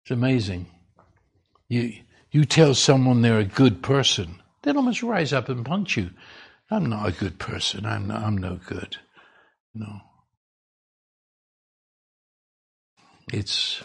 it's 0.02 0.10
amazing. 0.10 0.66
You, 1.68 1.92
you 2.30 2.44
tell 2.44 2.74
someone 2.74 3.20
they're 3.20 3.38
a 3.38 3.44
good 3.44 3.82
person, 3.82 4.42
they'll 4.62 4.78
almost 4.78 5.02
rise 5.02 5.32
up 5.32 5.48
and 5.48 5.64
punch 5.64 5.96
you. 5.96 6.10
I'm 6.70 6.86
not 6.86 7.08
a 7.08 7.12
good 7.12 7.38
person. 7.38 7.84
I'm, 7.84 8.08
not, 8.08 8.22
I'm 8.22 8.38
no 8.38 8.58
good. 8.66 8.96
No. 9.74 10.00
It's 13.30 13.82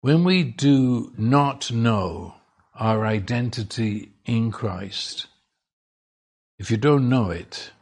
When 0.00 0.22
we 0.22 0.44
do 0.44 1.12
not 1.18 1.72
know 1.72 2.34
our 2.72 3.04
identity 3.04 4.12
in 4.24 4.52
Christ, 4.52 5.26
if 6.56 6.70
you 6.70 6.76
don't 6.76 7.08
know 7.08 7.30
it, 7.30 7.72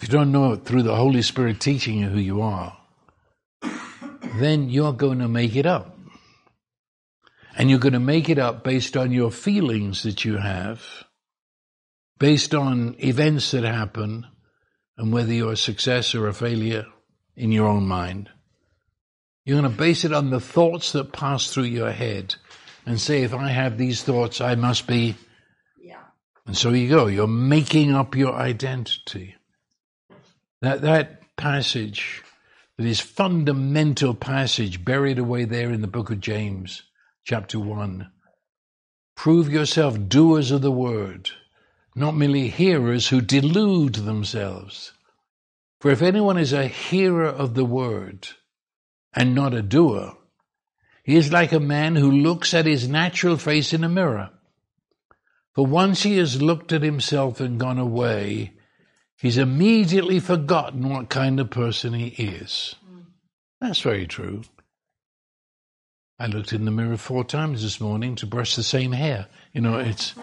if 0.00 0.08
you 0.08 0.12
don't 0.12 0.32
know 0.32 0.54
it 0.54 0.64
through 0.64 0.82
the 0.82 0.96
Holy 0.96 1.22
Spirit 1.22 1.60
teaching 1.60 2.00
you 2.00 2.08
who 2.08 2.18
you 2.18 2.42
are, 2.42 2.76
then 4.40 4.68
you're 4.68 4.92
going 4.92 5.20
to 5.20 5.28
make 5.28 5.54
it 5.54 5.64
up. 5.64 5.96
And 7.56 7.70
you're 7.70 7.78
going 7.78 7.92
to 7.92 8.00
make 8.00 8.28
it 8.28 8.38
up 8.38 8.64
based 8.64 8.96
on 8.96 9.12
your 9.12 9.30
feelings 9.30 10.02
that 10.02 10.24
you 10.24 10.38
have, 10.38 11.04
based 12.18 12.52
on 12.52 12.96
events 12.98 13.52
that 13.52 13.64
happen, 13.64 14.26
and 14.98 15.12
whether 15.12 15.32
you're 15.32 15.52
a 15.52 15.56
success 15.56 16.16
or 16.16 16.26
a 16.26 16.34
failure 16.34 16.86
in 17.36 17.52
your 17.52 17.68
own 17.68 17.86
mind. 17.86 18.28
You're 19.46 19.60
going 19.60 19.70
to 19.70 19.78
base 19.78 20.04
it 20.04 20.12
on 20.12 20.30
the 20.30 20.40
thoughts 20.40 20.90
that 20.92 21.12
pass 21.12 21.52
through 21.52 21.64
your 21.64 21.92
head 21.92 22.34
and 22.84 23.00
say, 23.00 23.22
if 23.22 23.32
I 23.32 23.48
have 23.48 23.78
these 23.78 24.02
thoughts, 24.02 24.40
I 24.40 24.56
must 24.56 24.88
be. 24.88 25.14
Yeah. 25.80 26.02
And 26.46 26.56
so 26.56 26.70
you 26.70 26.88
go. 26.88 27.06
You're 27.06 27.28
making 27.28 27.94
up 27.94 28.16
your 28.16 28.34
identity. 28.34 29.36
That, 30.62 30.82
that 30.82 31.36
passage, 31.36 32.24
that 32.76 32.86
is 32.86 32.98
fundamental 32.98 34.14
passage 34.14 34.84
buried 34.84 35.20
away 35.20 35.44
there 35.44 35.70
in 35.70 35.80
the 35.80 35.86
book 35.86 36.10
of 36.10 36.18
James, 36.18 36.82
chapter 37.22 37.60
1. 37.60 38.10
Prove 39.14 39.48
yourself 39.48 40.08
doers 40.08 40.50
of 40.50 40.60
the 40.60 40.72
word, 40.72 41.30
not 41.94 42.16
merely 42.16 42.48
hearers 42.48 43.08
who 43.08 43.20
delude 43.20 43.94
themselves. 43.94 44.92
For 45.80 45.92
if 45.92 46.02
anyone 46.02 46.36
is 46.36 46.52
a 46.52 46.66
hearer 46.66 47.28
of 47.28 47.54
the 47.54 47.64
word, 47.64 48.26
and 49.16 49.34
not 49.34 49.54
a 49.54 49.62
doer. 49.62 50.12
He 51.02 51.16
is 51.16 51.32
like 51.32 51.52
a 51.52 51.60
man 51.60 51.96
who 51.96 52.10
looks 52.10 52.52
at 52.52 52.66
his 52.66 52.88
natural 52.88 53.38
face 53.38 53.72
in 53.72 53.82
a 53.82 53.88
mirror. 53.88 54.30
For 55.54 55.64
once 55.64 56.02
he 56.02 56.18
has 56.18 56.42
looked 56.42 56.72
at 56.72 56.82
himself 56.82 57.40
and 57.40 57.58
gone 57.58 57.78
away, 57.78 58.52
he's 59.16 59.38
immediately 59.38 60.20
forgotten 60.20 60.90
what 60.90 61.08
kind 61.08 61.40
of 61.40 61.48
person 61.48 61.94
he 61.94 62.08
is. 62.08 62.74
That's 63.60 63.80
very 63.80 64.06
true. 64.06 64.42
I 66.18 66.26
looked 66.26 66.52
in 66.52 66.64
the 66.64 66.70
mirror 66.70 66.96
four 66.96 67.24
times 67.24 67.62
this 67.62 67.80
morning 67.80 68.16
to 68.16 68.26
brush 68.26 68.56
the 68.56 68.62
same 68.62 68.92
hair. 68.92 69.28
You 69.52 69.62
know, 69.62 69.78
it's, 69.78 70.14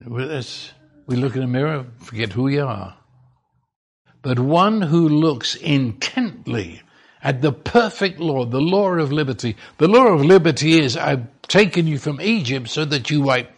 it's 0.00 0.72
we 1.06 1.16
look 1.16 1.34
in 1.34 1.42
the 1.42 1.46
mirror, 1.46 1.86
forget 1.98 2.32
who 2.32 2.44
we 2.44 2.58
are. 2.58 2.96
But 4.22 4.38
one 4.38 4.82
who 4.82 5.08
looks 5.08 5.54
intently 5.54 6.82
at 7.22 7.42
the 7.42 7.52
perfect 7.52 8.20
law, 8.20 8.44
the 8.44 8.60
law 8.60 8.90
of 8.90 9.12
liberty. 9.12 9.56
The 9.78 9.88
law 9.88 10.08
of 10.08 10.24
liberty 10.24 10.78
is 10.78 10.96
I've 10.96 11.26
taken 11.42 11.86
you 11.86 11.98
from 11.98 12.20
Egypt 12.20 12.68
so 12.68 12.84
that 12.84 13.10
you 13.10 13.22
might 13.22 13.50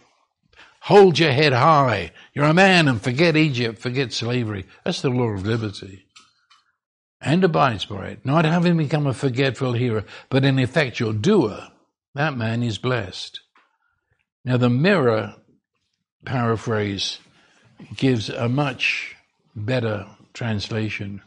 hold 0.81 1.19
your 1.19 1.31
head 1.31 1.53
high. 1.53 2.11
You're 2.33 2.45
a 2.45 2.53
man 2.53 2.87
and 2.87 3.01
forget 3.01 3.35
Egypt, 3.37 3.79
forget 3.79 4.13
slavery. 4.13 4.65
That's 4.83 5.01
the 5.01 5.09
law 5.09 5.29
of 5.29 5.45
liberty. 5.45 6.05
And 7.21 7.43
abides 7.43 7.85
by 7.85 8.07
it, 8.07 8.25
not 8.25 8.45
having 8.45 8.77
become 8.77 9.05
a 9.05 9.13
forgetful 9.13 9.73
hearer, 9.73 10.05
but 10.29 10.43
an 10.43 10.57
effectual 10.57 11.13
doer. 11.13 11.67
That 12.15 12.35
man 12.35 12.63
is 12.63 12.79
blessed. 12.79 13.39
Now 14.43 14.57
the 14.57 14.71
mirror 14.71 15.35
paraphrase 16.25 17.19
gives 17.95 18.29
a 18.29 18.49
much 18.49 19.15
better 19.55 20.07
translation. 20.33 21.21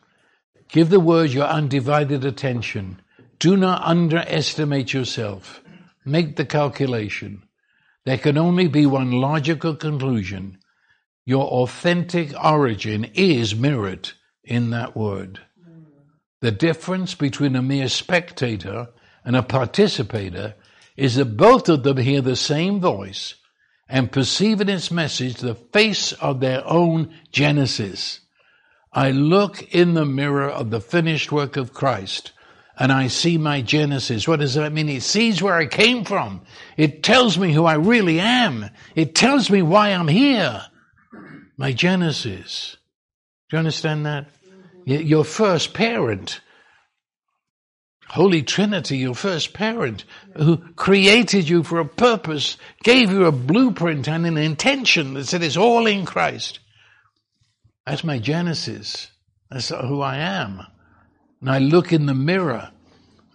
Give 0.75 0.91
the 0.91 0.99
word 0.99 1.31
your 1.31 1.47
undivided 1.47 2.25
attention. 2.25 3.01
Do 3.39 3.57
not 3.57 3.85
underestimate 3.85 4.93
yourself. 4.93 5.63
Make 6.05 6.35
the 6.35 6.45
calculation. 6.45 7.45
There 8.05 8.19
can 8.19 8.37
only 8.37 8.67
be 8.67 8.85
one 8.85 9.13
logical 9.13 9.77
conclusion. 9.77 10.59
Your 11.25 11.45
authentic 11.45 12.35
origin 12.43 13.05
is 13.15 13.55
mirrored 13.55 14.11
in 14.43 14.71
that 14.71 14.97
word. 14.97 15.39
The 16.41 16.51
difference 16.51 17.15
between 17.15 17.55
a 17.55 17.63
mere 17.63 17.89
spectator 17.89 18.89
and 19.25 19.37
a 19.37 19.45
participator 19.45 20.57
is 20.97 21.15
that 21.15 21.37
both 21.37 21.69
of 21.69 21.85
them 21.85 21.99
hear 21.99 22.21
the 22.21 22.35
same 22.35 22.81
voice 22.81 23.37
and 23.89 24.11
perceive 24.11 24.61
in 24.61 24.69
its 24.69 24.91
message 24.91 25.37
the 25.37 25.55
face 25.55 26.13
of 26.15 26.41
their 26.41 26.67
own 26.67 27.15
genesis. 27.31 28.19
I 28.95 29.11
look 29.11 29.75
in 29.75 29.95
the 29.95 30.05
mirror 30.05 30.49
of 30.49 30.71
the 30.71 30.81
finished 30.81 31.33
work 31.33 31.57
of 31.57 31.73
Christ 31.73 32.33
and 32.79 32.91
I 32.91 33.07
see 33.07 33.39
my 33.39 33.61
Genesis. 33.61 34.27
What 34.27 34.41
does 34.41 34.55
that 34.55 34.73
mean? 34.73 34.89
It 34.89 35.03
sees 35.03 35.43
where 35.43 35.55
I 35.55 35.67
came 35.67 36.05
from. 36.05 36.43
It 36.77 37.03
tells 37.03 37.39
me 37.39 37.53
who 37.53 37.65
I 37.65 37.75
really 37.75 38.21
am. 38.21 38.71
It 38.95 39.15
tells 39.15 39.51
me 39.51 39.63
why 39.63 39.91
I'm 39.91 40.09
here. 40.09 40.63
My 41.57 41.73
Genesis. 41.73 42.77
Do 43.49 43.57
you 43.57 43.59
understand 43.59 44.07
that? 44.07 44.27
Mm-hmm. 44.87 45.07
Your 45.07 45.25
first 45.25 45.73
parent, 45.73 46.41
Holy 48.09 48.43
Trinity, 48.43 48.99
your 48.99 49.15
first 49.15 49.55
parent, 49.55 50.05
who 50.37 50.57
created 50.75 51.49
you 51.49 51.63
for 51.63 51.79
a 51.79 51.85
purpose, 51.85 52.57
gave 52.83 53.11
you 53.11 53.27
a 53.27 53.33
blueprint 53.33 54.09
and 54.09 54.27
an 54.27 54.37
intention 54.37 55.15
that 55.15 55.27
said 55.27 55.45
it's 55.45 55.57
all 55.57 55.87
in 55.87 56.05
Christ. 56.07 56.59
That's 57.87 58.05
my 58.05 58.19
genesis. 58.19 59.11
That's 59.51 59.69
who 59.69 60.01
I 60.01 60.17
am. 60.17 60.67
And 61.41 61.51
I 61.51 61.59
look 61.59 61.93
in 61.93 62.07
the 62.07 62.15
mirror, 62.15 62.71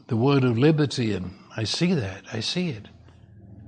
the 0.07 0.17
word 0.17 0.43
of 0.43 0.57
liberty, 0.57 1.13
and 1.13 1.31
I 1.55 1.63
see 1.63 1.93
that. 1.93 2.23
I 2.33 2.39
see 2.39 2.69
it. 2.69 2.87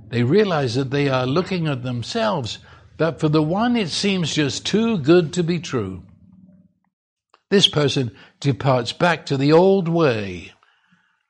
They 0.09 0.23
realize 0.23 0.75
that 0.75 0.89
they 0.89 1.07
are 1.07 1.25
looking 1.25 1.67
at 1.67 1.83
themselves, 1.83 2.59
but 2.97 3.19
for 3.19 3.29
the 3.29 3.43
one 3.43 3.75
it 3.75 3.89
seems 3.89 4.33
just 4.33 4.65
too 4.65 4.97
good 4.97 5.33
to 5.33 5.43
be 5.43 5.59
true. 5.59 6.03
This 7.49 7.67
person 7.67 8.11
departs 8.39 8.91
back 8.91 9.25
to 9.27 9.37
the 9.37 9.53
old 9.53 9.87
way 9.87 10.53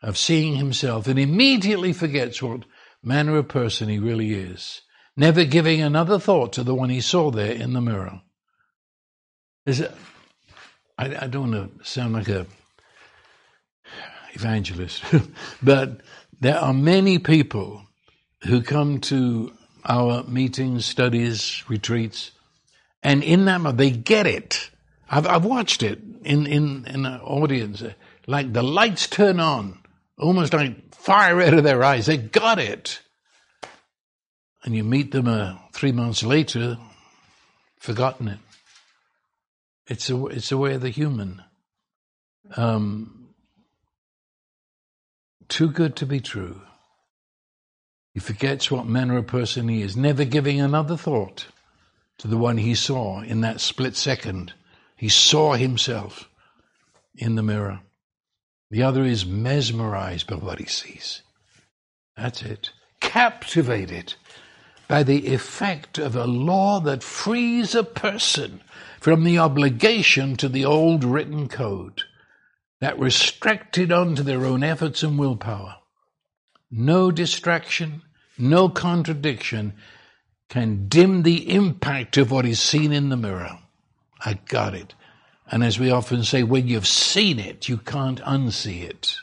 of 0.01 0.17
seeing 0.17 0.55
himself 0.55 1.07
and 1.07 1.19
immediately 1.19 1.93
forgets 1.93 2.41
what 2.41 2.61
manner 3.03 3.37
of 3.37 3.47
person 3.47 3.89
he 3.89 3.99
really 3.99 4.33
is, 4.33 4.81
never 5.17 5.43
giving 5.43 5.81
another 5.81 6.19
thought 6.19 6.53
to 6.53 6.63
the 6.63 6.75
one 6.75 6.89
he 6.89 7.01
saw 7.01 7.31
there 7.31 7.51
in 7.51 7.73
the 7.73 7.81
mirror. 7.81 8.21
Is 9.65 9.79
it, 9.79 9.91
I, 10.97 11.23
I 11.23 11.27
don't 11.27 11.51
want 11.51 11.79
to 11.79 11.85
sound 11.85 12.13
like 12.13 12.27
a 12.29 12.47
evangelist, 14.33 15.03
but 15.61 16.01
there 16.39 16.57
are 16.57 16.73
many 16.73 17.19
people 17.19 17.83
who 18.45 18.61
come 18.61 18.99
to 19.01 19.53
our 19.85 20.23
meetings, 20.23 20.85
studies, 20.85 21.63
retreats, 21.67 22.31
and 23.03 23.23
in 23.23 23.45
that 23.45 23.77
they 23.77 23.91
get 23.91 24.25
it. 24.25 24.71
I've, 25.09 25.27
I've 25.27 25.45
watched 25.45 25.83
it 25.83 25.99
in, 26.23 26.47
in, 26.47 26.85
in 26.85 27.05
an 27.05 27.21
audience, 27.21 27.83
like 28.27 28.53
the 28.53 28.63
lights 28.63 29.07
turn 29.07 29.39
on, 29.39 29.79
almost 30.17 30.53
like 30.53 30.95
fire 30.95 31.41
out 31.41 31.53
of 31.53 31.63
their 31.63 31.83
eyes. 31.83 32.05
They 32.05 32.17
got 32.17 32.59
it. 32.59 33.01
And 34.63 34.75
you 34.75 34.83
meet 34.83 35.11
them 35.11 35.27
uh, 35.27 35.57
three 35.73 35.91
months 35.91 36.23
later, 36.23 36.77
forgotten 37.79 38.27
it. 38.27 38.39
It's 39.91 40.09
a, 40.09 40.25
it's 40.27 40.53
a 40.53 40.57
way 40.57 40.75
of 40.75 40.79
the 40.79 40.89
human. 40.89 41.43
Um, 42.55 43.27
too 45.49 45.69
good 45.69 45.97
to 45.97 46.05
be 46.05 46.21
true. 46.21 46.61
He 48.13 48.21
forgets 48.21 48.71
what 48.71 48.87
manner 48.87 49.17
of 49.17 49.27
person 49.27 49.67
he 49.67 49.81
is, 49.81 49.97
never 49.97 50.23
giving 50.23 50.61
another 50.61 50.95
thought 50.95 51.47
to 52.19 52.29
the 52.29 52.37
one 52.37 52.55
he 52.55 52.73
saw 52.73 53.21
in 53.21 53.41
that 53.41 53.59
split 53.59 53.97
second. 53.97 54.53
He 54.95 55.09
saw 55.09 55.55
himself 55.55 56.29
in 57.13 57.35
the 57.35 57.43
mirror. 57.43 57.81
The 58.69 58.83
other 58.83 59.03
is 59.03 59.25
mesmerized 59.25 60.25
by 60.25 60.37
what 60.37 60.59
he 60.59 60.67
sees. 60.67 61.21
That's 62.15 62.43
it. 62.43 62.69
Captivated 63.01 64.13
by 64.91 65.03
the 65.03 65.27
effect 65.33 65.97
of 65.97 66.17
a 66.17 66.25
law 66.25 66.81
that 66.81 67.01
frees 67.01 67.73
a 67.73 67.81
person 67.81 68.61
from 68.99 69.23
the 69.23 69.37
obligation 69.37 70.35
to 70.35 70.49
the 70.49 70.65
old 70.65 71.05
written 71.05 71.47
code 71.47 72.01
that 72.81 72.99
restricted 72.99 73.89
onto 73.89 74.21
their 74.21 74.43
own 74.43 74.65
efforts 74.65 75.01
and 75.01 75.17
willpower. 75.17 75.77
No 76.69 77.09
distraction, 77.09 78.01
no 78.37 78.67
contradiction 78.67 79.75
can 80.49 80.89
dim 80.89 81.23
the 81.23 81.49
impact 81.55 82.17
of 82.17 82.29
what 82.29 82.45
is 82.45 82.59
seen 82.59 82.91
in 82.91 83.07
the 83.07 83.15
mirror. 83.15 83.59
I 84.25 84.39
got 84.49 84.73
it. 84.73 84.93
And 85.49 85.63
as 85.63 85.79
we 85.79 85.89
often 85.89 86.25
say, 86.25 86.43
when 86.43 86.67
you've 86.67 86.85
seen 86.85 87.39
it, 87.39 87.69
you 87.69 87.77
can't 87.77 88.19
unsee 88.23 88.83
it. 88.83 89.15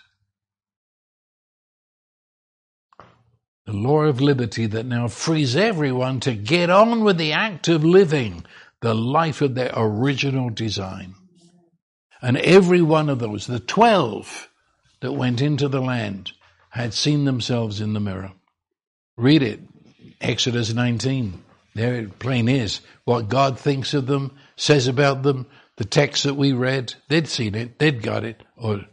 The 3.68 3.76
law 3.76 4.04
of 4.04 4.22
liberty 4.22 4.64
that 4.64 4.86
now 4.86 5.08
frees 5.08 5.54
everyone 5.54 6.20
to 6.20 6.32
get 6.32 6.70
on 6.70 7.04
with 7.04 7.18
the 7.18 7.34
act 7.34 7.68
of 7.68 7.84
living 7.84 8.46
the 8.80 8.94
life 8.94 9.42
of 9.42 9.54
their 9.54 9.70
original 9.76 10.48
design. 10.48 11.14
And 12.22 12.38
every 12.38 12.80
one 12.80 13.10
of 13.10 13.18
those, 13.18 13.46
the 13.46 13.60
12 13.60 14.48
that 15.00 15.12
went 15.12 15.42
into 15.42 15.68
the 15.68 15.82
land, 15.82 16.32
had 16.70 16.94
seen 16.94 17.26
themselves 17.26 17.82
in 17.82 17.92
the 17.92 18.00
mirror. 18.00 18.32
Read 19.18 19.42
it, 19.42 19.60
Exodus 20.18 20.72
19. 20.72 21.44
There 21.74 21.96
it 21.96 22.18
plain 22.18 22.48
is. 22.48 22.80
What 23.04 23.28
God 23.28 23.58
thinks 23.58 23.92
of 23.92 24.06
them, 24.06 24.34
says 24.56 24.86
about 24.86 25.22
them, 25.22 25.44
the 25.76 25.84
text 25.84 26.24
that 26.24 26.36
we 26.36 26.54
read, 26.54 26.94
they'd 27.08 27.28
seen 27.28 27.54
it, 27.54 27.78
they'd 27.78 28.02
got 28.02 28.24
it. 28.24 28.42
Or 28.56 28.86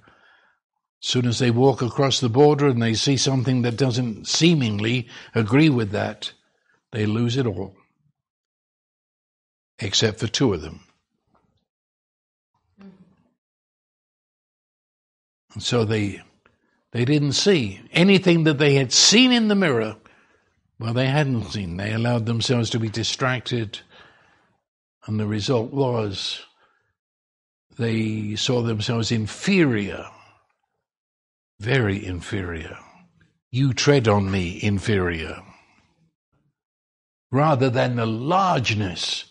soon 1.06 1.28
as 1.28 1.38
they 1.38 1.52
walk 1.52 1.84
across 1.84 2.20
the 2.20 2.30
border 2.30 2.68
and 2.68 2.82
they 2.82 2.96
see 2.96 3.16
something 3.16 3.62
that 3.62 3.78
doesn't 3.78 4.28
seemingly 4.28 5.08
agree 5.36 5.70
with 5.70 5.92
that, 5.92 6.32
they 6.92 7.06
lose 7.06 7.38
it 7.38 7.46
all. 7.46 7.76
Except 9.78 10.20
for 10.20 10.28
two 10.28 10.54
of 10.54 10.62
them. 10.62 10.80
And 15.54 15.62
so 15.62 15.86
they 15.86 16.22
they 16.92 17.06
didn't 17.06 17.34
see 17.34 17.82
anything 17.92 18.46
that 18.46 18.58
they 18.58 18.74
had 18.74 18.92
seen 18.92 19.32
in 19.32 19.48
the 19.48 19.56
mirror. 19.56 19.98
Well, 20.80 20.94
they 20.94 21.08
hadn't 21.08 21.52
seen. 21.52 21.78
They 21.78 21.94
allowed 21.94 22.26
themselves 22.26 22.70
to 22.72 22.80
be 22.80 22.90
distracted. 22.90 23.80
And 25.06 25.20
the 25.20 25.28
result 25.28 25.72
was 25.72 26.42
they 27.78 28.36
saw 28.36 28.62
themselves 28.62 29.12
inferior, 29.12 30.06
very 31.60 32.06
inferior. 32.06 32.78
You 33.52 33.74
tread 33.74 34.08
on 34.08 34.30
me, 34.30 34.60
inferior. 34.62 35.42
Rather 37.32 37.70
than 37.70 37.96
the 37.96 38.06
largeness 38.06 39.26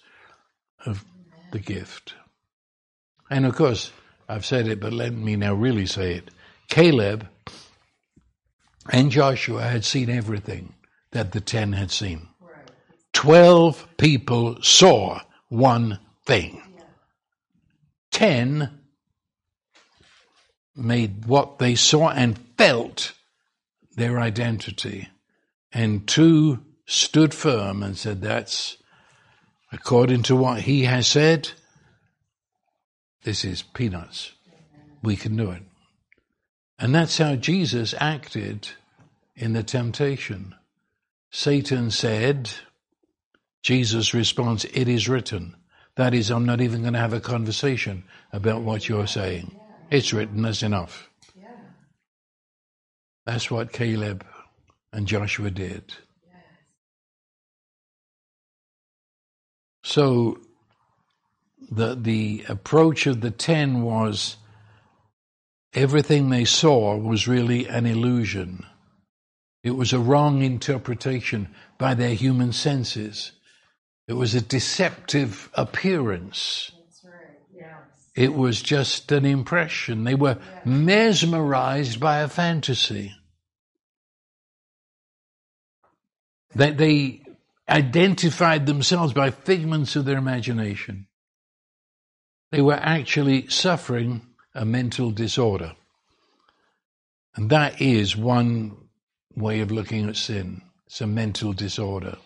of 0.84 1.04
the 1.52 1.58
gift. 1.58 2.14
And 3.30 3.46
of 3.46 3.54
course, 3.54 3.92
I've 4.28 4.46
said 4.46 4.66
it, 4.66 4.80
but 4.80 4.92
let 4.92 5.12
me 5.12 5.36
now 5.36 5.54
really 5.54 5.86
say 5.86 6.14
it. 6.14 6.30
Caleb 6.68 7.28
and 8.90 9.10
Joshua 9.10 9.62
had 9.62 9.84
seen 9.84 10.10
everything 10.10 10.74
that 11.12 11.32
the 11.32 11.40
ten 11.40 11.72
had 11.72 11.90
seen. 11.90 12.28
Twelve 13.12 13.86
people 13.96 14.60
saw 14.62 15.20
one 15.48 16.00
thing. 16.26 16.62
Ten 18.10 18.80
made 20.76 21.26
what 21.26 21.58
they 21.58 21.74
saw 21.74 22.10
and 22.10 22.38
felt 22.56 23.12
their 23.96 24.18
identity. 24.18 25.08
And 25.72 26.06
two 26.06 26.60
stood 26.86 27.34
firm 27.34 27.82
and 27.82 27.96
said, 27.96 28.20
That's 28.20 28.76
according 29.72 30.22
to 30.24 30.36
what 30.36 30.60
he 30.60 30.84
has 30.84 31.06
said. 31.06 31.50
This 33.24 33.44
is 33.44 33.62
peanuts. 33.62 34.32
We 35.02 35.16
can 35.16 35.36
do 35.36 35.50
it. 35.50 35.62
And 36.78 36.94
that's 36.94 37.18
how 37.18 37.36
Jesus 37.36 37.94
acted 37.98 38.68
in 39.36 39.52
the 39.52 39.62
temptation. 39.62 40.54
Satan 41.30 41.90
said, 41.90 42.50
Jesus 43.62 44.14
responds, 44.14 44.64
It 44.66 44.88
is 44.88 45.08
written. 45.08 45.56
That 45.96 46.14
is, 46.14 46.30
I'm 46.30 46.44
not 46.44 46.60
even 46.60 46.82
going 46.82 46.94
to 46.94 46.98
have 46.98 47.12
a 47.12 47.20
conversation 47.20 48.04
about 48.32 48.62
what 48.62 48.88
you're 48.88 49.06
saying. 49.06 49.58
It's 49.94 50.12
written, 50.12 50.44
as 50.44 50.64
enough. 50.64 51.08
That's 53.26 53.48
what 53.48 53.72
Caleb 53.72 54.26
and 54.92 55.06
Joshua 55.06 55.52
did. 55.52 55.94
So 59.84 60.38
the 61.70 61.94
the 61.94 62.44
approach 62.48 63.06
of 63.06 63.20
the 63.20 63.30
ten 63.30 63.82
was 63.82 64.36
everything 65.74 66.28
they 66.28 66.44
saw 66.44 66.96
was 66.96 67.28
really 67.28 67.68
an 67.68 67.86
illusion. 67.86 68.66
It 69.62 69.76
was 69.76 69.92
a 69.92 70.00
wrong 70.00 70.42
interpretation 70.42 71.54
by 71.78 71.94
their 71.94 72.14
human 72.14 72.52
senses. 72.52 73.30
It 74.08 74.14
was 74.14 74.34
a 74.34 74.40
deceptive 74.40 75.50
appearance. 75.54 76.72
It 78.14 78.34
was 78.34 78.62
just 78.62 79.10
an 79.10 79.24
impression. 79.24 80.04
They 80.04 80.14
were 80.14 80.38
mesmerized 80.64 81.98
by 81.98 82.18
a 82.18 82.28
fantasy. 82.28 83.12
That 86.54 86.78
they 86.78 87.22
identified 87.68 88.66
themselves 88.66 89.12
by 89.12 89.30
figments 89.30 89.96
of 89.96 90.04
their 90.04 90.18
imagination. 90.18 91.08
They 92.52 92.62
were 92.62 92.74
actually 92.74 93.48
suffering 93.48 94.22
a 94.54 94.64
mental 94.64 95.10
disorder. 95.10 95.74
And 97.34 97.50
that 97.50 97.80
is 97.80 98.16
one 98.16 98.76
way 99.34 99.58
of 99.58 99.72
looking 99.72 100.08
at 100.08 100.14
sin. 100.14 100.62
It's 100.86 101.00
a 101.00 101.06
mental 101.08 101.52
disorder. 101.52 102.18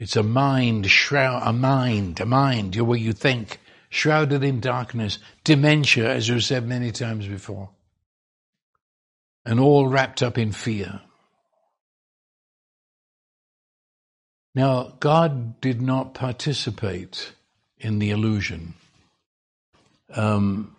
It's 0.00 0.16
a 0.16 0.24
mind 0.24 0.90
shroud, 0.90 1.42
a 1.46 1.52
mind, 1.52 2.18
a 2.18 2.26
mind, 2.26 2.74
You're 2.74 2.86
where 2.86 2.98
you 2.98 3.12
think, 3.12 3.60
shrouded 3.90 4.44
in 4.44 4.60
darkness, 4.60 5.18
dementia, 5.44 6.08
as 6.08 6.30
we've 6.30 6.44
said 6.44 6.66
many 6.66 6.92
times 6.92 7.26
before, 7.26 7.68
and 9.44 9.60
all 9.60 9.88
wrapped 9.88 10.22
up 10.22 10.38
in 10.38 10.52
fear. 10.52 11.00
Now, 14.54 14.94
God 14.98 15.60
did 15.60 15.80
not 15.82 16.14
participate 16.14 17.32
in 17.78 17.98
the 17.98 18.10
illusion. 18.10 18.74
Um, 20.12 20.76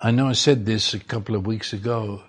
I 0.00 0.10
know 0.10 0.28
I 0.28 0.32
said 0.32 0.66
this 0.66 0.94
a 0.94 0.98
couple 0.98 1.34
of 1.34 1.46
weeks 1.46 1.72
ago. 1.72 2.22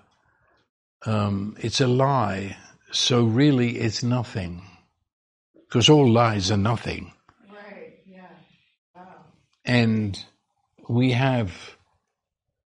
Um, 1.06 1.56
it's 1.60 1.82
a 1.82 1.88
lie, 1.88 2.58
so 2.92 3.24
really 3.24 3.78
it's 3.78 4.04
nothing. 4.04 4.64
Because 5.68 5.90
all 5.90 6.10
lies 6.10 6.50
are 6.50 6.58
nothing. 6.58 7.12
And 9.70 10.20
we 10.88 11.12
have, 11.12 11.76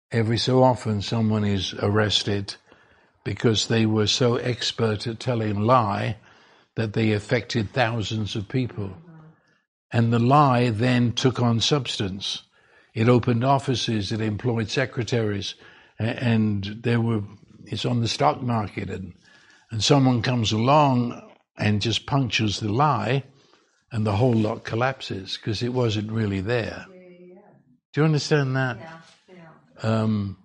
every 0.09 0.37
so 0.37 0.63
often, 0.63 1.01
someone 1.01 1.43
is 1.43 1.73
arrested 1.73 2.55
because 3.25 3.67
they 3.67 3.85
were 3.85 4.07
so 4.07 4.37
expert 4.37 5.05
at 5.05 5.19
telling 5.19 5.59
lie 5.59 6.15
that 6.75 6.93
they 6.93 7.11
affected 7.11 7.71
thousands 7.71 8.37
of 8.37 8.47
people. 8.47 8.95
And 9.91 10.13
the 10.13 10.17
lie 10.17 10.69
then 10.69 11.11
took 11.11 11.41
on 11.41 11.59
substance. 11.59 12.43
It 12.93 13.09
opened 13.09 13.43
offices, 13.43 14.13
it 14.13 14.21
employed 14.21 14.69
secretaries, 14.69 15.55
and 15.99 16.63
there 16.83 17.01
were, 17.01 17.23
it's 17.65 17.83
on 17.83 17.99
the 17.99 18.07
stock 18.07 18.41
market, 18.41 18.89
and, 18.89 19.13
and 19.71 19.83
someone 19.83 20.21
comes 20.21 20.53
along 20.53 21.21
and 21.57 21.81
just 21.81 22.05
punctures 22.05 22.61
the 22.61 22.71
lie, 22.71 23.23
and 23.91 24.07
the 24.07 24.15
whole 24.15 24.33
lot 24.33 24.63
collapses 24.63 25.35
because 25.35 25.61
it 25.61 25.73
wasn't 25.73 26.09
really 26.09 26.39
there. 26.39 26.85
Do 27.93 28.01
you 28.01 28.05
understand 28.05 28.55
that? 28.55 28.77
Yeah. 28.79 28.99
yeah. 29.29 29.89
Um, 29.89 30.37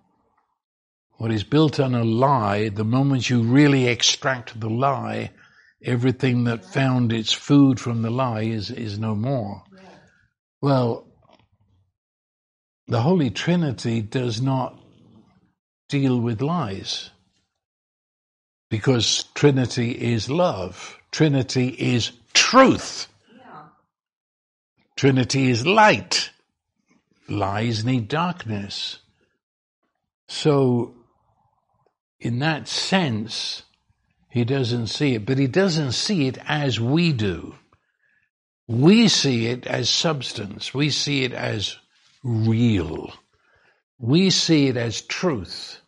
what 1.17 1.31
is 1.31 1.43
built 1.43 1.79
on 1.79 1.95
a 1.95 2.03
lie, 2.03 2.69
the 2.69 2.85
moment 2.85 3.29
you 3.29 3.41
really 3.41 3.87
extract 3.87 4.59
the 4.59 4.69
lie, 4.69 5.31
everything 5.83 6.45
that 6.45 6.63
found 6.63 7.11
its 7.11 7.33
food 7.33 7.79
from 7.79 8.03
the 8.03 8.09
lie 8.09 8.43
is, 8.43 8.71
is 8.71 8.99
no 8.99 9.15
more. 9.15 9.63
Well, 10.61 11.07
the 12.87 13.01
Holy 13.01 13.29
Trinity 13.29 14.01
does 14.01 14.41
not 14.41 14.79
deal 15.89 16.19
with 16.19 16.41
lies 16.41 17.09
because 18.69 19.23
Trinity 19.33 19.91
is 19.91 20.29
love. 20.29 20.97
Trinity 21.11 21.67
is 21.67 22.11
truth. 22.33 23.07
Yeah. 23.35 23.61
Trinity 24.95 25.49
is 25.49 25.65
light. 25.65 26.29
Lies 27.29 27.85
need 27.85 28.07
darkness. 28.07 28.99
So, 30.27 30.95
in 32.19 32.39
that 32.39 32.67
sense, 32.67 33.63
he 34.29 34.43
doesn't 34.43 34.87
see 34.87 35.15
it, 35.15 35.25
but 35.25 35.37
he 35.37 35.47
doesn't 35.47 35.93
see 35.93 36.27
it 36.27 36.37
as 36.47 36.79
we 36.79 37.13
do. 37.13 37.55
We 38.67 39.07
see 39.07 39.47
it 39.47 39.65
as 39.65 39.89
substance. 39.89 40.73
We 40.73 40.91
see 40.91 41.23
it 41.23 41.33
as 41.33 41.77
real. 42.23 43.13
We 43.97 44.29
see 44.29 44.67
it 44.67 44.77
as 44.77 45.01
truth. 45.01 45.81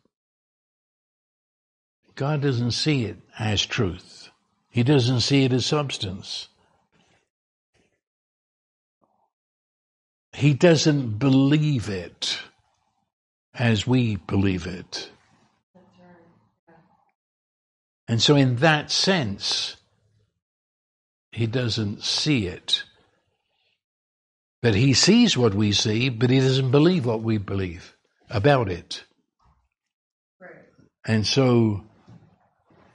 God 2.15 2.41
doesn't 2.41 2.71
see 2.71 3.05
it 3.05 3.17
as 3.37 3.65
truth. 3.65 4.29
He 4.69 4.83
doesn't 4.83 5.21
see 5.21 5.43
it 5.43 5.53
as 5.53 5.65
substance. 5.65 6.47
He 10.33 10.53
doesn't 10.53 11.19
believe 11.19 11.89
it 11.89 12.39
as 13.53 13.85
we 13.85 14.15
believe 14.15 14.65
it. 14.65 15.09
And 18.07 18.21
so, 18.21 18.35
in 18.35 18.57
that 18.57 18.91
sense, 18.91 19.77
he 21.31 21.47
doesn't 21.47 22.03
see 22.03 22.47
it. 22.47 22.83
But 24.61 24.75
he 24.75 24.93
sees 24.93 25.37
what 25.37 25.53
we 25.53 25.71
see, 25.71 26.09
but 26.09 26.29
he 26.29 26.39
doesn't 26.39 26.71
believe 26.71 27.05
what 27.05 27.21
we 27.21 27.37
believe 27.37 27.95
about 28.29 28.69
it. 28.69 29.05
Right. 30.39 30.51
And 31.05 31.25
so, 31.25 31.85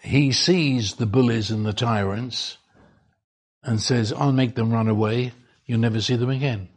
he 0.03 0.33
sees 0.33 0.95
the 0.95 1.07
bullies 1.07 1.51
and 1.51 1.65
the 1.65 1.73
tyrants 1.73 2.59
and 3.63 3.81
says, 3.81 4.13
I'll 4.13 4.33
make 4.33 4.55
them 4.55 4.71
run 4.71 4.89
away. 4.89 5.33
You'll 5.65 5.81
never 5.81 6.01
see 6.01 6.17
them 6.17 6.31
again. 6.31 6.69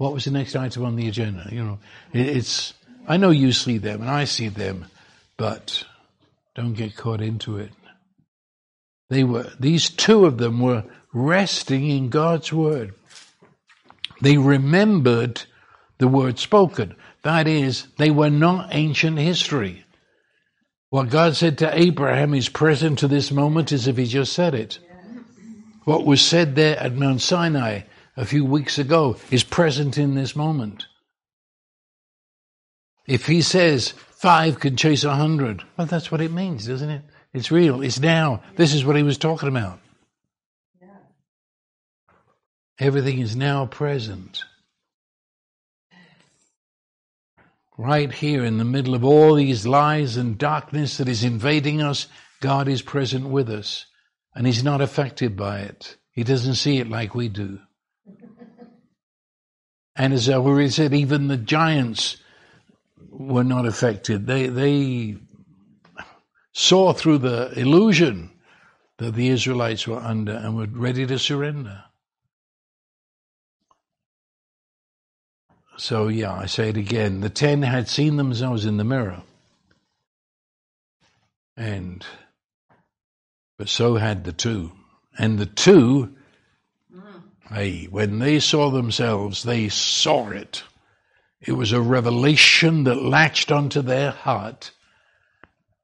What 0.00 0.14
was 0.14 0.24
the 0.24 0.30
next 0.30 0.56
item 0.56 0.86
on 0.86 0.96
the 0.96 1.08
agenda? 1.08 1.46
You 1.52 1.62
know, 1.62 1.78
it's, 2.14 2.72
I 3.06 3.18
know 3.18 3.28
you 3.28 3.52
see 3.52 3.76
them 3.76 4.00
and 4.00 4.10
I 4.10 4.24
see 4.24 4.48
them, 4.48 4.86
but 5.36 5.84
don't 6.54 6.72
get 6.72 6.96
caught 6.96 7.20
into 7.20 7.58
it. 7.58 7.70
They 9.10 9.24
were, 9.24 9.52
these 9.60 9.90
two 9.90 10.24
of 10.24 10.38
them 10.38 10.58
were 10.58 10.84
resting 11.12 11.86
in 11.86 12.08
God's 12.08 12.50
word. 12.50 12.94
They 14.22 14.38
remembered 14.38 15.42
the 15.98 16.08
word 16.08 16.38
spoken. 16.38 16.96
That 17.20 17.46
is, 17.46 17.86
they 17.98 18.10
were 18.10 18.30
not 18.30 18.70
ancient 18.70 19.18
history. 19.18 19.84
What 20.88 21.10
God 21.10 21.36
said 21.36 21.58
to 21.58 21.78
Abraham 21.78 22.32
is 22.32 22.48
present 22.48 23.00
to 23.00 23.06
this 23.06 23.30
moment 23.30 23.70
as 23.70 23.86
if 23.86 23.98
he 23.98 24.06
just 24.06 24.32
said 24.32 24.54
it. 24.54 24.78
What 25.84 26.06
was 26.06 26.22
said 26.22 26.56
there 26.56 26.78
at 26.78 26.94
Mount 26.94 27.20
Sinai 27.20 27.82
a 28.16 28.24
few 28.24 28.44
weeks 28.44 28.78
ago 28.78 29.16
is 29.30 29.44
present 29.44 29.98
in 29.98 30.14
this 30.14 30.36
moment. 30.36 30.86
If 33.06 33.26
he 33.26 33.42
says 33.42 33.90
five 33.90 34.60
can 34.60 34.76
chase 34.76 35.04
a 35.04 35.14
hundred, 35.14 35.62
well, 35.76 35.86
that's 35.86 36.12
what 36.12 36.20
it 36.20 36.32
means, 36.32 36.66
doesn't 36.66 36.90
it? 36.90 37.02
It's 37.32 37.50
real. 37.50 37.82
It's 37.82 38.00
now. 38.00 38.42
This 38.56 38.74
is 38.74 38.84
what 38.84 38.96
he 38.96 39.02
was 39.02 39.18
talking 39.18 39.48
about. 39.48 39.78
Everything 42.78 43.18
is 43.18 43.36
now 43.36 43.66
present. 43.66 44.42
Right 47.76 48.10
here 48.10 48.42
in 48.42 48.56
the 48.56 48.64
middle 48.64 48.94
of 48.94 49.04
all 49.04 49.34
these 49.34 49.66
lies 49.66 50.16
and 50.16 50.38
darkness 50.38 50.96
that 50.96 51.08
is 51.08 51.22
invading 51.22 51.82
us, 51.82 52.06
God 52.40 52.68
is 52.68 52.80
present 52.80 53.28
with 53.28 53.50
us. 53.50 53.84
And 54.34 54.46
He's 54.46 54.64
not 54.64 54.80
affected 54.80 55.36
by 55.36 55.60
it. 55.60 55.96
He 56.12 56.24
doesn't 56.24 56.54
see 56.54 56.78
it 56.78 56.88
like 56.88 57.14
we 57.14 57.28
do. 57.28 57.60
And 59.96 60.12
as 60.12 60.28
I 60.28 60.66
said, 60.68 60.94
even 60.94 61.28
the 61.28 61.36
giants 61.36 62.16
were 63.10 63.44
not 63.44 63.66
affected. 63.66 64.26
They, 64.26 64.46
they 64.46 65.16
saw 66.52 66.92
through 66.92 67.18
the 67.18 67.52
illusion 67.58 68.30
that 68.98 69.14
the 69.14 69.28
Israelites 69.28 69.86
were 69.86 69.98
under 69.98 70.32
and 70.32 70.56
were 70.56 70.66
ready 70.66 71.06
to 71.06 71.18
surrender. 71.18 71.84
So, 75.76 76.08
yeah, 76.08 76.34
I 76.34 76.46
say 76.46 76.68
it 76.68 76.76
again. 76.76 77.20
The 77.20 77.30
ten 77.30 77.62
had 77.62 77.88
seen 77.88 78.16
themselves 78.16 78.66
in 78.66 78.76
the 78.76 78.84
mirror. 78.84 79.22
And, 81.56 82.04
but 83.56 83.68
so 83.68 83.96
had 83.96 84.24
the 84.24 84.32
two. 84.32 84.72
And 85.18 85.38
the 85.38 85.46
two, 85.46 86.14
hey, 87.50 87.86
when 87.86 88.18
they 88.18 88.40
saw 88.40 88.70
themselves, 88.70 89.42
they 89.42 89.68
saw 89.68 90.30
it. 90.30 90.62
It 91.40 91.52
was 91.52 91.72
a 91.72 91.80
revelation 91.80 92.84
that 92.84 93.02
latched 93.02 93.50
onto 93.50 93.82
their 93.82 94.10
heart. 94.10 94.72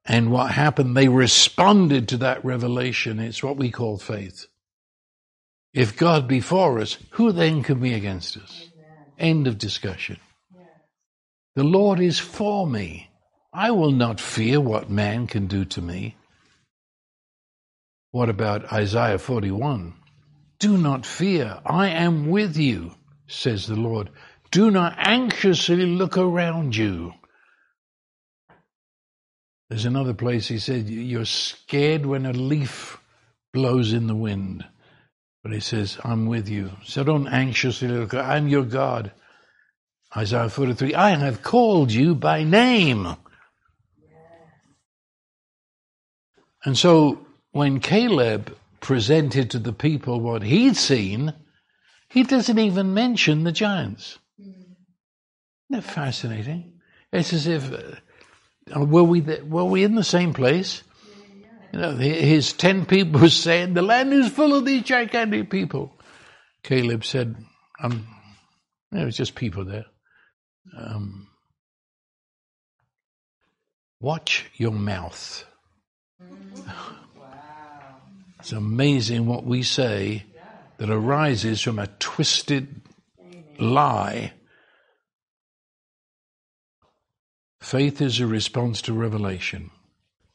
And 0.05 0.31
what 0.31 0.51
happened, 0.51 0.95
they 0.95 1.09
responded 1.09 2.07
to 2.09 2.17
that 2.17 2.45
revelation. 2.45 3.19
It's 3.19 3.43
what 3.43 3.57
we 3.57 3.71
call 3.71 3.97
faith. 3.97 4.45
If 5.73 5.97
God 5.97 6.27
be 6.27 6.39
for 6.39 6.79
us, 6.79 6.97
who 7.11 7.31
then 7.31 7.63
can 7.63 7.79
be 7.79 7.93
against 7.93 8.37
us? 8.37 8.69
End 9.19 9.47
of 9.47 9.57
discussion. 9.57 10.17
The 11.55 11.63
Lord 11.63 11.99
is 11.99 12.19
for 12.19 12.67
me. 12.67 13.09
I 13.51 13.71
will 13.71 13.91
not 13.91 14.19
fear 14.19 14.61
what 14.61 14.89
man 14.89 15.27
can 15.27 15.47
do 15.47 15.65
to 15.65 15.81
me. 15.81 16.15
What 18.11 18.29
about 18.29 18.71
Isaiah 18.71 19.17
41? 19.17 19.93
Do 20.59 20.77
not 20.77 21.05
fear. 21.05 21.59
I 21.65 21.89
am 21.89 22.29
with 22.29 22.57
you, 22.57 22.95
says 23.27 23.67
the 23.67 23.75
Lord. 23.75 24.09
Do 24.51 24.71
not 24.71 24.95
anxiously 24.97 25.85
look 25.85 26.17
around 26.17 26.75
you. 26.75 27.13
There's 29.69 29.85
another 29.85 30.13
place 30.13 30.47
he 30.47 30.59
said, 30.59 30.87
You're 30.87 31.25
scared 31.25 32.05
when 32.05 32.25
a 32.25 32.33
leaf 32.33 32.97
blows 33.53 33.93
in 33.93 34.07
the 34.07 34.15
wind. 34.15 34.65
But 35.43 35.53
he 35.53 35.59
says, 35.59 35.97
I'm 36.03 36.25
with 36.25 36.49
you. 36.49 36.71
So 36.83 37.03
don't 37.03 37.27
anxiously 37.27 37.87
look. 37.87 38.13
I'm 38.13 38.47
your 38.47 38.63
God. 38.63 39.11
Isaiah 40.15 40.49
43, 40.49 40.95
I 40.95 41.11
have 41.11 41.43
called 41.43 41.91
you 41.91 42.15
by 42.15 42.43
name. 42.43 43.15
And 46.63 46.77
so 46.77 47.25
when 47.51 47.79
Caleb 47.79 48.57
presented 48.79 49.51
to 49.51 49.59
the 49.59 49.73
people 49.73 50.19
what 50.19 50.43
he'd 50.43 50.75
seen, 50.75 51.33
he 52.09 52.23
doesn't 52.23 52.59
even 52.59 52.93
mention 52.93 53.43
the 53.43 53.51
giants. 53.51 54.19
Isn't 54.39 54.75
that 55.69 55.83
fascinating? 55.83 56.73
It's 57.11 57.33
as 57.33 57.47
if, 57.47 57.71
uh, 57.71 58.85
were 58.85 59.03
we, 59.03 59.19
the, 59.21 59.43
were 59.43 59.65
we 59.65 59.83
in 59.83 59.95
the 59.95 60.03
same 60.03 60.33
place? 60.33 60.83
You 61.73 61.79
know, 61.79 61.95
his 61.95 62.53
ten 62.53 62.85
people 62.85 63.21
were 63.21 63.29
saying, 63.29 63.73
the 63.73 63.81
land 63.81 64.13
is 64.13 64.31
full 64.31 64.55
of 64.55 64.65
these 64.65 64.83
gigantic 64.83 65.49
people. 65.49 65.93
Caleb 66.63 67.03
said, 67.03 67.35
um, 67.81 68.07
it 68.91 69.03
was 69.03 69.17
just 69.17 69.35
people 69.35 69.65
there. 69.65 69.85
Um, 70.77 71.27
watch 73.99 74.45
your 74.55 74.71
mouth. 74.71 75.45
It's 78.47 78.53
amazing 78.53 79.25
what 79.25 79.43
we 79.43 79.61
say 79.61 80.23
that 80.77 80.89
arises 80.89 81.59
from 81.59 81.79
a 81.79 81.87
twisted 81.99 82.81
lie. 83.59 84.31
Faith 87.59 88.01
is 88.01 88.21
a 88.21 88.25
response 88.25 88.81
to 88.83 88.93
revelation. 88.93 89.69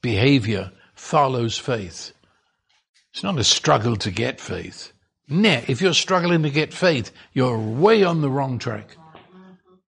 Behavior 0.02 0.72
follows 0.94 1.56
faith. 1.56 2.12
It's 3.14 3.22
not 3.22 3.38
a 3.38 3.44
struggle 3.44 3.96
to 3.96 4.10
get 4.10 4.42
faith. 4.42 4.92
Nah, 5.26 5.62
if 5.66 5.80
you're 5.80 5.94
struggling 5.94 6.42
to 6.42 6.50
get 6.50 6.74
faith, 6.74 7.12
you're 7.32 7.56
way 7.56 8.04
on 8.04 8.20
the 8.20 8.28
wrong 8.28 8.58
track. 8.58 8.94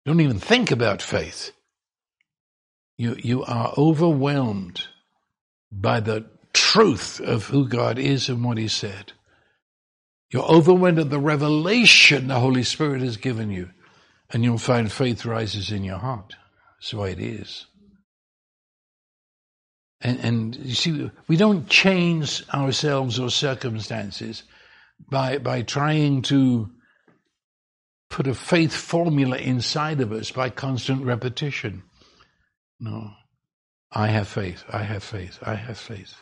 Don't 0.06 0.22
even 0.22 0.40
think 0.40 0.72
about 0.72 1.02
faith. 1.02 1.52
You, 2.98 3.18
you 3.22 3.44
are 3.44 3.74
overwhelmed 3.78 4.88
by 5.70 6.00
the 6.00 6.30
truth 6.56 7.20
of 7.20 7.48
who 7.48 7.68
God 7.68 8.00
is 8.00 8.30
and 8.30 8.44
what 8.44 8.58
He 8.58 8.70
said. 8.70 9.12
You're 10.32 10.44
overwhelmed 10.44 11.00
at 11.00 11.10
the 11.10 11.20
revelation 11.20 12.28
the 12.28 12.40
Holy 12.40 12.64
Spirit 12.64 13.02
has 13.02 13.18
given 13.18 13.52
you, 13.52 13.70
and 14.32 14.44
you'll 14.44 14.58
find 14.58 14.92
faith 14.92 15.26
rises 15.26 15.72
in 15.72 15.84
your 15.84 15.98
heart. 16.00 16.36
That's 16.78 16.92
the 16.92 16.98
way 16.98 17.12
it 17.12 17.20
is. 17.20 17.68
And, 20.02 20.20
and 20.20 20.56
you 20.56 20.76
see, 20.76 21.12
we 21.28 21.38
don't 21.38 21.68
change 21.68 22.44
ourselves 22.54 23.20
or 23.20 23.30
circumstances 23.30 24.44
by, 25.10 25.38
by 25.38 25.62
trying 25.62 26.22
to 26.24 26.70
put 28.10 28.28
a 28.28 28.34
faith 28.34 28.74
formula 28.74 29.38
inside 29.38 30.00
of 30.00 30.12
us 30.12 30.32
by 30.32 30.50
constant 30.50 31.04
repetition. 31.04 31.84
No. 32.80 33.12
I 33.92 34.08
have 34.08 34.28
faith. 34.28 34.64
I 34.70 34.84
have 34.84 35.04
faith. 35.04 35.40
I 35.42 35.56
have 35.56 35.78
faith. 35.78 36.16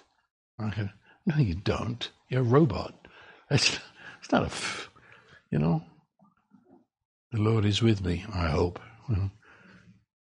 I 0.60 0.70
have. 0.70 0.90
No, 1.26 1.38
you 1.38 1.56
don't. 1.56 2.10
You're 2.30 2.42
a 2.42 2.44
robot. 2.44 3.08
It's, 3.50 3.80
it's 4.22 4.32
not 4.32 4.44
a, 4.44 4.48
f- 4.48 4.90
you 5.52 5.60
know. 5.60 5.84
The 7.32 7.42
Lord 7.42 7.66
is 7.66 7.82
with 7.82 8.04
me, 8.04 8.26
I 8.34 8.48
hope. 8.48 8.80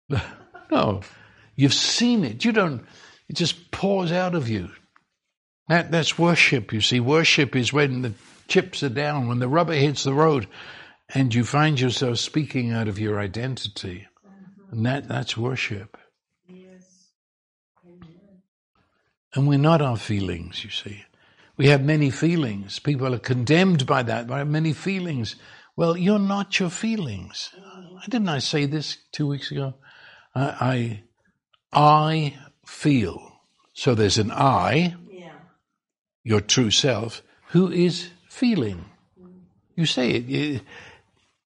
No, 0.72 1.02
you've 1.56 1.74
seen 1.74 2.24
it. 2.24 2.46
You 2.46 2.54
don't, 2.54 2.86
it 3.28 3.36
just 3.36 3.72
pours 3.72 4.10
out 4.10 4.36
of 4.36 4.48
you. 4.48 4.70
That, 5.68 5.92
that's 5.92 6.18
worship, 6.18 6.72
you 6.72 6.80
see. 6.80 7.02
Worship 7.02 7.58
is 7.58 7.74
when 7.74 8.02
the 8.02 8.14
chips 8.48 8.82
are 8.84 8.90
down, 8.90 9.28
when 9.28 9.40
the 9.40 9.50
rubber 9.50 9.74
hits 9.74 10.04
the 10.04 10.14
road, 10.14 10.48
and 11.14 11.34
you 11.36 11.44
find 11.44 11.78
yourself 11.80 12.20
speaking 12.20 12.72
out 12.72 12.88
of 12.88 13.00
your 13.00 13.20
identity. 13.20 14.08
And 14.72 14.86
that, 14.86 15.10
that's 15.10 15.36
worship. 15.36 15.98
Yes. 16.48 17.12
And 19.34 19.48
we're 19.48 19.58
not 19.58 19.82
our 19.82 19.98
feelings, 19.98 20.64
you 20.64 20.70
see. 20.70 21.06
We 21.58 21.68
have 21.68 21.84
many 21.84 22.10
feelings. 22.10 22.80
People 22.80 23.14
are 23.14 23.20
condemned 23.20 23.86
by 23.86 24.04
that, 24.04 24.28
by 24.28 24.44
many 24.44 24.74
feelings. 24.74 25.36
Well, 25.76 25.96
you're 25.96 26.20
not 26.20 26.60
your 26.60 26.70
feelings. 26.70 27.54
Didn't 28.10 28.30
I 28.30 28.40
say 28.40 28.66
this 28.66 28.98
two 29.12 29.28
weeks 29.28 29.52
ago? 29.52 29.76
I, 30.36 31.04
I, 31.72 31.74
I 31.74 32.38
feel. 32.66 33.40
So 33.74 33.96
there's 33.96 34.18
an 34.18 34.32
I, 34.32 34.96
yeah. 35.10 35.34
your 36.24 36.42
true 36.42 36.72
self, 36.72 37.22
who 37.50 37.72
is 37.72 38.10
feeling. 38.28 38.86
You 39.76 39.86
say 39.86 40.12
it. 40.12 40.62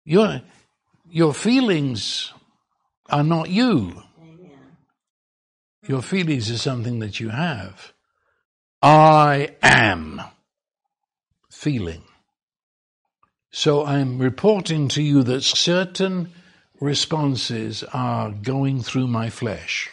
Your, 0.05 0.41
your 1.11 1.35
feelings 1.35 2.33
are 3.11 3.25
not 3.25 3.51
you. 3.51 4.03
Your 5.89 6.03
feelings 6.03 6.51
are 6.51 6.59
something 6.59 6.99
that 6.99 7.21
you 7.21 7.29
have. 7.29 7.93
I 8.83 9.55
am 9.63 10.21
feeling. 11.51 12.03
So 13.51 13.87
I'm 13.87 14.19
reporting 14.19 14.89
to 14.89 15.03
you 15.03 15.23
that 15.23 15.43
certain 15.43 16.33
responses 16.81 17.85
are 17.85 18.31
going 18.31 18.83
through 18.83 19.07
my 19.07 19.31
flesh. 19.31 19.89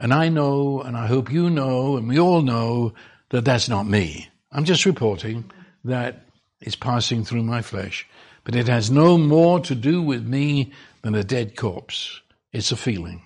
And 0.00 0.12
I 0.12 0.28
know, 0.28 0.82
and 0.82 0.96
I 0.96 1.06
hope 1.06 1.32
you 1.32 1.50
know, 1.50 1.96
and 1.96 2.08
we 2.08 2.18
all 2.18 2.42
know 2.42 2.94
that 3.30 3.44
that's 3.44 3.68
not 3.68 3.86
me. 3.86 4.28
I'm 4.52 4.64
just 4.64 4.86
reporting 4.86 5.50
that 5.84 6.24
it's 6.60 6.76
passing 6.76 7.24
through 7.24 7.44
my 7.44 7.62
flesh. 7.62 8.06
But 8.44 8.56
it 8.56 8.68
has 8.68 8.90
no 8.90 9.18
more 9.18 9.60
to 9.60 9.74
do 9.74 10.02
with 10.02 10.26
me 10.26 10.72
than 11.02 11.14
a 11.14 11.24
dead 11.24 11.56
corpse. 11.56 12.20
It's 12.52 12.72
a 12.72 12.76
feeling. 12.76 13.22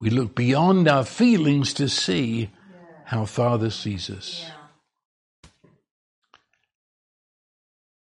We 0.00 0.10
look 0.10 0.34
beyond 0.34 0.88
our 0.88 1.04
feelings 1.04 1.72
to 1.74 1.88
see 1.88 2.50
how 3.04 3.24
Father 3.24 3.70
sees 3.70 4.10
us. 4.10 4.44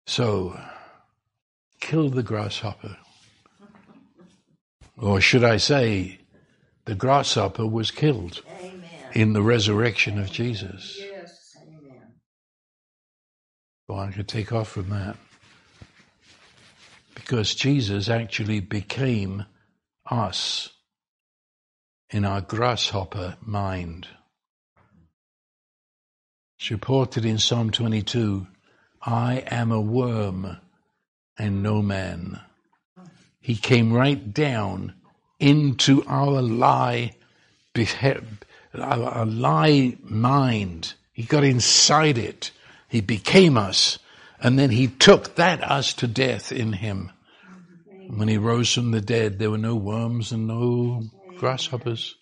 So, 0.07 0.59
kill 1.79 2.09
the 2.09 2.23
grasshopper. 2.23 2.97
Or 4.97 5.19
should 5.19 5.43
I 5.43 5.57
say, 5.57 6.19
the 6.85 6.95
grasshopper 6.95 7.65
was 7.65 7.91
killed 7.91 8.41
Amen. 8.59 8.83
in 9.13 9.33
the 9.33 9.41
resurrection 9.41 10.19
of 10.19 10.31
Jesus. 10.31 10.97
Yes. 10.99 11.57
Amen. 11.61 12.13
Well, 13.87 13.99
I 13.99 14.11
could 14.11 14.27
take 14.27 14.51
off 14.51 14.69
from 14.69 14.89
that. 14.89 15.17
Because 17.15 17.55
Jesus 17.55 18.09
actually 18.09 18.59
became 18.59 19.45
us 20.09 20.69
in 22.11 22.25
our 22.25 22.41
grasshopper 22.41 23.37
mind. 23.41 24.07
It's 26.59 26.69
reported 26.69 27.25
in 27.25 27.39
Psalm 27.39 27.71
22 27.71 28.45
I 29.03 29.43
am 29.47 29.71
a 29.71 29.81
worm 29.81 30.57
and 31.37 31.63
no 31.63 31.81
man. 31.81 32.39
He 33.39 33.55
came 33.55 33.91
right 33.91 34.31
down 34.31 34.93
into 35.39 36.03
our 36.05 36.39
lie, 36.41 37.15
our 38.75 39.25
lie 39.25 39.97
mind. 40.03 40.93
He 41.13 41.23
got 41.23 41.43
inside 41.43 42.19
it. 42.19 42.51
He 42.87 43.01
became 43.01 43.57
us. 43.57 43.97
And 44.39 44.59
then 44.59 44.69
he 44.69 44.87
took 44.87 45.35
that 45.35 45.63
us 45.63 45.93
to 45.95 46.07
death 46.07 46.51
in 46.51 46.73
him. 46.73 47.11
When 48.07 48.27
he 48.27 48.37
rose 48.37 48.71
from 48.71 48.91
the 48.91 49.01
dead, 49.01 49.39
there 49.39 49.49
were 49.49 49.57
no 49.57 49.75
worms 49.75 50.31
and 50.31 50.45
no 50.45 51.03
grasshoppers, 51.41 52.17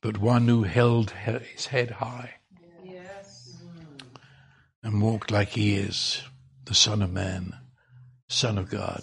but 0.00 0.18
one 0.18 0.46
who 0.46 0.62
held 0.62 1.10
his 1.10 1.66
head 1.66 1.90
high 1.90 2.34
Yes. 2.84 3.56
Mm-hmm. 3.60 4.06
and 4.84 5.02
walked 5.02 5.32
like 5.32 5.48
he 5.48 5.74
is, 5.74 6.22
the 6.66 6.74
Son 6.76 7.02
of 7.02 7.10
Man, 7.10 7.54
Son 8.28 8.56
of 8.56 8.70
God. 8.70 9.02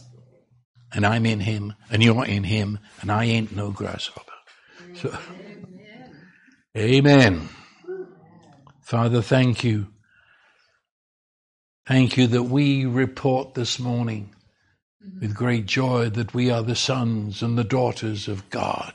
And 0.93 1.05
I'm 1.05 1.25
in 1.25 1.41
him, 1.41 1.73
and 1.91 2.01
you're 2.01 2.23
in 2.23 2.45
him, 2.45 2.79
and 3.01 3.11
I 3.11 3.25
ain't 3.25 3.53
no 3.53 3.71
grasshopper. 3.71 4.31
So, 4.95 5.13
amen. 6.77 7.49
Father, 8.79 9.21
thank 9.21 9.65
you. 9.65 9.87
Thank 11.85 12.15
you 12.15 12.27
that 12.27 12.43
we 12.43 12.85
report 12.85 13.55
this 13.55 13.77
morning 13.77 14.33
with 15.19 15.33
great 15.33 15.65
joy 15.65 16.09
that 16.09 16.33
we 16.33 16.51
are 16.51 16.63
the 16.63 16.75
sons 16.75 17.41
and 17.41 17.57
the 17.57 17.63
daughters 17.63 18.27
of 18.27 18.49
God. 18.49 18.93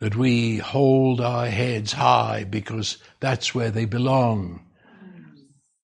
That 0.00 0.16
we 0.16 0.58
hold 0.58 1.20
our 1.20 1.46
heads 1.46 1.92
high 1.92 2.44
because 2.48 2.98
that's 3.18 3.54
where 3.54 3.70
they 3.70 3.84
belong. 3.84 4.64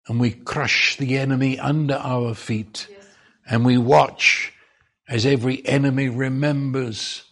And 0.08 0.18
we 0.18 0.30
crush 0.30 0.96
the 0.96 1.18
enemy 1.18 1.58
under 1.58 1.94
our 1.94 2.34
feet. 2.34 2.88
And 3.46 3.64
we 3.64 3.78
watch 3.78 4.52
as 5.08 5.26
every 5.26 5.66
enemy 5.66 6.08
remembers 6.08 7.24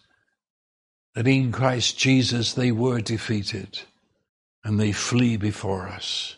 that 1.15 1.27
in 1.27 1.51
Christ 1.51 1.97
Jesus 1.97 2.53
they 2.53 2.71
were 2.71 3.01
defeated 3.01 3.79
and 4.63 4.79
they 4.79 4.91
flee 4.91 5.37
before 5.37 5.87
us. 5.87 6.35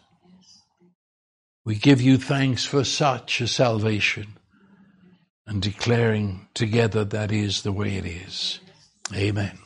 We 1.65 1.75
give 1.75 2.01
you 2.01 2.17
thanks 2.17 2.63
for 2.65 2.83
such 2.83 3.41
a 3.41 3.47
salvation 3.47 4.37
and 5.51 5.61
declaring 5.61 6.47
together 6.53 7.03
that 7.03 7.29
is 7.29 7.63
the 7.63 7.73
way 7.73 7.97
it 7.97 8.05
is. 8.05 8.61
Amen. 9.13 9.59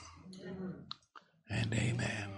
And 1.48 1.72
amen. 1.76 2.35